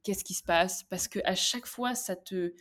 [0.04, 2.54] qu'est-ce qui se passe, parce que à chaque fois ça te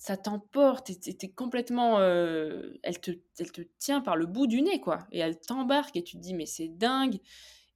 [0.00, 4.80] ça t'emporte, et complètement, euh, elle, te, elle te tient par le bout du nez,
[4.80, 5.06] quoi.
[5.12, 7.18] Et elle t'embarque et tu te dis, mais c'est dingue.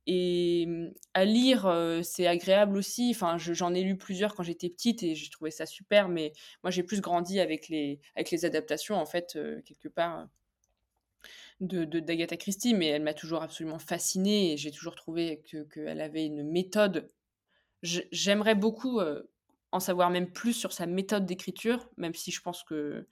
[0.07, 3.13] Et mmh, à lire, c'est agréable aussi.
[3.15, 6.33] Enfin, j'en ai lu plusieurs quand j'étais petite et j'ai trouvé ça super, mais
[6.63, 10.29] moi j'ai plus grandi avec les, avec les adaptations, en fait, quelque part,
[11.61, 16.27] de d'Agatha Christie, mais elle m'a toujours absolument fascinée et j'ai toujours trouvé qu'elle avait
[16.27, 17.11] une méthode.
[17.83, 19.01] J'aimerais beaucoup
[19.73, 23.07] en savoir même plus sur sa méthode d'écriture, même si je pense que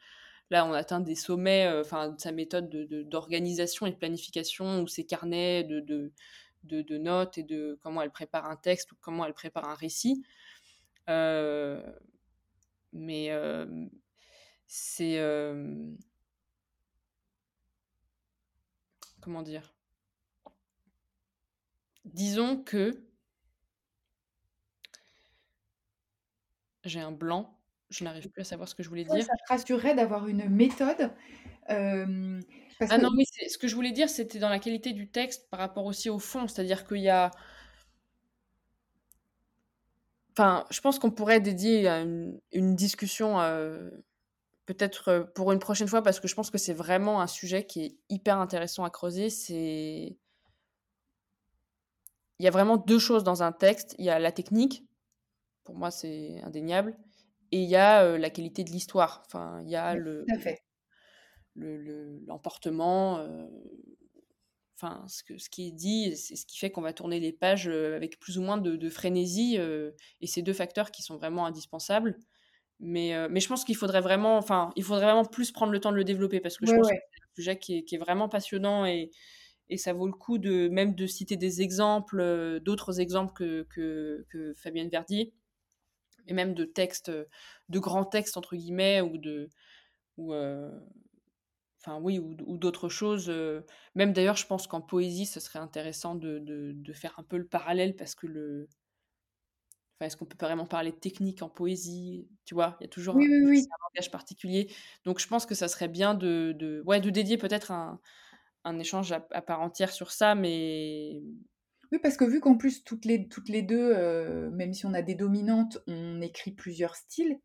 [0.50, 2.70] là, on atteint des sommets, enfin, sa méthode
[3.08, 6.12] d'organisation et de planification, ou ses carnets de, de,
[6.98, 10.22] notes et de comment elle prépare un texte ou comment elle prépare un récit.
[11.08, 11.82] Euh,
[12.92, 13.66] mais euh,
[14.66, 15.18] c'est.
[19.20, 19.74] comment dire?
[22.04, 22.92] Disons que
[26.84, 27.56] J'ai un blanc,
[27.90, 29.24] je n'arrive plus à savoir ce que je voulais dire.
[29.24, 31.12] ça te rassurerait d'avoir une méthode
[32.90, 35.60] Ah non, mais ce que je voulais dire, c'était dans la qualité du texte par
[35.60, 36.48] rapport aussi au fond.
[36.48, 37.30] C'est-à-dire qu'il y a.
[40.32, 43.38] Enfin, je pense qu'on pourrait dédier une, une discussion
[44.66, 47.84] peut-être pour une prochaine fois parce que je pense que c'est vraiment un sujet qui
[47.84, 49.30] est hyper intéressant à creuser.
[49.30, 50.16] C'est.
[52.38, 53.94] Il y a vraiment deux choses dans un texte.
[53.98, 54.84] Il y a la technique,
[55.64, 56.96] pour moi, c'est indéniable.
[57.52, 59.22] Et il y a la qualité de l'histoire.
[59.26, 60.24] Enfin, il y a le,
[61.56, 63.26] l'emportement.
[64.76, 67.32] enfin, ce, que, ce qui est dit, c'est ce qui fait qu'on va tourner les
[67.32, 69.58] pages avec plus ou moins de, frénésie.
[70.20, 72.18] et ces deux facteurs qui sont vraiment indispensables.
[72.80, 75.92] Mais, mais je pense qu'il faudrait vraiment, enfin, il faudrait vraiment plus prendre le temps
[75.92, 77.98] de le développer parce que je pense que c'est un sujet qui est, qui est,
[77.98, 79.10] vraiment passionnant et,
[79.68, 84.26] et ça vaut le coup de même de citer des exemples, d'autres exemples que, que,
[84.28, 85.32] que Fabienne Verdier
[86.26, 87.10] et même de textes,
[87.68, 89.48] de grands textes entre guillemets, ou de,
[90.16, 90.32] ou,
[91.84, 93.32] enfin oui, ou, d'autres choses.
[93.94, 97.46] même d'ailleurs, je pense qu'en poésie, ce serait intéressant de, de, faire un peu le
[97.46, 98.68] parallèle parce que le,
[99.96, 102.90] enfin, est-ce qu'on peut vraiment parler de technique en poésie Tu vois, il y a
[102.90, 104.70] toujours un, langage particulier.
[105.04, 108.00] Donc, je pense que ça serait bien de, de, ouais, de dédier peut-être un,
[108.64, 111.20] un échange à, part entière sur ça, mais
[111.90, 114.94] oui, parce que vu qu'en plus, toutes les, toutes les deux, euh, même si on
[114.94, 117.38] a des dominantes, on écrit plusieurs styles.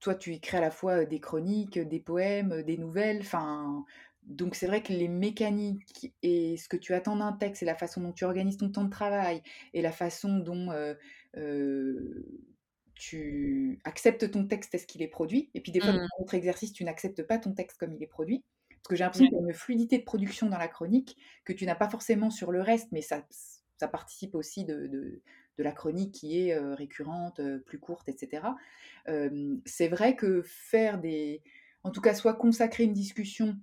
[0.00, 3.20] Toi, tu écris à la fois des chroniques, des poèmes, des nouvelles.
[3.20, 3.84] Enfin,
[4.22, 7.74] donc c'est vrai que les mécaniques et ce que tu attends d'un texte et la
[7.74, 9.42] façon dont tu organises ton temps de travail
[9.74, 10.94] et la façon dont euh,
[11.36, 12.24] euh,
[12.94, 15.50] tu acceptes ton texte est-ce qu'il est produit.
[15.54, 16.08] Et puis des fois, dans Mmh.
[16.18, 18.44] d'autres exercices, tu n'acceptes pas ton texte comme il est produit.
[18.68, 21.52] Parce que j'ai l'impression qu'il y a une fluidité de production dans la chronique que
[21.52, 23.26] tu n'as pas forcément sur le reste, mais ça,
[23.78, 25.22] ça participe aussi de, de-
[25.60, 28.42] de la chronique qui est euh, récurrente, euh, plus courte, etc.
[29.66, 31.42] C'est vrai que faire des...
[31.84, 33.58] En tout cas, soit consacrer une discussion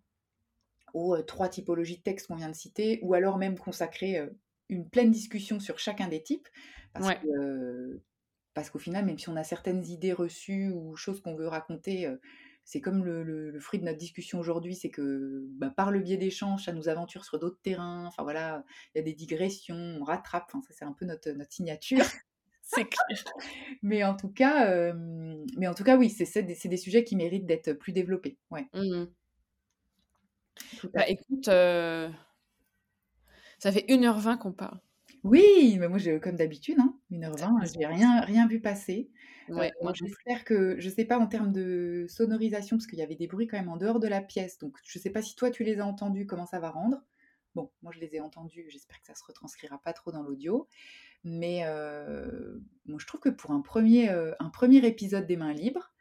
[0.94, 4.30] aux euh, trois typologies de textes qu'on vient de citer, ou alors même consacrer
[4.70, 6.48] une pleine discussion sur chacun des types,
[6.94, 7.20] parce Ouais.
[7.22, 8.02] que
[8.54, 12.08] parce qu'au final, même si on a certaines idées reçues ou choses qu'on veut raconter,
[12.08, 12.18] euh,
[12.68, 16.02] c'est comme le, le- le fruit de notre discussion aujourd'hui, c'est que bah, par le
[16.02, 18.06] biais d'échanges, ça nous aventure sur d'autres terrains.
[18.06, 20.44] Enfin voilà, il y a des digressions, on rattrape.
[20.54, 22.00] Enfin, ça c'est un peu notre, notre signature.
[22.62, 23.24] C'est clair.
[23.82, 24.92] Mais en tout cas, euh,
[25.58, 28.38] mais en tout cas, oui, c'est des, sujets qui méritent d'être plus développés.
[28.52, 29.06] Ouais, Mmh.
[30.94, 32.10] Bah, écoute, heu,
[33.60, 34.80] ça fait 1h20 qu'on parle.
[35.30, 37.88] Oui, mais moi, je, comme d'habitude, hein, 1h20, Ça passe j'ai vite.
[37.88, 39.12] rien, rien vu passer.
[39.50, 43.16] Euh, Ouais, j'espère que, je sais pas en termes de sonorisation, parce qu'il y avait
[43.16, 45.50] des bruits quand même en dehors de la pièce, donc je sais pas si toi
[45.52, 47.02] tu les as entendus, comment ça va rendre.
[47.56, 50.68] Bon, moi je les ai entendus, j'espère que ça se retranscrira pas trop dans l'audio.
[51.24, 55.54] Mais euh, moi, je trouve que pour un premier, euh, un premier épisode des mains
[55.54, 55.94] libres,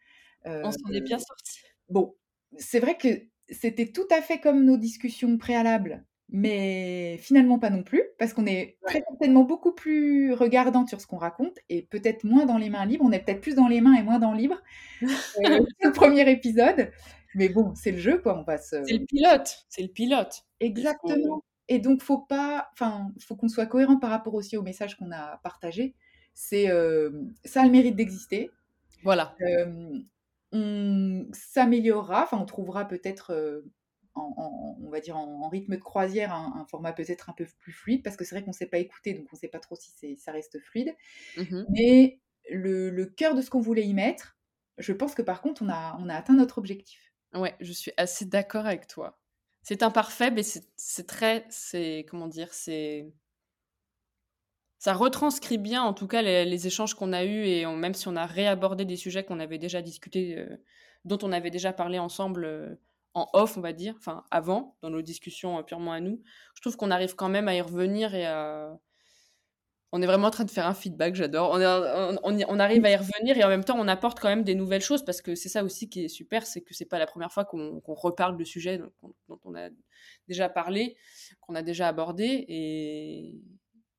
[0.63, 1.61] On euh, s'en est bien sortis.
[1.89, 2.17] bon,
[2.59, 3.09] c'est vrai que
[3.49, 8.47] c'était tout à fait comme nos discussions préalables, mais finalement pas non plus, parce qu'on
[8.47, 12.71] est très certainement beaucoup plus regardant sur ce qu'on raconte, et peut-être moins dans les
[12.71, 14.61] mains libres, on est peut-être plus dans les mains et moins dans libre,
[15.03, 15.07] euh,
[15.81, 16.91] c'est le premier épisode,
[17.35, 18.83] mais bon, c'est le jeu, quoi, on va se...
[18.85, 20.43] C'est le pilote, c'est le pilote.
[20.61, 21.43] Exactement.
[21.69, 25.11] Et donc, faut pas, enfin, faut qu'on soit cohérent par rapport aussi au message qu'on
[25.11, 25.95] a partagé.
[26.33, 27.11] C'est euh,
[27.45, 28.51] ça a le mérite d'exister.
[29.03, 29.35] voilà.
[29.41, 29.99] Euh,
[30.53, 33.63] on s'améliorera, enfin, on trouvera peut-être, euh,
[34.17, 37.35] en, en- on va dire en, en rythme de croisière, un, un format peut-être un
[37.35, 39.41] peu plus fluide, parce que c'est vrai qu'on ne sait pas écouter, donc on ne
[39.41, 40.95] sait pas trop si c'est, ça reste fluide.
[41.37, 42.21] Mmh Mais
[42.51, 44.39] le, le cœur de ce qu'on voulait y mettre,
[44.79, 47.13] je pense que par contre, on a, on a atteint notre objectif.
[47.35, 49.21] Ouais, je suis assez d'accord avec toi.
[49.63, 52.53] C'est imparfait, mais c'est c'est très c'est comment dire?
[52.55, 53.13] C'est
[54.79, 57.95] ça retranscrit bien, en tout cas, les les échanges qu'on a eus et on même
[57.95, 60.63] si on a réabordé des sujets qu'on avait déjà discutés, heu,
[61.05, 62.81] dont on avait déjà parlé ensemble, heu,
[63.17, 66.23] en off, on va dire, enfin avant, dans nos discussions, heu, purement à nous.
[66.55, 68.79] Je trouve qu'on arrive quand même à y revenir et à
[69.93, 71.53] on est vraiment en train de faire un feedback, j'adore.
[71.53, 74.55] On on arrive à y revenir et en même temps, on apporte quand même des
[74.55, 77.07] nouvelles choses parce que c'est ça aussi qui est super, c'est que c'est pas la
[77.07, 79.69] première fois qu'on reparle de sujets dont on dont on a
[80.29, 80.97] déjà parlé,
[81.41, 83.41] qu'on a déjà abordé et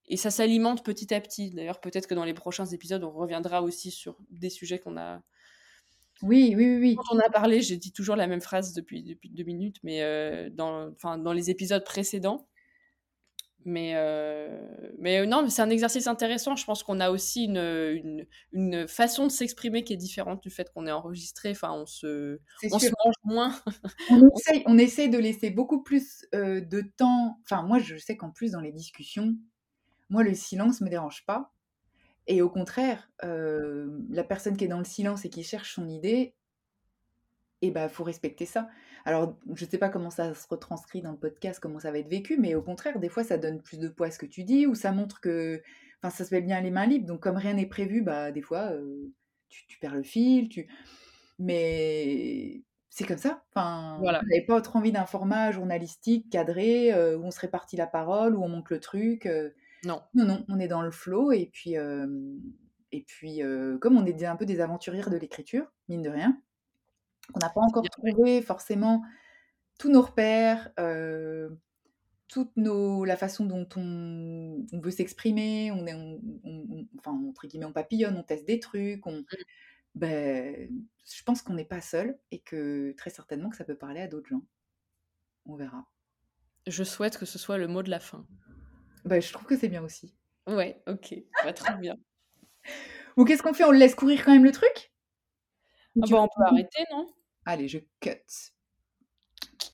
[0.09, 1.51] et ça s'alimente petit à petit.
[1.51, 5.21] D'ailleurs, peut-être que dans les prochains épisodes, on reviendra aussi sur des sujets qu'on a
[6.23, 6.95] Oui, oui, oui, oui.
[6.95, 7.61] dont on a parlé.
[7.61, 11.49] J'ai dit toujours la même phrase depuis depuis 2 minutes, mais dans enfin, dans les
[11.49, 12.47] épisodes précédents.
[13.65, 13.93] Mais
[14.97, 16.55] mais non, c'est un exercice intéressant.
[16.55, 20.49] Je pense qu'on a aussi une, une une façon de s'exprimer qui est différente du
[20.49, 21.51] fait qu'on est enregistré.
[21.51, 22.39] Enfin, on se
[22.71, 23.53] on se mange moins.
[24.09, 27.39] On On essaye, on essaye de laisser beaucoup plus euh, de temps.
[27.43, 29.35] Enfin, moi, je sais qu'en plus, dans les discussions,
[30.09, 31.53] moi, le silence me dérange pas.
[32.27, 35.87] Et au contraire, euh, la personne qui est dans le silence et qui cherche son
[35.87, 36.35] idée,
[37.61, 38.67] eh ben, faut respecter ça.
[39.05, 42.09] Alors, je sais pas comment ça se retranscrit dans le podcast, comment ça va être
[42.09, 44.43] vécu, mais au contraire, des fois, ça donne plus de poids à ce que tu
[44.43, 45.61] dis, ou ça montre que,
[46.01, 47.07] enfin, ça se fait bien les mains libres.
[47.07, 49.11] Donc, comme rien n'est prévu, bah, des fois, euh,
[49.49, 50.67] tu, tu perds le fil, tu...
[51.39, 53.43] Mais c'est comme ça.
[53.53, 54.21] Enfin, voilà.
[54.47, 58.43] pas trop envie d'un format journalistique, cadré, euh, où on se répartit la parole, où
[58.43, 59.25] on monte le truc.
[59.27, 59.51] euh.
[59.83, 60.01] Non.
[60.13, 62.07] Non, non, on est dans le flow, et puis, euh,
[62.91, 66.41] et puis euh, comme on est un peu des aventurières de l'écriture, mine de rien,
[67.35, 69.03] on n'a pas encore trouvé forcément
[69.79, 71.49] tous nos repères, euh,
[72.27, 77.11] toute nos, la façon dont on, on veut s'exprimer, on est, on, on- on- enfin
[77.11, 79.23] entre guillemets, on papillonne, on teste des trucs, on,
[79.95, 80.01] Mmh.
[80.01, 80.69] ben,
[81.05, 84.07] je pense qu'on n'est pas seul et que très certainement que ça peut parler à
[84.07, 84.43] d'autres gens.
[85.45, 85.87] On verra.
[86.67, 88.27] Je souhaite que ce soit le mot de la fin.
[89.07, 90.13] Ben, je trouve que c'est bien aussi.
[90.47, 91.15] Ouais, OK.
[91.43, 91.95] Bah, très bien.
[93.15, 93.63] Ou qu'est-ce qu'on fait?
[93.63, 94.91] On le laisse courir quand même le truc?
[96.01, 97.07] Ah bah, on peut arrêter, non?
[97.45, 98.11] Allez, je cut.